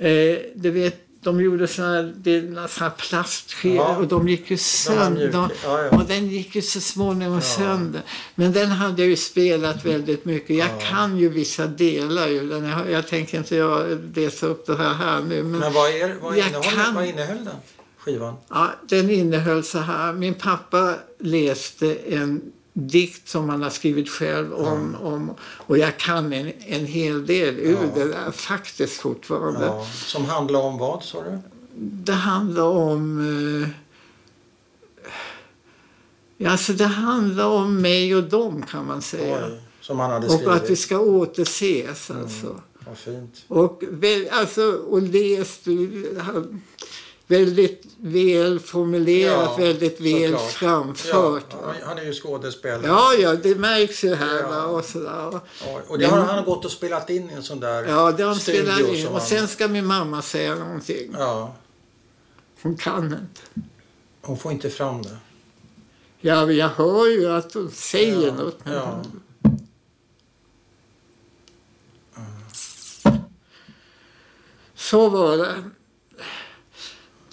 Eh, 0.06 0.38
du 0.54 0.70
vet, 0.70 1.02
de 1.20 1.40
gjorde 1.40 1.66
såna 1.68 1.88
här, 1.92 2.12
det 2.16 2.30
är 2.36 2.42
några 2.42 2.68
såna 2.68 2.88
här 2.88 2.96
plastskivor 2.96 3.76
Ja. 3.76 3.96
och 3.96 4.06
de 4.08 4.28
gick 4.28 4.50
ju 4.50 4.56
sönder. 4.56 5.10
mjuka. 5.10 5.50
Ja, 5.64 5.82
ja. 5.82 5.88
Och 5.98 6.04
den 6.04 6.26
gick 6.28 6.54
ju 6.56 6.62
så 6.62 6.80
småningom 6.80 7.40
sönder. 7.40 8.02
Men 8.34 8.52
den 8.52 8.70
hade 8.70 9.02
jag 9.02 9.08
ju 9.08 9.16
spelat 9.16 9.84
väldigt 9.84 10.24
mycket. 10.24 10.56
Jag 10.56 10.68
Ja. 10.68 10.86
kan 10.90 11.18
ju 11.18 11.28
vissa 11.28 11.66
delar 11.66 12.28
ur 12.28 12.50
den. 12.50 12.64
Jag, 12.64 12.90
jag 12.90 13.06
tänker 13.08 13.38
inte 13.38 13.56
jag 13.56 13.98
läsa 14.16 14.46
upp 14.46 14.66
det 14.66 14.76
här, 14.76 14.94
här 14.94 15.20
nu. 15.20 15.42
Men, 15.42 15.60
Men 15.60 15.72
vad, 15.72 15.90
är, 15.90 16.16
vad, 16.20 16.36
Jag 16.38 16.48
innehåller, 16.48 16.70
kan- 16.70 16.94
vad 16.94 17.06
innehöll 17.06 17.44
den 17.44 17.54
skivan? 18.06 18.34
ja, 18.48 18.70
den 18.88 19.10
innehöll 19.10 19.64
så 19.64 19.78
här. 19.78 20.12
Min 20.12 20.34
pappa 20.34 20.94
läste 21.18 21.94
en 21.96 22.52
dikt 22.72 23.28
som 23.28 23.48
han 23.48 23.62
har 23.62 23.70
skrivit 23.70 24.08
själv 24.08 24.52
om, 24.52 24.96
om 25.02 25.34
och 25.40 25.78
jag 25.78 25.96
kan 25.98 26.32
en, 26.32 26.52
en 26.58 26.86
hel 26.86 27.26
del 27.26 27.58
ur 27.58 27.72
Ja. 27.72 27.88
det 27.94 28.08
där 28.08 28.30
faktiskt 28.30 29.00
fortfarande. 29.00 29.66
Ja, 29.66 29.86
som 29.92 30.24
handlar 30.24 30.60
om 30.60 30.78
vad 30.78 31.02
sa 31.02 31.22
du? 31.22 31.38
Det 31.78 32.12
handlar 32.12 32.62
om... 32.62 33.18
Eh, 36.38 36.48
alltså 36.50 36.72
det 36.72 36.86
handlar 36.86 37.46
om 37.46 37.80
mig 37.80 38.16
och 38.16 38.24
dem 38.24 38.62
kan 38.70 38.86
man 38.86 39.02
säga. 39.02 39.46
Oj, 39.46 39.60
som 39.80 39.98
han 40.00 40.10
hade 40.10 40.26
och 40.26 40.32
skrivit. 40.32 40.48
att 40.48 40.70
vi 40.70 40.76
ska 40.76 40.98
återses 40.98 42.10
alltså. 42.10 42.60
Vad 42.86 42.98
fint. 42.98 43.44
Och, 43.48 43.82
väl, 43.90 44.28
alltså, 44.30 44.62
och 44.72 45.02
läst 45.02 45.66
väldigt 47.26 47.82
väl 47.98 48.60
formulerat, 48.60 49.50
Ja, 49.58 49.64
väldigt 49.64 50.00
väl 50.00 50.30
såklart. 50.32 50.50
framfört. 50.52 51.44
Ja, 51.62 51.74
han 51.84 51.98
är 51.98 52.02
ju 52.04 52.12
skådespelare. 52.12 52.86
Ja, 52.86 53.14
ja, 53.14 53.34
det 53.34 53.54
märks 53.54 54.04
ju 54.04 54.14
här. 54.14 54.40
Ja. 54.42 54.64
Och 54.66 54.84
sådär. 54.84 55.10
Ja, 55.10 55.80
och 55.88 55.98
det 55.98 56.06
har 56.06 56.18
han 56.20 56.44
gått 56.44 56.64
och 56.64 56.70
spelat 56.70 57.10
in 57.10 57.30
i 57.30 57.32
en 57.32 57.42
sån 57.42 57.60
där 57.60 57.84
Ja, 57.84 58.12
det 58.12 58.22
har 58.22 58.30
han 58.30 58.40
spelat 58.40 58.80
in. 58.80 59.06
Och 59.06 59.12
han- 59.12 59.20
sen 59.28 59.48
ska 59.48 59.68
min 59.68 59.86
mamma 59.86 60.22
säga 60.22 60.54
någonting. 60.54 61.14
Ja, 61.18 61.54
Hon 62.62 62.76
kan 62.76 63.04
inte. 63.04 63.40
hon 64.22 64.38
får 64.38 64.52
inte 64.52 64.70
fram 64.70 65.02
det. 65.02 65.16
Ja, 66.20 66.50
jag 66.52 66.68
hör 66.68 67.06
ju 67.10 67.26
att 67.32 67.54
hon 67.54 67.70
säger 67.70 68.26
Ja, 68.26 68.34
något. 68.34 68.58
Men 68.64 68.74
ja. 68.74 69.02
Så 74.74 75.08
var 75.08 75.36
det. 75.36 75.54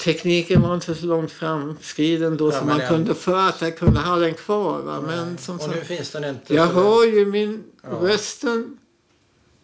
Tekniken 0.03 0.61
var 0.61 0.75
inte 0.75 0.95
så 0.95 1.05
långt 1.05 1.31
framskriden 1.31 2.37
då 2.37 2.47
Ja, 2.47 2.51
som 2.51 2.59
men 2.59 2.67
man 2.67 2.79
den- 2.79 2.89
kunde 2.89 3.15
för 3.15 3.37
att 3.49 3.61
jag 3.61 3.77
kunde 3.77 3.99
ha 3.99 4.15
den 4.15 4.33
kvar. 4.33 4.81
Va? 4.81 5.01
Men 5.01 5.37
som 5.37 5.59
och 5.59 5.67
nu 5.69 5.73
sagt, 5.75 5.87
finns 5.87 6.11
den 6.11 6.23
inte. 6.23 6.53
jag 6.53 6.67
så- 6.67 6.73
hör 6.73 7.05
ju 7.07 7.25
min 7.25 7.63
Ja. 7.83 7.89
rösten 7.89 8.77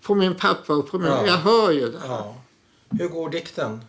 på 0.02 0.16
min 0.16 0.36
pappa 0.36 0.74
och 0.74 0.92
på 0.92 1.00
min... 1.00 1.08
Ja. 1.12 1.26
Jag 1.26 1.38
hör 1.38 1.72
ju 1.72 1.92
det. 1.92 2.00
Ja. 2.08 2.36
Hur 2.90 3.08
går 3.08 3.30
dikten? 3.30 3.82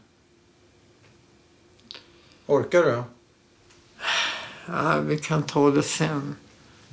Orkar 2.46 2.82
du? 2.82 3.02
Ja, 4.66 5.00
vi 5.00 5.18
kan 5.18 5.42
ta 5.42 5.70
det 5.70 5.82
sen. 5.82 6.36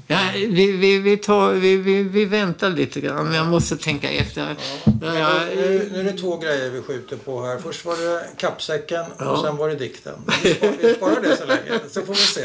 Ja, 0.09 0.19
vi, 0.33 0.71
vi, 0.71 0.99
vi, 0.99 1.17
tar, 1.17 1.51
vi, 1.51 1.77
vi, 1.77 2.03
vi 2.03 2.25
väntar 2.25 2.69
lite 2.69 3.01
grann. 3.01 3.33
Jag 3.33 3.47
måste 3.47 3.77
tänka 3.77 4.09
efter. 4.11 4.55
Ja. 5.01 5.15
Ja, 5.19 5.39
nu, 5.55 5.89
nu 5.91 5.99
är 5.99 6.03
det 6.03 6.13
två 6.13 6.37
grejer 6.37 6.69
vi 6.69 6.81
skjuter 6.81 7.15
på 7.17 7.41
här. 7.45 7.57
Först 7.57 7.85
var 7.85 7.97
det 7.97 8.27
kappsäcken 8.37 9.01
och 9.01 9.11
Ja. 9.19 9.41
sen 9.45 9.57
var 9.57 9.69
det 9.69 9.75
dikten. 9.75 10.13
Vi 10.43 10.53
sparar, 10.55 10.73
vi 10.81 10.93
sparar 10.93 11.21
det 11.21 11.37
så 11.37 11.45
länge, 11.45 11.79
så 11.89 12.01
får 12.01 12.13
vi 12.13 12.19
se. 12.19 12.41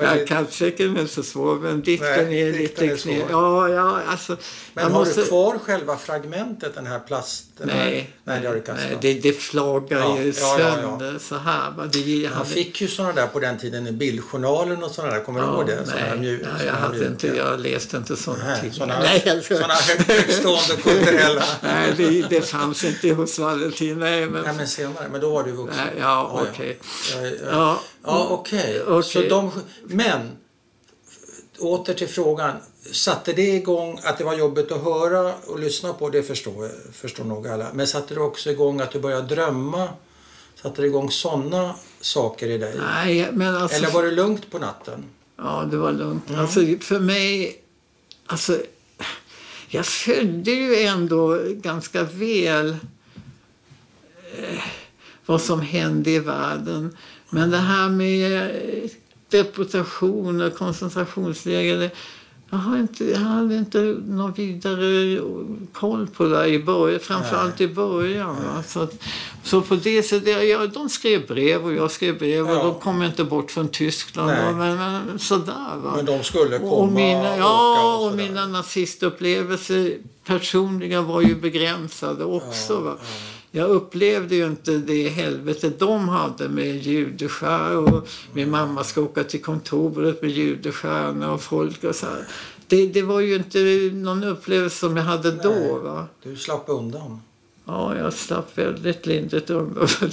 Ja, 0.00 0.14
ditt- 0.14 0.28
kappsäcken 0.28 0.96
är 0.96 1.00
inte 1.00 1.12
så 1.14 1.22
svår, 1.22 1.54
men 1.54 1.82
dikten 1.82 2.24
Nej, 2.28 2.42
är 2.42 2.52
dikten 2.52 2.86
lite 2.88 3.02
knepig. 3.02 3.24
Ja, 3.30 3.68
ja, 3.68 4.00
alltså... 4.08 4.36
Men 4.74 4.84
har 4.84 4.90
måste- 5.00 5.20
du 5.20 5.26
kvar 5.26 5.58
själva 5.58 5.96
fragmentet, 5.96 6.74
den 6.74 6.86
här 6.86 6.98
plasten? 6.98 7.66
Nej, 7.74 8.10
nej 8.24 8.40
du 8.42 8.60
kastat. 8.60 8.76
nej 8.90 8.98
det, 9.00 9.14
det 9.14 9.32
flagar 9.32 9.98
Ja, 10.00 10.18
ju 10.22 10.32
sönder 10.32 11.18
så 11.20 11.36
här. 11.36 11.72
Det, 11.92 12.22
Man 12.28 12.32
hade, 12.38 12.48
fick 12.50 12.80
ju 12.80 12.88
sådana 12.88 13.12
där 13.12 13.26
på 13.26 13.40
den 13.40 13.58
tiden 13.58 13.86
i 13.86 13.92
bildjournalen 13.92 14.82
och 14.82 14.90
sådana 14.90 15.14
där. 15.14 15.20
Kommer 15.20 15.40
du 15.40 15.46
ihåg 15.46 15.66
det? 15.66 16.13
Såna 16.14 16.50
här 16.50 16.58
nej, 16.58 16.66
jag, 16.66 16.72
hade 16.72 16.98
mjuka. 16.98 17.10
inte, 17.10 17.26
jag 17.26 17.60
läste 17.60 17.96
inte 17.96 18.16
sånt. 18.16 18.38
Nej, 18.44 18.70
såna, 18.72 18.98
nej, 18.98 19.30
alltså, 19.30 19.56
såna 19.56 19.74
hög, 19.74 20.00
högstående 20.00 20.82
kulturella... 20.82 21.44
nej 21.60 21.94
det, 21.96 22.22
det 22.28 22.40
fanns 22.40 22.84
inte 22.84 23.08
hos 23.08 23.38
Valentin. 23.38 23.98
Nej, 23.98 24.26
men, 24.26 24.42
Nej 24.42 24.54
men 24.56 24.68
senare, 24.68 25.08
men 25.12 25.20
då 25.20 25.30
var 25.30 25.44
du 25.44 25.52
vuxen. 25.52 25.84
nej, 25.84 25.94
ja, 26.00 26.46
okej. 26.50 26.78
Ja, 27.12 27.26
ja. 27.26 27.32
Ja, 27.50 27.80
Ja, 28.04 28.26
okej. 28.30 28.82
Okej. 28.82 29.02
Så 29.02 29.22
de, 29.28 29.50
men, 29.84 30.36
åter 31.58 31.94
till 31.94 32.08
frågan. 32.08 32.56
Satte 32.92 33.32
det 33.32 33.42
igång 33.42 34.00
att 34.02 34.18
det 34.18 34.24
var 34.24 34.34
jobbigt 34.34 34.72
att 34.72 34.84
höra 34.84 35.34
och 35.46 35.58
lyssna 35.58 35.92
på? 35.92 36.10
Det 36.10 36.22
förstår, 36.22 36.70
förstår 36.92 37.24
nog 37.24 37.48
alla. 37.48 37.66
Men 37.72 37.86
satte 37.86 38.14
det 38.14 38.20
också 38.20 38.50
igång 38.50 38.80
att 38.80 38.90
du 38.90 38.98
började 38.98 39.34
drömma? 39.34 39.88
Satte 40.62 40.82
det 40.82 40.86
igång 40.86 41.10
sådana 41.10 41.74
saker 42.00 42.48
i 42.48 42.58
dig? 42.58 42.74
nej, 42.78 43.28
men 43.32 43.56
alltså... 43.56 43.78
Eller 43.78 43.90
var 43.90 44.02
det 44.02 44.10
lugnt 44.10 44.50
på 44.50 44.58
natten? 44.58 45.04
Ja, 45.36 45.68
det 45.70 45.76
var 45.76 45.92
lugnt. 45.92 46.30
Alltså, 46.30 46.60
för 46.80 47.00
mig... 47.00 47.60
Alltså, 48.26 48.60
jag 49.68 49.86
följde 49.86 50.50
ju 50.50 50.76
ändå 50.76 51.40
ganska 51.50 52.02
väl 52.02 52.68
eh, 54.38 54.62
vad 55.26 55.42
som 55.42 55.60
hände 55.60 56.10
i 56.10 56.18
världen. 56.18 56.96
Men 57.30 57.50
det 57.50 57.58
här 57.58 57.88
med 57.88 58.42
eh, 58.42 58.90
deportationer, 59.28 60.50
koncentrationsläger... 60.50 61.90
Jag, 62.54 62.58
har 62.60 62.78
inte, 62.78 63.04
jag 63.04 63.18
hade 63.18 63.54
inte 63.56 63.78
någon 64.06 64.32
vidare 64.32 65.20
koll 65.72 66.06
på 66.06 66.24
det 66.24 66.46
i 66.48 66.58
början, 66.58 67.00
framförallt 67.00 67.60
i 67.60 67.68
början. 67.68 68.36
Va? 68.36 68.62
Så, 68.66 68.88
så 69.42 69.60
på 69.60 69.74
det 69.74 70.02
sättet, 70.02 70.48
ja, 70.48 70.66
de 70.66 70.88
skrev 70.88 71.26
brev 71.26 71.64
och 71.64 71.72
jag 71.72 71.90
skrev 71.90 72.18
brev 72.18 72.46
Ja. 72.46 72.58
och 72.58 72.64
de 72.64 72.80
kom 72.80 73.02
inte 73.02 73.24
bort 73.24 73.50
från 73.50 73.68
Tyskland. 73.68 74.30
Va? 74.30 74.52
Men, 74.52 74.76
men 74.76 75.18
sådär 75.18 75.76
va. 75.84 75.92
Men 75.96 76.04
de 76.04 76.22
skulle 76.22 76.58
komma 76.58 76.70
Och, 76.72 76.92
mina, 76.92 77.36
ja, 77.36 77.96
och 77.96 78.06
och 78.06 78.16
mina 78.16 78.46
nazistupplevelser 78.46 79.92
personliga 80.26 81.00
var 81.02 81.20
ju 81.20 81.34
begränsade 81.34 82.24
också. 82.24 82.80
Va? 82.80 82.96
Jag 83.56 83.70
upplevde 83.70 84.34
ju 84.34 84.46
inte 84.46 84.78
det 84.78 85.08
helvete 85.08 85.72
de 85.78 86.08
hade 86.08 86.48
med 86.48 86.76
judeskär 86.76 87.76
och 87.76 88.08
min 88.32 88.50
mamma 88.50 88.84
ska 88.84 89.00
åka 89.00 89.24
till 89.24 89.42
kontoret 89.42 90.22
med 90.22 90.30
judestjärna 90.30 91.32
och 91.32 91.42
folk 91.42 91.84
och 91.84 91.94
så 91.94 92.06
här. 92.06 92.26
Det, 92.66 92.86
det 92.86 93.02
var 93.02 93.20
ju 93.20 93.34
inte 93.34 93.58
någon 93.92 94.24
upplevelse 94.24 94.76
som 94.76 94.96
jag 94.96 95.04
hade 95.04 95.30
då. 95.30 95.50
Nej. 95.50 95.78
Va? 95.82 96.06
Du 96.22 96.36
slapp 96.36 96.64
undan. 96.66 97.20
Ja, 97.64 97.96
jag 97.96 98.12
slapp 98.12 98.58
väldigt 98.58 99.06
lindrigt 99.06 99.50
undan. 99.50 99.88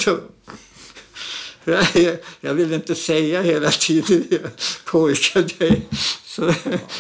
Jag, 1.64 2.18
jag 2.40 2.54
vill 2.54 2.74
inte 2.74 2.96
säga 2.96 3.42
hela 3.42 3.72
tiden 3.72 4.28
jag 4.30 4.42
korkar 4.86 5.60
dig. 5.60 5.88
Så 6.26 6.54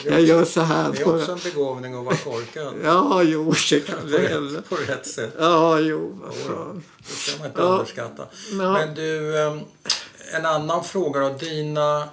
jag 0.05 0.21
gör 0.21 0.45
så 0.45 0.61
här. 0.61 0.91
Det 0.91 1.01
är 1.01 1.15
också 1.15 1.31
en 1.31 1.39
begåvning 1.43 1.93
att 1.99 2.05
vara 2.05 2.15
korkad. 2.15 2.73
ja, 2.83 3.23
jo, 3.23 3.53
det 3.69 3.79
kan 3.79 3.95
på, 4.01 4.07
det 4.07 4.27
hända. 4.27 4.61
på 4.69 4.75
rätt 4.75 5.07
sätt. 5.07 5.33
Ja, 5.39 5.79
jo. 5.79 6.19
Det 6.27 7.13
ska 7.13 7.37
man 7.37 7.47
inte 7.47 7.61
Ja. 7.61 7.67
underskatta. 7.67 8.25
Men 8.51 8.95
du, 8.95 9.39
ehm, 9.41 9.59
en 10.33 10.45
annan 10.45 10.83
fråga 10.83 11.19
då. 11.19 11.29
Dina 11.29 12.09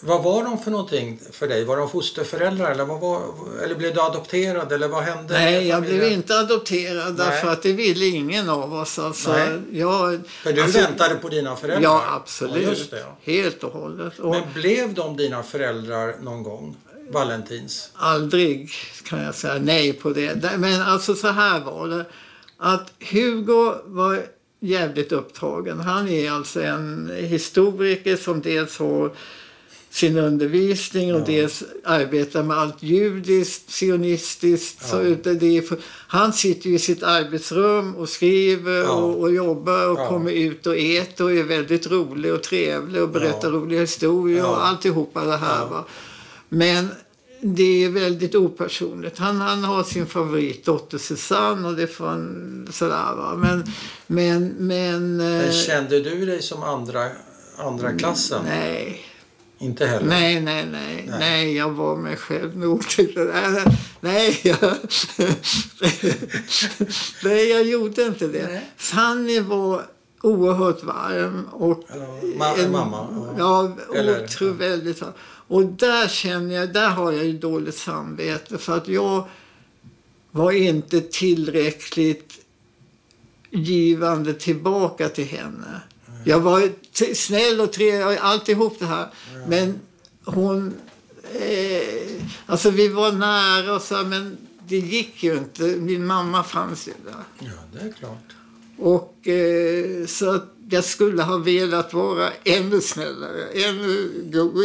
vad 0.00 0.22
var 0.22 0.44
de 0.44 0.58
för 0.58 0.70
någonting 0.70 1.20
för 1.32 1.48
dig? 1.48 1.64
Var 1.64 1.76
de 1.76 1.90
fosterföräldrar 1.90 2.70
eller, 2.70 2.84
vad 2.84 3.00
var, 3.00 3.22
eller 3.62 3.74
blev 3.74 3.94
du 3.94 4.00
adopterad 4.00 4.72
eller 4.72 4.88
vad 4.88 5.02
hände? 5.02 5.34
Nej, 5.34 5.68
jag 5.68 5.82
blev 5.82 6.12
inte 6.12 6.38
adopterad 6.38 7.14
Nej. 7.18 7.26
därför 7.26 7.48
att 7.48 7.62
det 7.62 7.72
ville 7.72 8.06
ingen 8.06 8.48
av 8.48 8.74
oss. 8.74 8.98
Alltså, 8.98 9.32
Nej. 9.32 9.60
jag, 9.72 10.20
För 10.26 10.52
du 10.52 10.62
alltså, 10.62 10.78
väntade 10.78 11.14
på 11.14 11.28
dina 11.28 11.56
föräldrar? 11.56 11.82
Ja, 11.82 12.04
absolut. 12.22 12.78
Ja, 12.90 12.96
det, 12.96 13.00
ja. 13.00 13.16
Helt 13.32 13.64
och 13.64 13.72
hållet. 13.72 14.18
Och 14.18 14.30
Men 14.30 14.42
blev 14.54 14.94
de 14.94 15.16
dina 15.16 15.42
föräldrar 15.42 16.16
någon 16.22 16.42
gång? 16.42 16.76
Valentins? 17.10 17.90
aldrig 17.94 18.70
kan 19.04 19.22
jag 19.22 19.34
säga 19.34 19.58
nej 19.58 19.92
på 19.92 20.10
det. 20.10 20.58
Men 20.58 20.82
alltså 20.82 21.14
så 21.14 21.28
här 21.28 21.60
var 21.60 21.88
det. 21.88 22.04
Att 22.58 22.92
Hugo 23.12 23.74
var 23.84 24.22
jävligt 24.60 25.12
upptagen. 25.12 25.80
Han 25.80 26.08
är 26.08 26.30
alltså 26.30 26.62
en 26.62 27.10
historiker 27.16 28.16
som 28.16 28.40
dels 28.40 28.78
har 28.78 29.12
sin 29.94 30.18
undervisning 30.18 31.14
och 31.14 31.20
Ja. 31.20 31.24
dels 31.26 31.62
arbetar 31.84 32.42
med 32.42 32.58
allt 32.58 32.82
judiskt, 32.82 33.70
sionistiskt. 33.70 34.88
Så 34.88 34.96
Ja. 34.96 35.32
det 35.34 35.56
är 35.58 35.64
han 36.08 36.32
sitter 36.32 36.70
i 36.70 36.78
sitt 36.78 37.02
arbetsrum 37.02 37.94
och 37.94 38.08
skriver 38.08 38.78
Ja. 38.82 38.90
och, 38.90 39.20
och 39.20 39.34
jobbar 39.34 39.88
och 39.88 40.08
kommer 40.08 40.30
ut 40.32 40.66
och 40.66 40.76
äter 40.76 41.24
och 41.24 41.32
är 41.32 41.42
väldigt 41.42 41.90
rolig 41.90 42.32
och 42.34 42.42
trevlig 42.42 43.02
och 43.02 43.08
berättar 43.08 43.50
roliga 43.50 43.80
historier 43.80 44.38
Ja. 44.38 44.46
och 44.46 44.66
alltihopa 44.66 45.24
det 45.24 45.36
här. 45.36 45.66
Va? 45.66 45.84
Men 46.48 46.88
det 47.40 47.84
är 47.84 47.88
väldigt 47.88 48.34
opersonligt. 48.34 49.18
Han, 49.18 49.40
han 49.40 49.64
har 49.64 49.82
sin 49.84 50.06
favoritdotter 50.06 50.98
Susanne 50.98 51.68
och 51.68 51.74
det 51.76 51.86
får 51.86 52.06
han 52.06 52.68
sådär 52.72 53.14
va. 53.16 53.34
Men, 53.36 53.64
men, 54.06 54.54
men... 54.58 55.16
Men 55.16 55.40
eh, 55.44 55.52
kände 55.52 56.00
du 56.00 56.26
dig 56.26 56.42
som 56.42 56.62
andra, 56.62 57.08
andra 57.58 57.92
klassen? 57.92 58.40
Nej, 58.44 59.00
Inte 59.58 59.86
heller? 59.86 60.06
nej, 60.06 60.40
nej, 60.40 60.66
nej, 60.66 61.04
Nej. 61.08 61.18
nej, 61.18 61.56
jag 61.56 61.70
var 61.70 61.96
mig 61.96 62.16
själv 62.16 62.56
nog. 62.58 62.82
Nej, 63.16 63.64
nej, 64.00 64.40
jag, 64.44 64.58
nej, 67.24 67.48
jag 67.50 67.64
gjorde 67.64 68.02
inte 68.06 68.26
det. 68.26 68.46
Nej. 68.46 68.70
Fanny 68.76 69.40
var 69.40 69.82
oerhört 70.22 70.82
varm 70.84 71.44
och 71.52 71.84
ma- 72.38 72.70
mamma, 72.70 73.08
ja. 73.38 73.76
Ja, 73.94 74.22
otro, 74.24 74.52
väldigt 74.52 75.00
varm. 75.00 75.12
Och 75.48 75.64
där 75.64 76.08
känner 76.08 76.54
jag, 76.54 76.72
där 76.72 76.88
har 76.88 77.12
jag 77.12 77.24
ju 77.24 77.38
dåligt 77.38 77.74
samvete 77.78 78.58
för 78.58 78.76
att 78.76 78.88
jag 78.88 79.28
var 80.30 80.52
inte 80.52 81.00
tillräckligt 81.00 82.32
givande 83.50 84.34
tillbaka 84.34 85.08
till 85.08 85.24
henne. 85.24 85.80
Jag 86.24 86.40
var 86.40 86.68
snäll 87.14 87.60
och 87.60 87.72
trevlig, 87.72 88.18
alltihop 88.20 88.78
det 88.78 88.86
här. 88.86 89.08
Men 89.48 89.80
hon... 90.24 90.74
Eh, 91.40 92.22
alltså 92.46 92.70
vi 92.70 92.88
var 92.88 93.12
nära 93.12 93.74
och 93.74 93.82
så, 93.82 93.94
men 93.94 94.36
det 94.68 94.78
gick 94.78 95.22
ju 95.22 95.36
inte. 95.36 95.62
Min 95.62 96.06
mamma 96.06 96.44
fanns 96.44 96.88
ju 96.88 96.92
där. 97.04 97.24
Ja, 97.38 97.52
det 97.72 97.88
är 97.88 97.92
klart. 97.92 98.34
Och 98.78 99.28
eh, 99.28 100.06
så 100.06 100.30
att 100.30 100.54
jag 100.70 100.84
skulle 100.84 101.22
ha 101.22 101.38
velat 101.38 101.94
vara 101.94 102.30
ännu 102.44 102.80
snällare, 102.80 103.44
ännu 103.44 104.10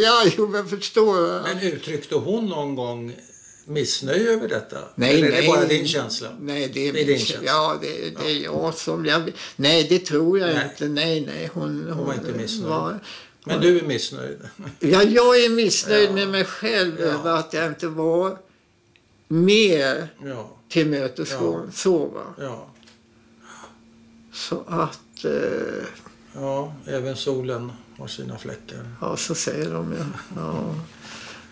Ja, 0.02 0.24
jo, 0.36 0.48
men 0.48 0.68
förstår 0.68 1.28
jag. 1.28 1.42
Men 1.42 1.72
uttryckte 1.72 2.14
hon 2.14 2.46
någon 2.46 2.74
gång 2.74 3.16
missnöje 3.64 4.30
över 4.32 4.48
detta? 4.48 4.78
Nej, 4.94 5.14
Eller 5.14 5.26
är 5.26 5.30
det 5.32 5.38
nej. 5.38 5.46
bara 5.48 5.64
din 5.64 5.86
känsla? 5.88 6.28
Nej, 6.40 6.70
det 6.74 6.88
är, 6.88 6.92
Det 6.92 7.02
är 7.02 7.06
din 7.06 7.18
känsla. 7.18 7.46
Ja, 7.46 7.78
det, 7.80 8.10
det 8.10 8.30
är 8.30 8.44
jag 8.44 8.74
som... 8.74 9.06
Jag, 9.06 9.32
nej, 9.56 9.86
det 9.88 9.98
tror 9.98 10.38
jag 10.38 10.54
Nej. 10.54 10.68
inte. 10.72 10.88
Nej, 10.88 11.20
nej. 11.26 11.50
Hon, 11.54 11.90
hon, 11.92 12.06
var 12.06 12.14
inte 12.14 12.32
missnöjd. 12.32 12.68
var- 12.70 12.98
Men 13.44 13.60
du 13.60 13.78
är 13.78 13.82
missnöjd? 13.82 14.38
ja, 14.80 15.02
jag 15.02 15.44
är 15.44 15.48
missnöjd 15.50 16.08
Ja. 16.08 16.12
med 16.14 16.28
mig 16.28 16.44
själv 16.44 17.00
Ja. 17.00 17.04
över 17.06 17.30
att 17.36 17.52
jag 17.52 17.66
inte 17.66 17.88
var 17.88 18.38
mer 19.28 20.08
Ja, 20.24 20.56
tillmötesgående. 20.68 21.66
Ja. 21.66 21.72
Så, 21.74 22.06
va. 22.06 22.22
ja. 22.38 22.70
Så 24.32 24.64
att... 24.68 25.24
Eh, 25.24 25.84
Ja, 26.34 26.74
även 26.86 27.16
solen 27.16 27.72
har 27.98 28.06
sina 28.08 28.38
fläckar. 28.38 28.78
Ja, 29.00 29.16
så 29.16 29.34
säger 29.34 29.70
de 29.70 29.94
ja. 29.98 30.04
ja. 30.36 30.74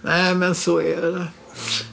Nej, 0.03 0.35
men 0.35 0.55
så 0.55 0.81
är 0.81 1.03
det. 1.03 1.27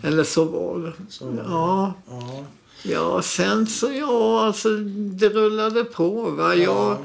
Eller 0.03 0.24
så 0.24 0.45
var 0.45 0.80
det. 0.80 0.93
Så 1.09 1.26
var 1.26 1.32
det. 1.34 1.43
Ja, 1.49 1.93
Ja. 2.09 2.45
ja, 2.84 3.22
sen 3.22 3.68
så 3.68 3.91
ja, 3.91 4.45
alltså 4.45 4.70
det 4.95 5.30
rullade 5.30 5.84
på. 5.84 6.30
Va? 6.30 6.55
Jag, 6.55 6.66
Ja. 6.76 6.97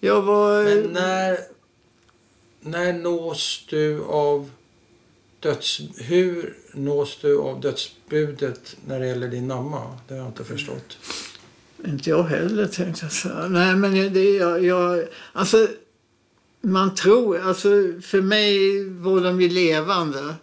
jag 0.00 0.22
var... 0.22 0.64
Men 0.64 0.82
när, 0.92 1.38
när 2.60 2.92
nås 2.92 3.66
du 3.70 4.02
av 4.04 4.50
döds... 5.40 5.80
Hur 5.96 6.56
nås 6.74 7.18
du 7.22 7.38
av 7.38 7.60
dödsbudet 7.60 8.76
när 8.86 9.00
det 9.00 9.06
gäller 9.06 9.28
din 9.28 9.46
mamma? 9.46 9.82
Det 10.08 10.14
har 10.14 10.20
jag 10.20 10.28
inte 10.28 10.44
förstått. 10.44 10.98
Inte 11.86 12.10
jag 12.10 12.22
heller 12.22 12.66
tänkte 12.66 13.04
jag 13.04 13.12
säga. 13.12 13.48
Nej, 13.48 13.76
men 13.76 14.12
det, 14.12 14.30
jag, 14.30 14.64
jag... 14.64 15.04
Alltså, 15.32 15.68
man 16.60 16.94
tror... 16.94 17.38
Alltså, 17.40 17.68
för 18.02 18.20
mig 18.20 18.84
var 18.90 19.20
de 19.20 19.40
ju 19.40 19.48
levande. 19.48 20.34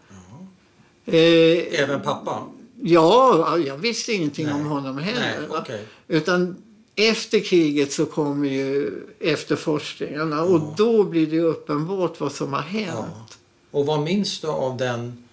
Eh, 1.06 1.82
Även 1.82 2.02
pappa? 2.02 2.44
Ja, 2.82 3.58
jag 3.58 3.78
visste 3.78 4.14
ingenting 4.14 4.46
Nej. 4.46 4.56
om 4.56 4.66
honom 4.66 4.98
heller. 4.98 5.38
Nej, 5.40 5.60
okej. 5.60 5.86
Utan 6.08 6.56
efter 6.96 7.40
kriget 7.40 7.92
så 7.92 8.06
kommer 8.06 8.50
ju 8.50 8.92
efterforskningarna 9.20 10.44
och 10.44 10.62
då 10.78 11.04
blir 11.04 11.28
det 11.28 11.40
uppenbart 11.40 12.20
vad 12.20 12.32
som 12.32 12.54
har 12.54 12.62
hänt. 12.62 12.90
Ja. 12.94 13.28
Och 13.72 13.86
vad 13.86 14.02
minns 14.02 14.40
du 14.40 14.48
av 14.48 14.78
den... 14.78 15.24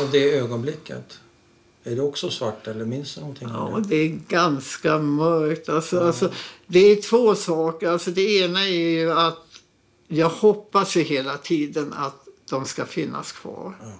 Av 0.00 0.10
det 0.10 0.38
ögonblicket? 0.38 1.18
Är 1.84 1.96
det 1.96 2.02
också 2.02 2.30
svart 2.30 2.66
eller 2.66 2.84
minns 2.84 3.14
du 3.14 3.20
någonting 3.20 3.48
Ja, 3.52 3.80
det? 3.82 3.88
det 3.88 3.96
är 3.96 4.18
ganska 4.28 4.98
mörkt. 4.98 5.68
Alltså, 5.68 6.00
alltså, 6.00 6.32
det 6.66 6.78
är 6.78 6.96
två 7.02 7.34
saker. 7.34 7.88
Alltså, 7.88 8.10
det 8.10 8.38
ena 8.38 8.60
är 8.60 8.72
ju 8.72 9.12
att 9.12 9.46
jag 10.08 10.28
hoppas 10.28 10.96
ju 10.96 11.02
hela 11.02 11.36
tiden 11.36 11.92
att 11.92 12.23
de 12.50 12.64
ska 12.64 12.86
finnas 12.86 13.32
kvar. 13.32 13.76
Ja. 13.80 13.98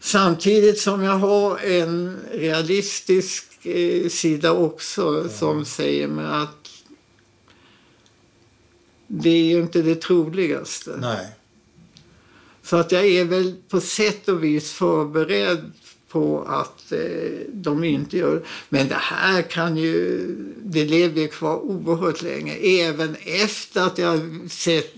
Samtidigt 0.00 0.80
som 0.80 1.02
jag 1.02 1.18
har 1.18 1.58
en 1.58 2.16
realistisk 2.32 3.66
eh, 3.66 4.08
sida 4.08 4.52
också 4.52 5.28
som 5.28 5.64
säger 5.64 6.08
mig 6.08 6.26
att 6.26 6.68
det 9.06 9.30
är 9.30 9.44
ju 9.44 9.58
inte 9.58 9.82
det 9.82 9.94
troligaste. 9.94 10.96
Nej. 11.00 11.26
Så 12.62 12.76
att 12.76 12.92
jag 12.92 13.06
är 13.06 13.24
väl 13.24 13.56
på 13.68 13.80
sätt 13.80 14.28
och 14.28 14.44
vis 14.44 14.72
förberedd 14.72 15.72
på 16.08 16.42
att 16.48 16.92
eh, 16.92 16.98
de 17.52 17.84
inte 17.84 18.16
gör 18.18 18.42
Men 18.68 18.88
det 18.88 18.94
här 19.00 19.42
kan 19.42 19.76
ju, 19.76 20.20
det 20.64 20.84
lever 20.84 21.20
ju 21.20 21.28
kvar 21.28 21.56
oerhört 21.56 22.22
länge. 22.22 22.54
Även 22.54 23.16
efter 23.42 23.82
att 23.86 23.98
jag 23.98 24.20
sett, 24.50 24.94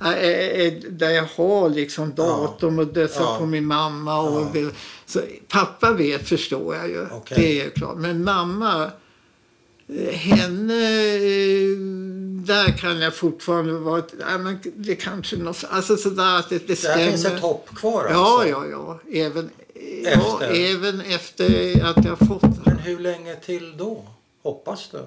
eh, 0.00 0.10
eh, 0.12 0.72
där 0.90 1.10
jag 1.10 1.26
har 1.36 1.68
liksom 1.70 2.14
datum 2.14 2.78
och 2.78 2.86
dödsat 2.86 3.22
Ja. 3.22 3.36
på 3.38 3.46
min 3.46 3.66
mamma. 3.66 4.20
Och, 4.20 4.56
Ja. 4.56 4.68
så, 5.06 5.20
pappa 5.48 5.92
vet 5.92 6.28
förstår 6.28 6.76
jag 6.76 6.88
ju, 6.88 7.06
Okej. 7.10 7.36
det 7.40 7.60
är 7.60 7.70
klart. 7.70 7.96
Men 7.96 8.24
mamma, 8.24 8.82
eh, 8.84 8.90
henne, 10.12 10.74
eh, 11.14 11.76
där 12.46 12.78
kan 12.78 13.00
jag 13.00 13.14
fortfarande 13.16 13.72
vara, 13.72 14.02
nej, 14.18 14.38
men 14.38 14.58
det 14.76 14.94
kanske 14.96 15.36
något, 15.36 15.64
alltså 15.70 15.96
sådär 15.96 16.38
att 16.38 16.48
det, 16.48 16.66
det 16.66 16.82
Där 16.82 17.10
finns 17.10 17.24
ett 17.24 17.40
hopp 17.40 17.68
kvar 17.74 18.06
Ja, 18.10 18.40
alltså. 18.40 18.48
ja, 18.48 18.66
ja. 18.66 19.00
Även 19.20 19.50
ja, 20.04 20.10
Efter? 20.42 20.74
även 20.74 21.00
efter 21.00 21.84
att 21.84 22.04
jag 22.04 22.18
fått 22.18 22.42
det. 22.42 22.60
Men 22.64 22.78
hur 22.78 22.98
länge 22.98 23.34
till 23.36 23.74
då? 23.76 24.04
Hoppas 24.42 24.88
du? 24.92 24.98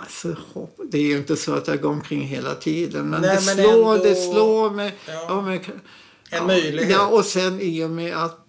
Alltså, 0.00 0.36
det 0.90 0.98
är 0.98 1.02
ju 1.02 1.16
inte 1.16 1.36
så 1.36 1.52
att 1.54 1.68
jag 1.68 1.80
går 1.80 1.90
omkring 1.90 2.22
hela 2.22 2.54
tiden. 2.54 3.10
Men, 3.10 3.20
Nej, 3.22 3.36
det, 3.36 3.42
men 3.46 3.64
slår, 3.64 3.92
ändå- 3.94 4.04
det 4.04 4.14
slår 4.14 4.70
mig. 4.70 4.94
Ja. 5.06 5.12
Ja, 5.28 5.40
men, 5.42 5.60
En 6.30 6.46
möjlighet. 6.46 6.90
Ja, 6.90 7.06
och 7.06 7.24
sen 7.24 7.60
i 7.60 7.84
och 7.84 7.90
med 7.90 8.16
att 8.16 8.43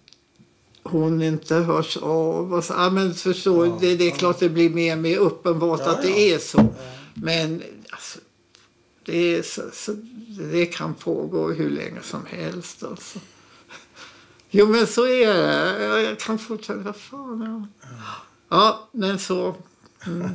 hon 0.90 1.22
inte 1.22 1.54
hörs 1.54 1.96
av. 1.96 2.54
Och 2.54 2.64
så, 2.64 2.72
ja, 2.72 2.90
men 2.90 3.14
förstår, 3.14 3.66
Ja, 3.66 3.78
det, 3.80 3.96
det 3.96 4.04
är 4.04 4.08
ja. 4.10 4.16
klart 4.16 4.38
det 4.38 4.48
blir 4.48 4.70
mer 4.70 4.92
och 4.96 5.02
mer 5.02 5.16
uppenbart 5.18 5.80
Ja, 5.84 5.90
att 5.90 6.02
det 6.02 6.32
är 6.34 6.38
så. 6.38 6.68
Men 7.14 7.62
alltså, 7.90 8.18
det, 9.04 9.16
är 9.36 9.42
så, 9.42 9.62
så, 9.72 9.92
det 10.52 10.66
kan 10.66 10.94
pågå 10.94 11.48
hur 11.52 11.70
länge 11.70 12.02
som 12.02 12.26
helst. 12.26 12.82
Alltså. 12.82 13.18
Jo, 14.50 14.66
men 14.66 14.86
så 14.86 15.06
är 15.06 15.34
det. 15.34 15.84
Jag- 15.84 16.02
Jag 16.02 16.18
kan 16.20 16.38
fortsätta. 16.38 16.78
Vad 16.80 16.96
fan, 16.96 17.66
ja. 18.48 18.88
men 18.92 19.18
så. 19.18 19.54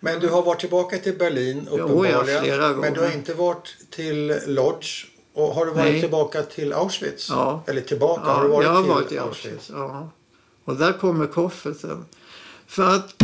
Men 0.00 0.20
du 0.20 0.28
har 0.28 0.42
varit 0.42 0.60
tillbaka 0.60 0.98
till 0.98 1.18
Berlin 1.18 1.68
Jo, 1.70 1.78
ja, 1.78 1.84
uppenbarligen. 1.84 2.42
flera 2.42 2.68
Men 2.68 2.80
du 2.94 3.00
har 3.00 3.06
gånger. 3.06 3.14
inte 3.18 3.34
varit 3.34 3.76
till 3.90 4.38
Lodz. 4.46 5.04
Och 5.34 5.54
har 5.54 5.66
du 5.66 5.72
varit 5.72 5.92
Nej. 5.92 6.00
tillbaka 6.00 6.42
till 6.42 6.72
Auschwitz? 6.72 7.28
Ja. 7.30 7.64
Eller 7.66 7.80
tillbaka? 7.80 8.22
Ja, 8.26 8.32
har 8.32 8.42
du 8.42 8.48
varit 8.48 8.64
jag 8.64 8.72
har 8.72 8.82
till 8.82 8.90
varit 8.92 9.12
i 9.12 9.18
Auschwitz. 9.18 9.70
Ja. 9.70 10.10
Och 10.64 10.76
där 10.76 10.92
kommer 10.92 11.26
kofferten. 11.26 12.04
För 12.66 12.94
att 12.94 13.14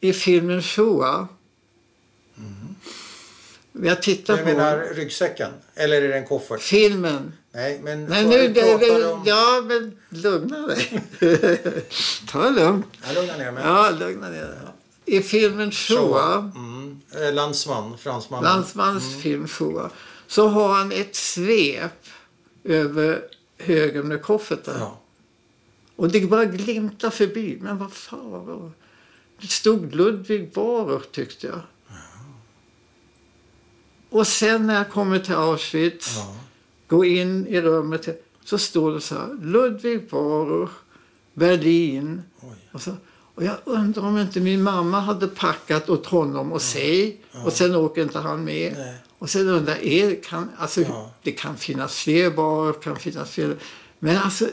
i 0.00 0.12
filmen 0.12 0.62
Shoah 0.62 1.24
Jag 3.72 4.02
tittar 4.02 4.36
Du 4.36 4.42
på 4.42 4.48
menar 4.48 4.94
ryggsäcken? 4.94 5.50
Eller 5.74 6.02
är 6.02 6.08
det 6.08 6.14
en 6.18 6.26
koffert? 6.26 6.60
filmen. 6.60 7.32
Nej, 7.52 7.80
men 7.82 8.04
Nej, 8.04 8.24
nu, 8.26 8.48
det, 8.48 8.76
det, 8.78 9.06
om... 9.12 9.22
ja, 9.26 9.62
men 9.66 9.96
lugna 10.08 10.66
dig. 10.66 11.02
Ta 12.28 12.42
det 12.42 12.50
lugnt. 12.50 12.86
Jag 13.06 13.14
lugnar 13.14 13.38
ner 13.38 13.52
mig. 13.52 13.62
Ja, 13.66 13.90
lugna 13.90 14.28
ner 14.28 14.42
dig. 14.42 14.58
I 15.04 15.20
filmen 15.22 15.70
Shoah, 15.72 16.38
Mm. 16.54 17.00
Eh, 17.14 17.32
Landsman, 17.34 17.98
fransman. 17.98 18.44
Landsmans 18.44 19.22
film 19.22 19.48
Shoah, 19.48 19.90
så 20.30 20.48
har 20.48 20.74
han 20.74 20.92
ett 20.92 21.16
svep 21.16 22.06
över 22.64 23.22
högen 23.58 24.08
med 24.08 24.22
kofferten. 24.22 24.74
Ja. 24.80 25.00
Och 25.96 26.08
det 26.08 26.20
bara 26.30 26.44
glimtar 26.44 27.10
förbi. 27.10 27.58
Men 27.60 27.78
vad 27.78 27.92
fan 27.92 28.72
det? 29.40 29.46
Stod 29.46 29.94
Ludvig 29.94 30.52
Baruch 30.52 31.10
tyckte 31.12 31.46
jag. 31.46 31.60
Och 34.10 34.26
sen 34.26 34.66
när 34.66 34.74
jag 34.74 34.90
kommer 34.90 35.18
till 35.18 35.34
Auschwitz, 35.34 36.14
Ja. 36.16 36.36
går 36.88 37.06
in 37.06 37.46
i 37.46 37.60
rummet, 37.60 38.26
så 38.44 38.58
står 38.58 38.92
det 38.92 39.00
så 39.00 39.14
här. 39.14 39.38
Ludvig 39.42 40.10
Baruch, 40.10 40.70
Berlin. 41.34 42.22
Och, 42.72 42.82
så, 42.82 42.96
och 43.34 43.44
jag 43.44 43.56
undrar 43.64 44.02
om 44.02 44.18
inte 44.18 44.40
min 44.40 44.62
mamma 44.62 45.00
hade 45.00 45.28
packat 45.28 45.88
åt 45.90 46.06
honom 46.06 46.52
och 46.52 46.62
sig. 46.62 47.20
Och 47.44 47.52
sen 47.52 47.74
åker 47.74 48.02
inte 48.02 48.18
han 48.18 48.44
med. 48.44 48.74
Nej. 48.78 48.94
Och 49.20 49.30
sen 49.30 49.48
undrar 49.48 49.76
jag, 49.76 50.22
kan, 50.22 50.50
alltså, 50.58 50.80
Ja. 50.80 51.10
det 51.22 51.32
kan 51.32 51.56
finnas 51.56 51.94
fler 51.94 52.30
Baruch, 52.30 52.82
kan 52.82 52.96
finnas 52.96 53.30
fler. 53.30 53.56
Men 53.98 54.16
alltså, 54.16 54.48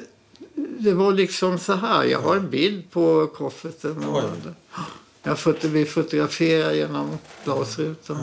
det 0.56 0.94
var 0.94 1.14
liksom 1.14 1.60
så 1.60 1.74
här. 1.74 2.04
Jag 2.04 2.22
har 2.22 2.36
en 2.36 2.50
bild 2.50 2.92
på 2.92 3.28
kofferten. 3.28 4.06
Och 4.06 4.24
jag 5.24 5.40
foto, 5.40 5.68
vi 5.68 5.86
fotograferar 5.86 6.74
genom 6.74 7.18
glasrutan. 7.44 8.18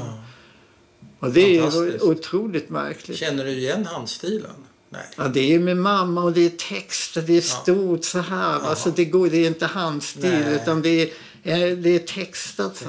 Och 1.19 1.31
det 1.31 1.59
är 1.59 2.05
otroligt 2.05 2.71
märkligt. 2.71 3.19
Känner 3.19 3.45
du 3.45 3.51
igen 3.51 3.87
handstilen? 3.87 4.51
Nej. 4.89 5.03
Ja, 5.17 5.29
det 5.29 5.55
är 5.55 5.59
med 5.59 5.77
mamma 5.77 6.23
och 6.23 6.33
det 6.33 6.41
är 6.47 6.51
texter, 6.51 7.23
det 7.23 7.37
är 7.37 7.41
stort 7.41 8.05
så 8.05 8.19
här. 8.19 8.61
Alltså 8.61 8.91
det, 8.91 9.05
går, 9.05 9.29
det 9.29 9.37
är 9.37 9.47
inte 9.47 9.67
handstil 9.67 10.31
Nej. 10.31 10.55
utan 10.55 10.83
det 10.83 11.03
är, 11.03 11.07
eh, 11.43 11.77
det 11.77 11.91
är 11.91 11.99
textat. 11.99 12.77
Så. 12.77 12.85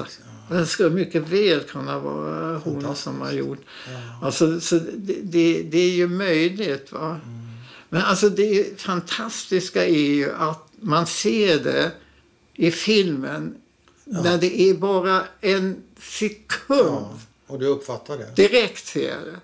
Det 0.48 0.66
skulle 0.66 0.90
mycket 0.90 1.28
väl 1.28 1.60
kunna 1.60 1.98
vara 1.98 2.58
hon 2.58 2.96
som 2.96 3.20
har 3.20 3.32
gjort. 3.32 3.58
Alltså, 4.22 4.60
så 4.60 4.78
det, 4.78 5.14
det, 5.22 5.62
det 5.62 5.78
är 5.78 5.90
ju 5.90 6.08
möjligt. 6.08 6.92
Va? 6.92 7.06
Mm. 7.24 7.46
Men 7.88 8.02
alltså 8.02 8.28
det 8.28 8.80
fantastiska 8.80 9.84
är 9.86 10.12
ju 10.14 10.32
att 10.34 10.68
man 10.80 11.06
ser 11.06 11.58
det 11.58 11.92
i 12.54 12.70
filmen 12.70 13.54
när 14.04 14.38
det 14.38 14.60
är 14.60 14.74
bara 14.74 15.22
en 15.40 15.82
sekund. 16.00 16.80
Ja. 16.88 17.18
Och 17.46 17.58
du 17.58 17.66
uppfattar 17.66 18.18
det? 18.18 18.34
Direkt 18.36 18.86
ser 18.86 19.08
jag 19.08 19.18
det. 19.24 19.40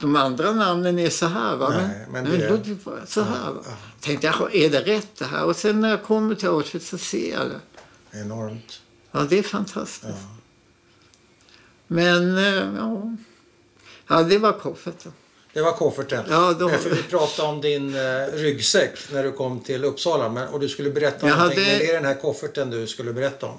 De 0.00 0.16
andra 0.16 0.52
namnen 0.52 0.98
är 0.98 1.10
så 1.10 1.26
här 1.26 1.56
va. 1.56 1.68
Nej, 1.70 2.06
men 2.10 2.24
men 2.24 2.38
det- 2.40 2.48
var 2.84 3.00
så 3.06 3.22
här 3.22 3.52
va. 3.52 3.64
Tänkte 4.00 4.26
jag, 4.26 4.54
är 4.54 4.70
det 4.70 4.80
rätt 4.80 5.16
det 5.18 5.24
här? 5.24 5.44
Och 5.44 5.56
sen 5.56 5.80
när 5.80 5.88
jag 5.90 6.02
kommer 6.02 6.34
till 6.34 6.48
Auschwitz 6.48 6.88
så 6.88 6.98
ser 6.98 7.30
jag 7.32 7.46
det. 7.50 7.60
Enormt. 8.20 8.80
Ja, 9.14 9.20
det 9.30 9.38
är 9.38 9.42
fantastiskt. 9.42 10.04
Ja. 10.08 10.36
Men, 11.86 12.36
eh, 12.38 12.76
ja. 12.78 13.16
Ja, 14.08 14.22
det 14.22 14.38
var 14.38 14.52
kofferten. 14.52 15.12
Det 15.52 15.62
var 15.62 15.72
kofferten. 15.72 16.24
Ja, 16.28 16.52
då- 16.52 16.68
vi 16.90 17.02
pratade 17.02 17.48
om 17.48 17.60
din 17.60 17.94
eh, 17.94 18.26
ryggsäck 18.32 18.98
när 19.12 19.22
du 19.24 19.32
kom 19.32 19.60
till 19.60 19.84
Uppsala. 19.84 20.28
Men, 20.28 20.48
och 20.48 20.60
du 20.60 20.68
skulle 20.68 20.90
berätta 20.90 21.28
Jag 21.28 21.36
någonting. 21.38 21.58
hade- 21.64 21.70
Men 21.70 21.78
det 21.78 21.90
är 21.90 21.94
den 21.94 22.04
här 22.04 22.14
kofferten 22.14 22.70
du 22.70 22.86
skulle 22.86 23.12
berätta 23.12 23.46
om. 23.46 23.58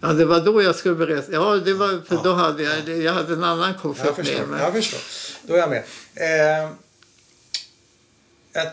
Ja, 0.00 0.08
det 0.08 0.24
var 0.24 0.40
då 0.40 0.62
jag 0.62 0.74
skulle 0.76 0.94
berätta. 0.94 1.32
Ja, 1.32 1.56
det 1.56 1.74
var, 1.74 2.00
för 2.08 2.20
då 2.24 2.32
hade 2.32 2.62
jag, 2.62 2.88
jag 3.02 3.12
hade 3.12 3.32
en 3.32 3.44
annan 3.44 3.68
Jag 3.72 3.80
koffert 3.82 4.14
förstår. 4.16 4.38
med 4.40 4.48
mig. 4.48 4.60
Jag 4.62 4.72
förstår. 4.72 5.00
Då 5.48 5.54
är 5.54 5.58
jag 5.58 5.70
med. 5.70 5.84
Eh, 6.14 6.70
ett, 8.62 8.72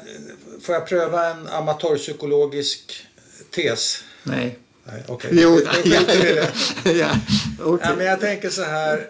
får 0.61 0.76
jag 0.76 0.88
pröva 0.88 1.26
en 1.30 1.47
amatörpsykologisk 1.47 3.05
tes? 3.51 4.03
Nej. 4.24 4.59
Nej, 4.86 5.04
okej. 5.08 5.30
Jo, 5.34 5.60
vi 5.84 5.90
i 5.90 6.34
det. 6.34 6.54
ja, 6.92 7.20
okej. 7.60 7.88
Ja, 7.90 7.96
men 7.96 8.06
jag 8.06 8.20
tänker 8.20 8.50
så 8.50 8.64
här, 8.64 9.10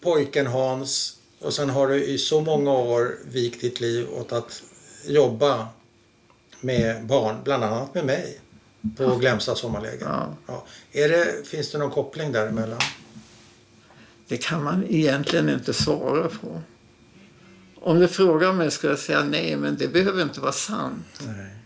pojken 0.00 0.46
Hans 0.46 1.16
och 1.40 1.54
sen 1.54 1.70
har 1.70 1.88
du 1.88 2.04
i 2.04 2.18
så 2.18 2.40
många 2.40 2.72
år 2.72 3.18
vikt 3.32 3.60
ditt 3.60 3.80
liv 3.80 4.08
åt 4.10 4.32
att 4.32 4.62
jobba 5.06 5.68
med 6.60 7.06
barn, 7.06 7.36
bland 7.44 7.64
annat 7.64 7.94
med 7.94 8.04
mig 8.04 8.40
på 8.96 9.16
Glämsta 9.16 9.54
sommarläger. 9.54 10.06
Ja. 10.06 10.36
Ja. 10.46 10.64
Är 10.92 11.08
det, 11.08 11.48
finns 11.48 11.72
det 11.72 11.78
någon 11.78 11.90
koppling 11.90 12.32
däremellan? 12.32 12.80
Det 14.28 14.36
kan 14.36 14.62
man 14.62 14.84
egentligen 14.88 15.48
inte 15.48 15.74
svara 15.74 16.28
på. 16.28 16.62
Om 17.80 18.00
du 18.00 18.08
frågar 18.08 18.52
mig 18.52 18.70
skulle 18.70 18.92
jag 18.92 19.00
säga 19.00 19.24
nej, 19.24 19.56
men 19.56 19.76
det 19.76 19.88
behöver 19.88 20.22
inte 20.22 20.40
vara 20.40 20.52
sant. 20.52 21.22
Nej. 21.26 21.63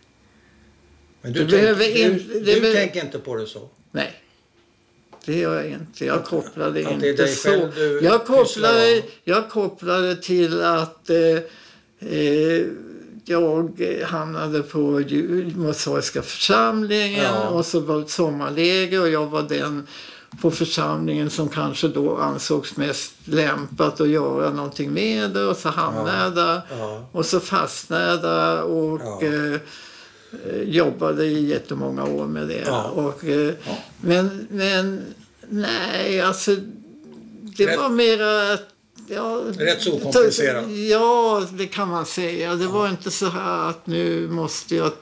Men 1.29 1.33
du, 1.33 1.45
Det 1.45 1.51
behöver 1.61 1.85
tänker, 1.85 2.11
inte- 2.11 2.33
du, 2.39 2.41
du 2.55 2.61
be- 2.61 2.73
tänker 2.73 3.05
inte 3.05 3.19
på 3.19 3.37
det 3.37 3.47
så? 3.47 3.69
Nej. 3.91 4.13
Det 5.25 5.39
gör 5.39 5.55
jag 5.55 5.67
inte. 5.67 6.05
Jag 6.05 6.25
kopplar 6.25 6.71
det 6.71 6.85
Att 6.87 6.93
inte 6.93 7.13
dig 7.13 7.29
så. 7.29 7.69
du 7.75 8.01
Jag 8.03 8.21
om. 8.97 9.03
jag 9.25 9.51
kopplar 9.51 10.03
det 10.03 10.17
till 10.17 10.63
att 10.63 11.11
eh, 11.11 12.11
eh, 12.13 12.63
jag 13.25 13.81
hamnade 14.07 14.63
på 14.63 14.79
Mosaiska 15.55 16.23
församlingen 16.23 17.25
Ja. 17.25 17.49
och 17.49 17.67
så 17.67 17.81
var 17.81 17.97
det 17.97 18.03
ett 18.03 18.11
sommarläger 18.11 19.01
och 19.01 19.09
jag 19.09 19.27
var 19.27 19.43
den 19.43 19.87
på 20.43 20.51
församlingen 20.51 21.31
som 21.31 21.49
kanske 21.49 21.89
då 21.89 22.17
ansågs 22.17 22.77
mest 22.77 23.13
lämpat 23.25 24.01
att 24.01 24.09
göra 24.09 24.51
någonting 24.51 24.93
med 24.93 25.31
det 25.31 25.45
och 25.45 25.57
så 25.57 25.69
hamnade 25.69 26.25
jag 26.25 26.35
där. 26.35 26.61
Ja. 26.79 27.09
Och 27.13 27.27
så 27.27 27.41
fastnade 27.41 28.07
jag 28.07 28.23
där 28.23 28.63
och 28.63 29.23
eh, 29.23 29.61
jobbade 30.65 31.25
i 31.27 31.47
jättemånga 31.49 32.05
år 32.05 32.27
med 32.27 32.49
det. 32.49 32.63
Ja. 32.67 32.83
Och, 32.85 33.25
eh, 33.25 33.55
Ja. 33.67 33.79
men, 34.01 34.47
men 34.51 35.03
nej, 35.49 36.21
alltså 36.21 36.57
det 37.57 37.67
Rätt- 37.67 37.79
var 37.79 37.89
mera... 37.89 38.53
att- 38.53 38.69
Ja, 39.11 39.43
Rätt 39.59 39.83
så 39.83 39.93
okomplicerat. 39.97 40.71
Ja, 40.91 41.47
det 41.53 41.67
kan 41.67 41.89
man 41.89 42.07
säga. 42.07 42.55
Det 42.55 42.67
var 42.67 42.89
inte 42.89 43.11
så 43.11 43.27
här 43.27 43.71
att 43.71 43.87
nu 43.87 44.29
måste 44.29 44.77
jag 44.77 44.93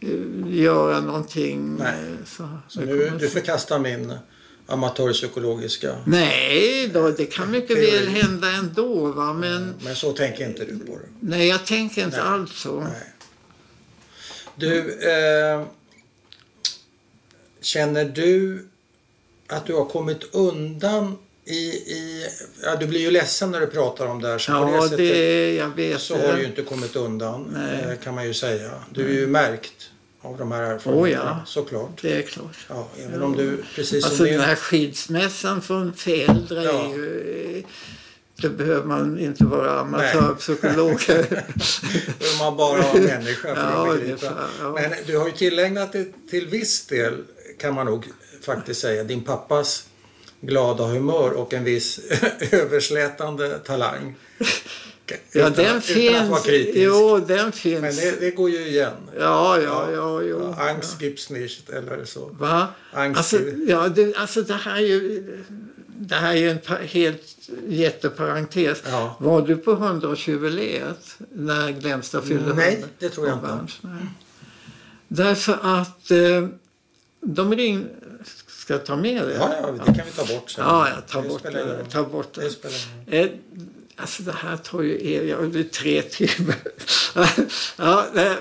eh, 0.00 0.54
göra 0.60 1.00
någonting. 1.00 1.76
Nej. 1.78 1.94
eh, 2.10 2.26
Så, 2.26 2.48
Så 2.68 2.80
nu, 2.80 3.12
du 3.20 3.28
förkastar 3.28 3.78
min 3.78 4.12
amatörpsykologiska... 4.66 5.96
Nej, 6.06 6.90
då, 6.94 7.10
det 7.10 7.24
kan 7.26 7.50
mycket 7.50 7.76
Teori. 7.76 7.90
väl 7.90 8.08
hända 8.08 8.48
ändå. 8.50 9.06
Va? 9.06 9.32
Men 9.32 9.74
Men 9.84 9.94
så 9.96 10.12
tänker 10.12 10.46
inte 10.48 10.64
du 10.64 10.78
på 10.78 10.92
det? 10.98 11.08
nej, 11.20 11.48
jag 11.48 11.66
tänker 11.66 12.04
inte 12.04 12.16
Nej. 12.16 12.26
alls 12.26 12.52
så. 12.60 12.80
Nej. 12.80 13.12
Du, 14.60 14.98
eh, 15.10 15.62
känner 17.60 18.04
du 18.04 18.66
att 19.46 19.66
du 19.66 19.74
har 19.74 19.84
kommit 19.84 20.34
undan 20.34 21.18
i... 21.44 21.54
i 21.70 22.26
ja, 22.62 22.76
du 22.76 22.86
blir 22.86 23.00
ju 23.00 23.10
ledsen 23.10 23.50
när 23.50 23.60
du 23.60 23.66
pratar 23.66 24.06
om 24.06 24.22
det 24.22 24.28
här. 24.28 24.38
Så 24.38 24.52
på 24.52 24.64
det 24.64 24.72
Ja, 24.72 24.82
sättet 24.82 24.98
det, 24.98 25.54
jag 25.54 25.68
vet 25.76 26.00
så 26.00 26.16
har 26.18 26.32
du 26.32 26.40
ju 26.40 26.46
inte 26.46 26.62
kommit 26.62 26.96
undan, 26.96 27.50
Nej. 27.56 27.92
eh, 27.92 27.98
kan 28.04 28.14
man 28.14 28.26
ju 28.26 28.34
säga. 28.34 28.70
Du 28.90 29.04
är 29.08 29.12
ju 29.20 29.26
märkt 29.26 29.90
av 30.22 30.38
de 30.38 30.52
här 30.52 30.62
erfarenheterna, 30.62 31.02
Oh 31.02 31.10
ja. 31.10 31.42
såklart. 31.46 32.02
Det 32.02 32.12
är 32.18 32.22
klart. 32.22 32.56
Ja, 32.68 32.88
även 33.04 33.22
om 33.22 33.36
du, 33.36 33.64
precis 33.74 34.02
som 34.04 34.10
Alltså 34.10 34.24
den 34.24 34.40
här 34.40 34.54
skilsmässan 34.56 35.62
från 35.62 35.92
föräldrar 35.94 36.62
Ja. 36.64 36.84
är 36.84 36.96
ju... 36.96 37.62
Det 38.42 38.48
behöver 38.48 38.86
man 38.86 39.18
inte 39.18 39.44
vara 39.44 39.80
amatörpsykolog. 39.80 41.00
Man 42.40 42.56
bara 42.56 42.82
en 42.84 43.02
människa 43.04 43.54
för 43.54 43.62
Ja, 43.62 43.92
att 43.92 44.00
begripa. 44.00 44.18
för- 44.18 44.48
ja. 44.60 44.72
Men 44.72 44.90
du 45.06 45.18
har 45.18 45.26
ju 45.26 45.32
tillägnat 45.32 45.92
det 45.92 46.06
till 46.30 46.46
viss 46.46 46.86
del, 46.86 47.14
kan 47.60 47.74
man 47.74 47.86
nog 47.86 48.06
faktiskt 48.42 48.80
säga, 48.80 49.04
din 49.04 49.24
pappas 49.24 49.84
glada 50.40 50.84
humör 50.84 51.30
och 51.32 51.54
en 51.54 51.64
viss 51.64 52.00
överslätande 52.52 53.58
talang. 53.58 54.14
ja, 54.38 54.46
Utan- 55.32 55.52
den 55.52 55.82
utan 55.96 56.22
att 56.22 56.28
vara 56.28 56.40
finns. 56.40 56.46
kritisk. 56.46 56.76
Jo, 56.78 57.18
den 57.18 57.52
finns. 57.52 57.80
Men 57.80 57.96
det, 57.96 58.20
det 58.20 58.30
går 58.30 58.50
ju 58.50 58.66
igen. 58.68 58.92
Ja, 59.18 59.60
ja, 59.60 59.88
ja, 59.92 60.22
jo. 60.22 60.54
Ja, 60.56 60.68
Angst 60.70 61.00
nicht, 61.30 61.70
eller 61.70 62.04
så. 62.04 62.26
Va? 62.38 62.66
Angst 62.92 63.18
Alltså, 63.18 63.38
ja, 63.68 63.88
det, 63.88 64.14
alltså 64.16 64.42
det 64.42 64.54
här 64.54 64.76
är 64.76 64.80
ju... 64.86 65.24
Det 66.02 66.14
här 66.14 66.30
är 66.30 66.36
ju 66.36 66.50
en 66.50 66.86
helt 66.86 67.22
jätteparentes. 67.68 68.82
Ja. 68.86 69.16
Var 69.20 69.42
du 69.42 69.56
på 69.56 69.70
100-årsjubileet 69.76 71.16
när 71.32 71.70
Glämsta 71.70 72.22
fyllde 72.22 72.54
Nej, 72.54 72.72
100? 72.74 72.88
det 72.98 73.08
tror 73.08 73.28
jag 73.28 73.36
inte. 73.36 73.72
Nej. 73.80 74.02
Därför 75.08 75.58
att 75.62 76.10
eh, 76.10 76.48
de 77.20 77.54
ringde... 77.54 77.88
Ska 78.46 78.74
jag 78.74 78.86
ta 78.86 78.96
med 78.96 79.26
det? 79.28 79.34
Ja, 79.34 79.54
ja, 79.62 79.70
det 79.72 79.84
kan 79.94 80.06
vi 80.06 80.12
ta 80.12 80.34
bort 80.34 80.50
sen. 80.50 80.64
Ja, 80.64 80.88
jag 80.88 81.06
tar 81.06 81.22
Det 81.22 81.28
bort 81.28 81.42
det. 81.42 81.84
Ta 81.90 82.02
bort 82.04 82.34
Det 82.34 82.62
det. 83.06 83.20
Eh, 83.20 83.30
alltså 83.96 84.22
det 84.22 84.32
här 84.32 84.56
tar 84.56 84.82
ju 84.82 85.12
er, 85.12 85.24
jag 85.24 85.50
blir 85.50 85.64
tre 85.64 86.02
timmar. 86.02 86.56
ja, 87.76 88.06
eh, 88.14 88.32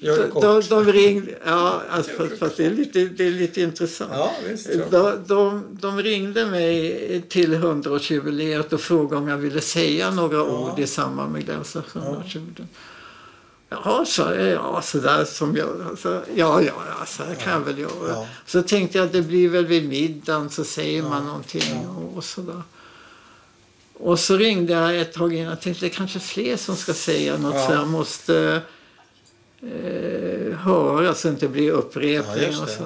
Gör 0.06 0.18
det 0.24 0.30
kort. 0.30 0.42
De, 0.42 0.62
de 0.84 0.92
ringde, 0.92 1.38
ja, 1.46 1.82
alltså, 1.90 2.12
fast, 2.16 2.38
fast 2.38 2.56
det, 2.56 2.66
är 2.66 2.70
lite, 2.70 3.04
det 3.04 3.26
är 3.26 3.30
lite 3.30 3.60
intressant. 3.60 4.10
Ja, 4.14 4.32
visst. 4.48 4.68
De, 4.90 5.24
de, 5.26 5.64
de 5.80 6.02
ringde 6.02 6.46
mig 6.46 7.22
till 7.28 7.54
100-årsjubileet 7.54 8.72
och 8.72 8.80
frågade 8.80 9.22
om 9.22 9.28
jag 9.28 9.36
ville 9.36 9.60
säga 9.60 10.10
några 10.10 10.36
Ja. 10.36 10.42
ord 10.42 10.78
i 10.78 10.86
samband 10.86 11.32
med 11.32 11.44
Glänsas 11.44 11.84
100-årsjubileum. 11.92 12.66
Jaha, 13.68 14.04
sa 14.04 14.34
jag. 14.34 14.48
Ja, 14.48 14.82
sådär 14.82 15.24
som 15.24 15.56
jag... 15.56 15.68
Alltså, 15.90 16.22
ja, 16.34 16.62
ja, 16.62 16.72
ja, 16.98 17.06
så 17.06 17.22
här 17.24 17.34
kan 17.34 17.52
jag 17.52 17.60
väl 17.60 17.78
göra. 17.78 18.08
Ja. 18.08 18.26
Så 18.46 18.62
tänkte 18.62 18.98
jag 18.98 19.04
att 19.06 19.12
det 19.12 19.22
blir 19.22 19.48
väl 19.48 19.66
vid 19.66 19.88
middagen 19.88 20.50
så 20.50 20.64
säger 20.64 21.02
man 21.02 21.26
någonting 21.26 21.86
och, 21.96 22.16
och 22.16 22.24
sådär. 22.24 22.62
Och 23.94 24.20
så 24.20 24.36
ringde 24.36 24.72
jag 24.72 25.00
ett 25.00 25.12
tag 25.12 25.34
innan 25.34 25.52
och 25.52 25.60
tänkte 25.60 25.86
det 25.86 25.92
är 25.92 25.94
kanske 25.94 26.18
fler 26.20 26.56
som 26.56 26.76
ska 26.76 26.94
säga 26.94 27.36
något 27.38 27.54
Ja. 27.54 27.66
så 27.66 27.72
jag 27.72 27.88
måste 27.88 28.60
eh, 29.62 30.56
höra 30.58 31.14
så 31.14 31.28
det 31.28 31.32
inte 31.32 31.48
blir 31.48 31.66
Ja, 31.68 31.72
upprepning 31.74 32.44
just 32.46 32.60
och 32.60 32.66
det. 32.66 32.72
så. 32.72 32.84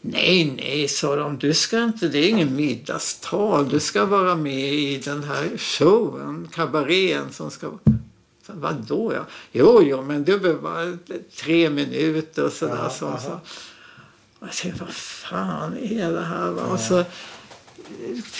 Nej, 0.00 0.54
nej, 0.56 0.88
sa 0.88 1.16
de. 1.16 1.38
Du 1.38 1.54
ska 1.54 1.84
inte, 1.84 2.08
det 2.08 2.18
är 2.18 2.28
ingen 2.28 2.56
middagstal. 2.56 3.68
Du 3.68 3.80
ska 3.80 4.04
vara 4.04 4.34
med 4.36 4.74
i 4.74 4.96
den 5.04 5.24
här 5.24 5.48
showen, 5.58 6.48
kabarén 6.52 7.32
som 7.32 7.50
ska... 7.50 7.70
Vadå? 8.48 9.12
Ja? 9.14 9.24
Jo, 9.52 9.82
jo, 9.82 10.02
men 10.02 10.24
du 10.24 10.38
behöver 10.38 10.62
bara 10.62 10.98
tre 11.36 11.70
minuter 11.70 12.44
och 12.44 12.52
sådär. 12.52 12.78
Ja, 12.82 12.90
så, 12.90 13.18
så. 13.22 13.40
Och 14.38 14.46
jag 14.48 14.52
tänkte, 14.52 14.84
vad 14.84 14.94
fan 14.94 15.76
är 15.82 16.12
det 16.12 16.20
här? 16.24 16.50
Va? 16.50 16.62
Och 16.62 16.80
så 16.80 17.04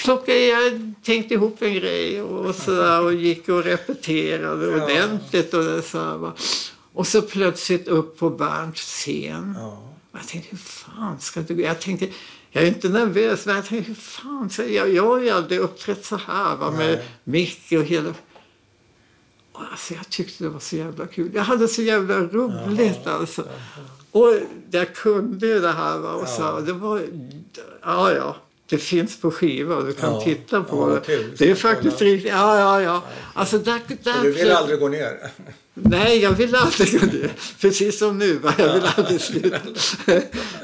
plockade 0.05 0.39
jag, 0.47 0.93
tänkte 1.03 1.35
ihop 1.35 1.63
en 1.63 1.75
grej 1.75 2.23
och, 2.23 2.55
så 2.55 2.71
där, 2.71 3.03
och 3.03 3.15
gick 3.15 3.49
och 3.49 3.65
repeterade 3.65 4.67
Ja. 4.67 4.85
ordentligt. 4.85 5.55
Och, 5.55 5.65
det, 5.65 5.83
så 5.83 5.99
här, 5.99 6.17
va. 6.17 6.33
Och 6.97 7.07
så 7.07 7.23
plötsligt 7.23 7.89
upp 7.89 8.19
på 8.19 8.31
Bernts 8.31 8.81
scen. 8.81 9.55
Ja. 9.59 9.83
Jag 10.13 10.29
tänkte, 10.29 10.51
hur 10.51 10.59
fan 10.59 11.21
ska 11.21 11.41
du... 11.41 11.61
Jag 11.63 11.81
tänkte, 11.81 12.09
jag 12.51 12.65
är 12.65 12.69
inte 12.69 12.89
nervös, 12.89 13.47
men 13.47 13.57
jag 13.57 13.67
tänkte, 13.67 13.89
hur 13.89 13.95
fan 13.95 14.51
ska 14.51 14.67
jag... 14.67 14.93
Jag 14.95 15.07
har 15.07 15.21
ju 15.21 15.31
aldrig 15.31 15.61
uppträtt 15.61 16.05
så 16.05 16.17
här 16.17 16.57
va, 16.57 16.71
med 16.71 16.79
Nej. 16.91 17.05
mick 17.25 17.73
och 17.73 17.85
hela... 17.85 18.15
Och 19.53 19.63
alltså, 19.71 19.95
jag 19.95 20.09
tyckte 20.11 20.45
det 20.45 20.51
var 20.51 20.61
så 20.61 20.77
jävla 20.77 21.07
kul. 21.07 21.31
Jag 21.35 21.43
hade 21.43 21.69
så 21.69 21.83
jävla 21.83 22.15
roligt 22.21 22.99
Jaha. 23.05 23.15
alltså. 23.15 23.45
Och 24.11 24.35
jag 24.71 24.95
kunde 24.95 25.47
ju 25.47 25.61
det 25.61 25.73
här 25.73 25.99
va, 25.99 26.13
och 26.13 26.29
så, 26.29 26.43
Ja. 26.43 26.61
det 26.61 26.73
var... 26.73 27.03
Ja, 27.83 28.13
ja. 28.13 28.37
Det 28.69 28.79
finns 28.79 29.21
på 29.21 29.31
skiva 29.31 29.81
du 29.83 29.93
kan 29.93 30.13
Ja. 30.15 30.21
titta 30.21 30.63
på 30.63 30.91
Ja, 30.91 30.95
det. 30.95 31.01
kul. 31.01 31.35
Det 31.39 31.51
är 31.51 31.55
faktiskt 31.55 31.99
kolla. 31.99 32.11
riktigt... 32.11 32.31
Ja, 32.33 32.59
ja, 32.59 32.83
ja. 32.83 33.03
Alltså 33.35 33.59
där, 33.59 33.81
där 34.03 34.17
Och 34.19 34.25
du 34.25 34.33
vill 34.33 34.51
aldrig 34.51 34.81
gå 34.81 34.89
ner? 34.89 35.31
Nej, 35.79 36.19
jag 36.19 36.33
vill 36.33 36.55
aldrig. 36.55 37.31
Precis 37.61 37.99
som 37.99 38.19
nu. 38.19 38.39
Va? 38.39 38.55
Jag 38.59 38.75
vill 38.75 38.83
aldrig 38.97 39.21
sluta. 39.21 39.57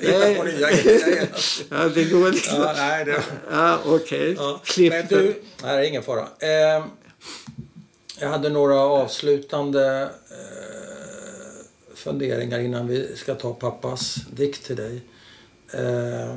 Hitta 0.01 0.35
på 0.37 0.45
nya 0.45 0.71
grejer. 0.71 1.29
Ja, 1.69 1.89
det 1.89 2.05
går 2.05 2.33
liksom. 2.33 2.61
Ja, 2.61 2.75
nej, 2.77 3.05
det... 3.05 3.23
Ja, 3.51 3.79
okej. 3.85 4.35
Ja. 4.39 4.61
Klipp. 4.65 4.93
Men 4.93 5.07
du, 5.07 5.43
nej, 5.63 5.77
det 5.77 5.83
är 5.83 5.83
ingen 5.83 6.03
fara. 6.03 6.29
Eh, 6.39 6.85
jag 8.21 8.29
hade 8.29 8.49
några 8.49 8.81
avslutande 8.81 10.11
eh, 10.31 11.65
funderingar 11.95 12.59
innan 12.59 12.89
vi 12.89 13.17
ska 13.17 13.35
ta 13.35 13.55
pappas 13.55 14.15
dikt 14.15 14.67
till 14.67 14.77
dig. 14.77 15.01
Eh, 15.73 16.37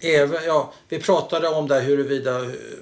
även, 0.00 0.44
ja, 0.46 0.72
vi 0.88 0.98
pratade 0.98 1.48
om 1.48 1.68
det 1.68 1.80
huruvida 1.80 2.38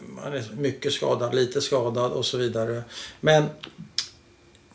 man 0.08 0.32
är 0.32 0.44
mycket 0.56 0.92
skadad, 0.92 1.34
lite 1.34 1.60
skadad 1.60 2.12
och 2.12 2.26
så 2.26 2.36
vidare. 2.36 2.82
Men 3.20 3.44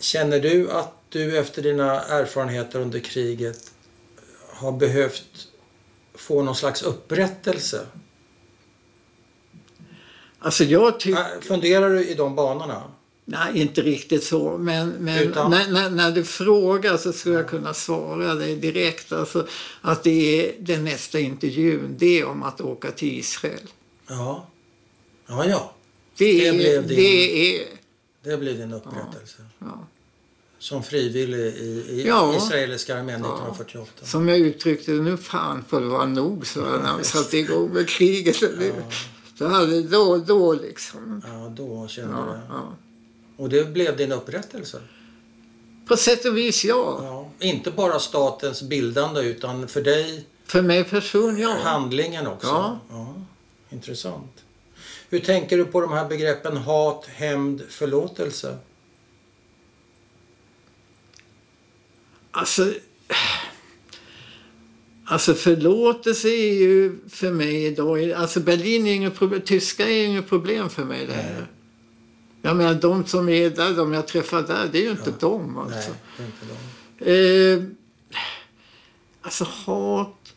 känner 0.01 0.39
du 0.39 0.71
att 0.71 0.93
du 1.09 1.37
efter 1.37 1.61
dina 1.61 2.01
erfarenheter 2.03 2.79
under 2.79 2.99
kriget 2.99 3.71
har 4.49 4.71
behövt 4.71 5.47
få 6.15 6.41
någon 6.43 6.55
slags 6.55 6.81
upprättelse? 6.81 7.85
Alltså 10.39 10.63
jag 10.63 10.99
tycker... 10.99 11.19
Äh, 11.19 11.41
Funderar 11.41 11.89
du 11.89 12.05
i 12.07 12.13
de 12.13 12.35
banorna? 12.35 12.83
Nej, 13.25 13.61
inte 13.61 13.81
riktigt 13.81 14.23
så. 14.23 14.57
Men, 14.57 14.89
men 14.89 15.19
Utan? 15.19 15.51
när, 15.51 15.71
när, 15.71 15.89
när 15.89 16.11
du 16.11 16.23
frågar 16.23 16.97
så 16.97 17.13
skulle 17.13 17.35
jag 17.35 17.49
kunna 17.49 17.73
svara 17.73 18.35
dig 18.35 18.55
direkt. 18.55 19.11
Alltså, 19.11 19.47
att 19.81 20.03
det 20.03 20.45
är 20.45 20.55
den 20.59 20.83
nästa 20.83 21.19
intervjun, 21.19 21.95
det 21.99 22.19
är 22.19 22.25
om 22.25 22.43
att 22.43 22.61
åka 22.61 22.91
till 22.91 23.19
Israel. 23.19 23.59
Ja. 24.07 24.47
Ja, 25.27 25.45
ja. 25.45 25.73
Det, 26.17 26.25
Det 26.25 26.47
är, 26.47 26.53
blev 26.53 26.87
din- 26.87 26.97
det 26.97 27.55
är... 27.57 27.67
Det 28.24 28.38
blir 28.38 28.53
din 28.53 28.74
upprättelse. 28.74 29.38
Ja. 29.59 29.88
Som 30.59 30.84
frivillig 30.84 31.38
i, 31.39 31.86
i 31.89 32.03
Ja. 32.07 32.38
israeliska 32.38 32.97
armén 32.99 33.15
1948. 33.22 34.05
Som 34.05 34.28
jag 34.30 34.38
uttryckte 34.39 34.91
det, 34.91 35.01
nu 35.01 35.17
fan 35.17 35.63
får 35.67 35.82
det 35.82 35.88
vara 35.88 36.05
nog 36.05 36.47
så 36.47 36.59
när 36.61 36.97
vi 36.97 37.03
satte 37.03 37.38
igång 37.38 37.74
med 37.74 37.89
kriget. 37.89 38.36
Så 39.38 39.47
hade 39.47 39.82
då, 39.82 40.17
då 40.17 40.53
liksom. 40.53 41.22
Ja, 41.28 41.49
då 41.55 41.88
kände 41.88 42.13
Ja, 42.13 42.26
du 42.34 42.39
ja. 42.49 42.74
Och 43.38 43.49
det 43.49 43.74
blev 43.74 43.97
din 43.97 44.11
upprättelse? 44.11 44.82
På 45.88 45.97
sätt 45.97 46.26
och 46.26 46.38
vis 46.38 46.65
ja. 46.65 46.99
Ja. 47.03 47.30
Inte 47.47 47.72
bara 47.72 47.99
statens 47.99 48.61
bildande 48.61 49.22
utan 49.22 49.67
för 49.67 49.82
dig 49.82 50.26
För 50.45 50.61
mig 50.61 50.84
personligen 50.84 51.49
ja. 51.49 51.57
handlingen 51.63 52.28
också? 52.28 52.80
Ja. 52.89 53.13
Intressant. 53.69 54.43
Hur 55.12 55.20
tänker 55.20 55.57
du 55.57 55.66
på 55.66 55.82
de 55.82 55.91
här 55.91 56.09
begreppen 56.09 56.57
hat, 56.57 57.05
hämnd, 57.05 57.64
förlåtelse? 57.70 58.57
Alltså, 62.32 62.74
alltså 65.05 65.34
förlåtelse 65.34 66.28
är 66.28 66.53
ju 66.53 66.99
för 67.09 67.32
mig 67.32 67.66
idag, 67.66 68.12
alltså 68.12 68.39
Berlin 68.39 68.88
är 68.88 68.93
inget 68.93 69.16
problem, 69.16 69.41
tyska 69.41 69.89
är 69.89 70.05
inget 70.05 70.30
problem 70.30 70.70
för 70.70 70.86
mig 70.86 71.07
längre. 71.07 71.47
Jag 72.41 72.55
menar 72.55 72.74
de 72.74 73.05
som 73.05 73.30
är 73.30 73.49
där, 73.49 73.74
de 73.74 73.93
jag 73.93 74.07
träffar 74.07 74.41
där, 74.41 74.70
det 74.72 74.78
är 74.78 74.84
ju 74.84 74.91
inte 74.91 75.14
de 75.20 75.57
alltså. 75.57 75.91
Nej, 75.91 75.97
det 76.18 76.24
inte 76.24 76.45
de. 76.99 77.62
Eh, 77.62 77.64
alltså 79.22 79.43
hat... 79.43 80.34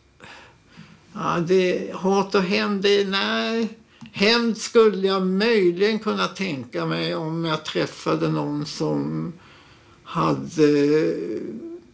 Ja, 1.13 1.39
det, 1.47 1.91
hat 1.93 2.35
och 2.35 2.41
hämnd, 2.41 2.81
det, 2.81 3.07
nej. 3.07 3.69
Hämnd 4.17 4.57
skulle 4.57 5.07
jag 5.07 5.27
möjligen 5.27 5.99
kunna 5.99 6.27
tänka 6.27 6.85
mig 6.85 7.15
om 7.15 7.45
jag 7.45 7.65
träffade 7.65 8.29
någon 8.29 8.65
som 8.65 9.33
hade 10.03 11.13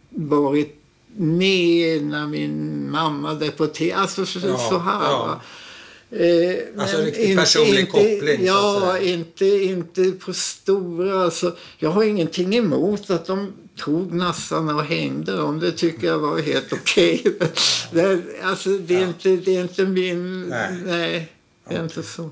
varit 0.09 0.75
med 1.15 2.03
när 2.03 2.27
min 2.27 2.91
mamma 2.91 3.33
deporterades. 3.33 4.19
Alltså 4.19 4.39
så, 4.39 4.47
Ja, 4.47 4.57
så 4.69 4.77
här. 4.77 5.01
ja. 5.03 5.41
Eh, 6.11 6.81
Alltså 6.81 6.97
men 6.97 7.05
riktigt 7.05 7.37
personlig 7.37 7.91
koppling, 7.91 8.37
så 8.37 8.43
Ja, 8.45 8.99
inte, 8.99 9.45
inte 9.45 10.11
på 10.11 10.33
stora. 10.33 11.23
Alltså, 11.23 11.55
jag 11.77 11.89
har 11.89 12.03
ingenting 12.03 12.55
emot 12.55 13.09
att 13.09 13.25
de 13.25 13.53
tog 13.77 14.13
nassarna 14.13 14.75
och 14.75 14.83
hängde 14.83 15.37
dem. 15.37 15.59
Det 15.59 15.71
tycker 15.71 16.07
jag 16.07 16.19
var 16.19 16.39
helt 16.39 16.73
okej. 16.73 17.23
det, 17.91 18.21
alltså, 18.43 18.69
det, 18.69 18.95
är 18.95 19.01
Ja. 19.01 19.07
inte, 19.07 19.29
det 19.29 19.55
är 19.55 19.61
inte 19.61 19.85
min... 19.85 20.41
Nej. 20.41 20.77
Nej, 20.85 21.31
inte 21.79 22.03
så. 22.03 22.23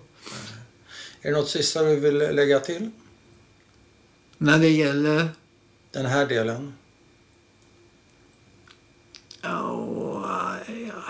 Är 1.21 1.31
det 1.31 1.37
något 1.37 1.49
sista 1.49 1.83
du 1.83 1.95
vill 1.95 2.17
lägga 2.17 2.59
till? 2.59 2.89
När 4.37 4.59
det 4.59 4.69
gäller... 4.69 5.29
Den 5.91 6.05
här 6.05 6.25
delen? 6.25 6.73
Ja, 9.41 10.57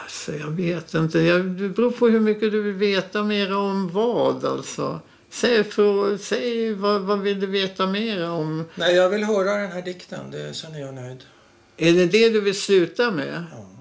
alltså, 0.03 0.35
jag 0.35 0.51
vet 0.51 0.93
inte. 0.93 1.19
Det 1.19 1.69
beror 1.69 1.91
på 1.91 2.07
hur 2.07 2.19
mycket 2.19 2.51
du 2.51 2.61
vill 2.61 2.73
veta 2.73 3.23
mer 3.23 3.55
om 3.55 3.89
vad. 3.89 4.45
Alltså. 4.45 4.99
Säg, 5.29 5.63
för, 5.63 6.17
säg 6.17 6.73
vad, 6.73 7.01
vad 7.01 7.19
vill 7.19 7.39
du 7.39 7.47
veta 7.47 7.87
mer 7.87 8.29
om? 8.29 8.65
Nej, 8.75 8.95
jag 8.95 9.09
vill 9.09 9.23
höra 9.23 9.53
den 9.53 9.71
här 9.71 9.81
dikten. 9.81 10.31
Det, 10.31 10.53
sen 10.53 10.75
är 10.75 10.79
jag 10.79 10.93
nöjd. 10.93 11.23
Är 11.77 11.93
det 11.93 12.05
det 12.05 12.29
du 12.29 12.41
vill 12.41 12.61
sluta 12.61 13.11
med? 13.11 13.45
Ja. 13.51 13.78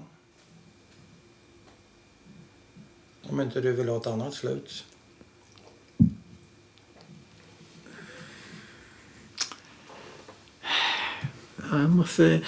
Om 3.29 3.41
inte 3.41 3.61
du 3.61 3.71
vill 3.71 3.89
ha 3.89 3.97
ett 3.97 4.07
annat 4.07 4.33
slut. 4.33 4.83
Ja, 11.57 11.81
Jag 11.81 11.89
måste... 11.89 12.41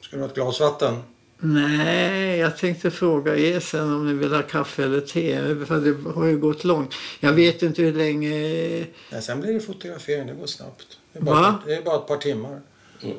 Ska 0.00 0.16
du 0.16 0.22
ha 0.22 0.28
ett 0.28 0.34
glas 0.34 0.60
vatten? 0.60 1.02
Nej, 1.38 2.38
jag 2.38 2.56
tänkte 2.58 2.90
fråga 2.90 3.36
er 3.36 3.60
sen 3.60 3.92
om 3.92 4.06
ni 4.06 4.12
vill 4.12 4.34
ha 4.34 4.42
kaffe 4.42 4.84
eller 4.84 5.00
te. 5.00 5.66
För 5.66 5.80
det 5.80 6.10
har 6.10 6.24
ju 6.24 6.38
gått 6.38 6.64
långt. 6.64 6.94
Jag 7.20 7.32
vet 7.32 7.62
inte 7.62 7.82
hur 7.82 7.92
länge... 7.92 8.30
Nej, 9.12 9.22
sen 9.22 9.40
blir 9.40 9.54
det 9.54 9.60
fotografering. 9.60 10.26
Det 10.26 10.34
går 10.34 10.46
snabbt. 10.46 10.98
Det 11.12 11.18
är 11.18 11.22
Va? 11.22 11.32
bara, 11.32 11.58
det 11.66 11.74
är 11.74 11.82
bara 11.82 11.96
ett 11.96 12.06
par 12.06 12.16
timmar. 12.16 12.60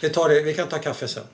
Vi, 0.00 0.10
tar 0.10 0.28
det, 0.28 0.42
vi 0.42 0.54
kan 0.54 0.68
ta 0.68 0.78
kaffe 0.78 1.08
sen. 1.08 1.24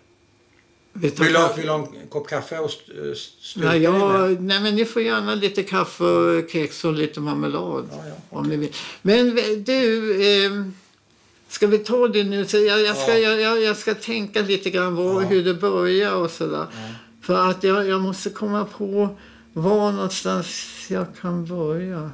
Vill 1.03 1.33
du 1.33 1.39
ha, 1.39 1.49
kaffe. 1.49 1.61
vill 1.61 1.69
en 1.71 1.87
kopp 2.09 2.29
kaffe 2.29 2.59
och 2.59 2.71
styrka 2.71 3.69
Nej, 3.69 3.83
jag, 3.83 4.41
nej, 4.43 4.61
men 4.61 4.75
ni 4.77 4.85
får 4.85 5.03
gärna 5.03 5.35
lite 5.35 5.63
kaffe, 5.63 6.05
och 6.05 6.51
kex 6.51 6.85
och 6.85 6.93
lite 6.93 7.21
marmelad. 7.21 7.89
Ja, 7.93 7.99
ja. 8.09 8.15
Om 8.39 8.49
ni 8.49 8.57
vill. 8.57 8.73
Men 9.03 9.35
du, 9.65 10.13
eh, 10.45 10.53
Ska 11.49 11.67
vi 11.67 11.79
ta 11.79 12.09
det 12.09 12.25
nu? 12.25 12.45
Så 12.47 12.57
jag, 12.59 12.81
jag, 12.83 12.97
ska, 12.97 13.19
Ja. 13.19 13.31
jag, 13.31 13.63
jag 13.63 13.77
ska 13.77 13.95
tänka 13.95 14.43
lite 14.43 14.71
grann 14.71 14.95
vad, 14.95 15.23
Ja. 15.23 15.27
hur 15.29 15.45
det 15.45 15.55
börjar 15.55 16.15
och 16.15 16.31
sådär. 16.31 16.67
För 17.23 17.51
att 17.51 17.65
jag, 17.65 17.89
jag 17.89 18.01
måste 18.01 18.31
komma 18.31 18.65
på 18.65 19.17
var 19.53 19.93
någonstans 19.93 20.67
jag 20.89 21.07
kan 21.21 21.47
börja. 21.47 22.11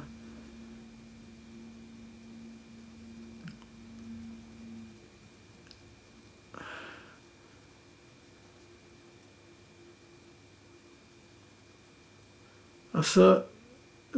Alltså, 12.91 13.43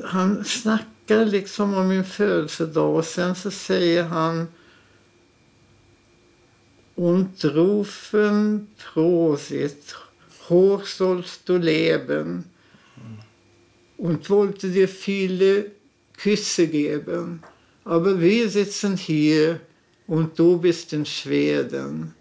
han 0.03 0.45
snackar 0.45 1.25
liksom 1.25 1.73
om 1.73 1.87
min 1.87 2.03
födelsedag 2.03 2.95
och 2.95 3.05
sen 3.05 3.35
så 3.35 3.51
säger 3.51 4.03
han 4.03 4.47
Und 6.95 7.45
rufen 7.45 8.67
Prosit, 8.77 9.95
hoch 10.47 10.87
sollst 10.87 11.47
du 11.47 11.57
leben 11.57 12.43
und 13.97 14.29
wollte 14.29 14.67
dir 14.69 14.87
viele 14.87 15.71
Küsse 16.17 16.67
geben. 16.67 17.41
Aber 17.83 18.19
wir 18.19 18.49
sitzen 18.49 18.97
hier 18.97 19.59
und 20.07 20.37
du 20.37 20.57
bist 20.57 20.93
in 20.93 21.05
Schweden. 21.05 22.13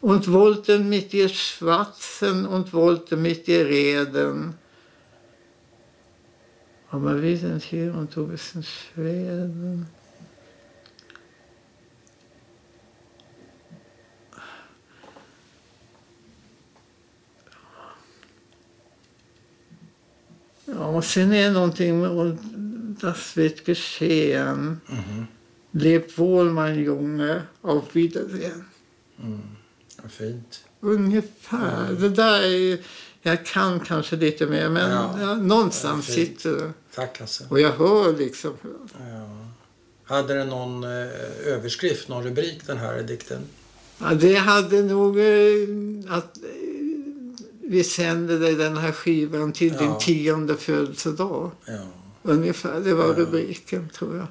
Und 0.00 0.32
wollten 0.32 0.88
mit 0.88 1.12
dir 1.12 1.28
schwatzen 1.28 2.46
und 2.46 2.72
wollten 2.72 3.20
mit 3.20 3.46
dir 3.46 3.66
reden. 3.66 4.54
Aber 6.90 7.20
wir 7.22 7.36
sind 7.36 7.62
hier 7.62 7.94
und 7.94 8.14
du 8.16 8.26
bist 8.26 8.54
in 8.56 8.62
Schweden. 8.62 9.86
Ja, 20.66 20.86
och 20.86 21.04
sen 21.04 21.32
är 21.32 21.50
någonting 21.50 22.06
och 22.06 22.36
das 23.00 23.36
wird 23.36 23.64
geschehen. 23.64 24.80
Mhm. 24.86 25.26
Leb 25.72 26.18
wohl, 26.18 26.50
mein 26.50 26.78
Junge. 26.84 27.46
Auf 27.62 27.94
Wiedersehen. 27.94 28.64
Ja, 29.18 29.24
fint. 30.08 30.60
Ungefär. 30.80 31.92
Det 32.00 32.08
där 32.08 32.42
är 32.42 32.78
Jag 33.22 33.46
kan 33.46 33.80
kanske 33.80 34.16
lite 34.16 34.46
mer, 34.46 34.68
men 34.68 34.90
Ja. 34.90 35.16
ja, 35.20 35.34
någonstans 35.34 36.08
Ja, 36.08 36.14
sitter 36.14 36.50
det. 36.50 36.72
Tack 36.94 37.20
Hasse. 37.20 37.44
Och 37.48 37.60
jag 37.60 37.72
hör 37.72 38.16
liksom. 38.16 38.52
Ja. 38.98 39.46
Hade 40.04 40.34
den 40.34 40.48
någon 40.48 40.84
eh, 40.84 41.08
överskrift, 41.46 42.08
någon 42.08 42.24
rubrik 42.24 42.66
den 42.66 42.78
här 42.78 43.02
dikten? 43.02 43.40
Ja, 43.98 44.14
det 44.14 44.34
hade 44.34 44.82
nog 44.82 45.18
eh, 45.18 45.26
att 46.08 46.36
eh, 46.36 46.42
vi 47.62 47.84
sände 47.84 48.38
dig 48.38 48.54
den 48.54 48.76
här 48.76 48.92
skivan 48.92 49.52
till 49.52 49.72
din 49.72 49.98
tionde 49.98 50.56
födelsedag. 50.56 51.50
Ja. 51.64 51.78
Ungefär. 52.22 52.80
Det 52.80 52.94
var 52.94 53.14
rubriken, 53.14 53.88
tror 53.88 54.16
jag. 54.16 54.26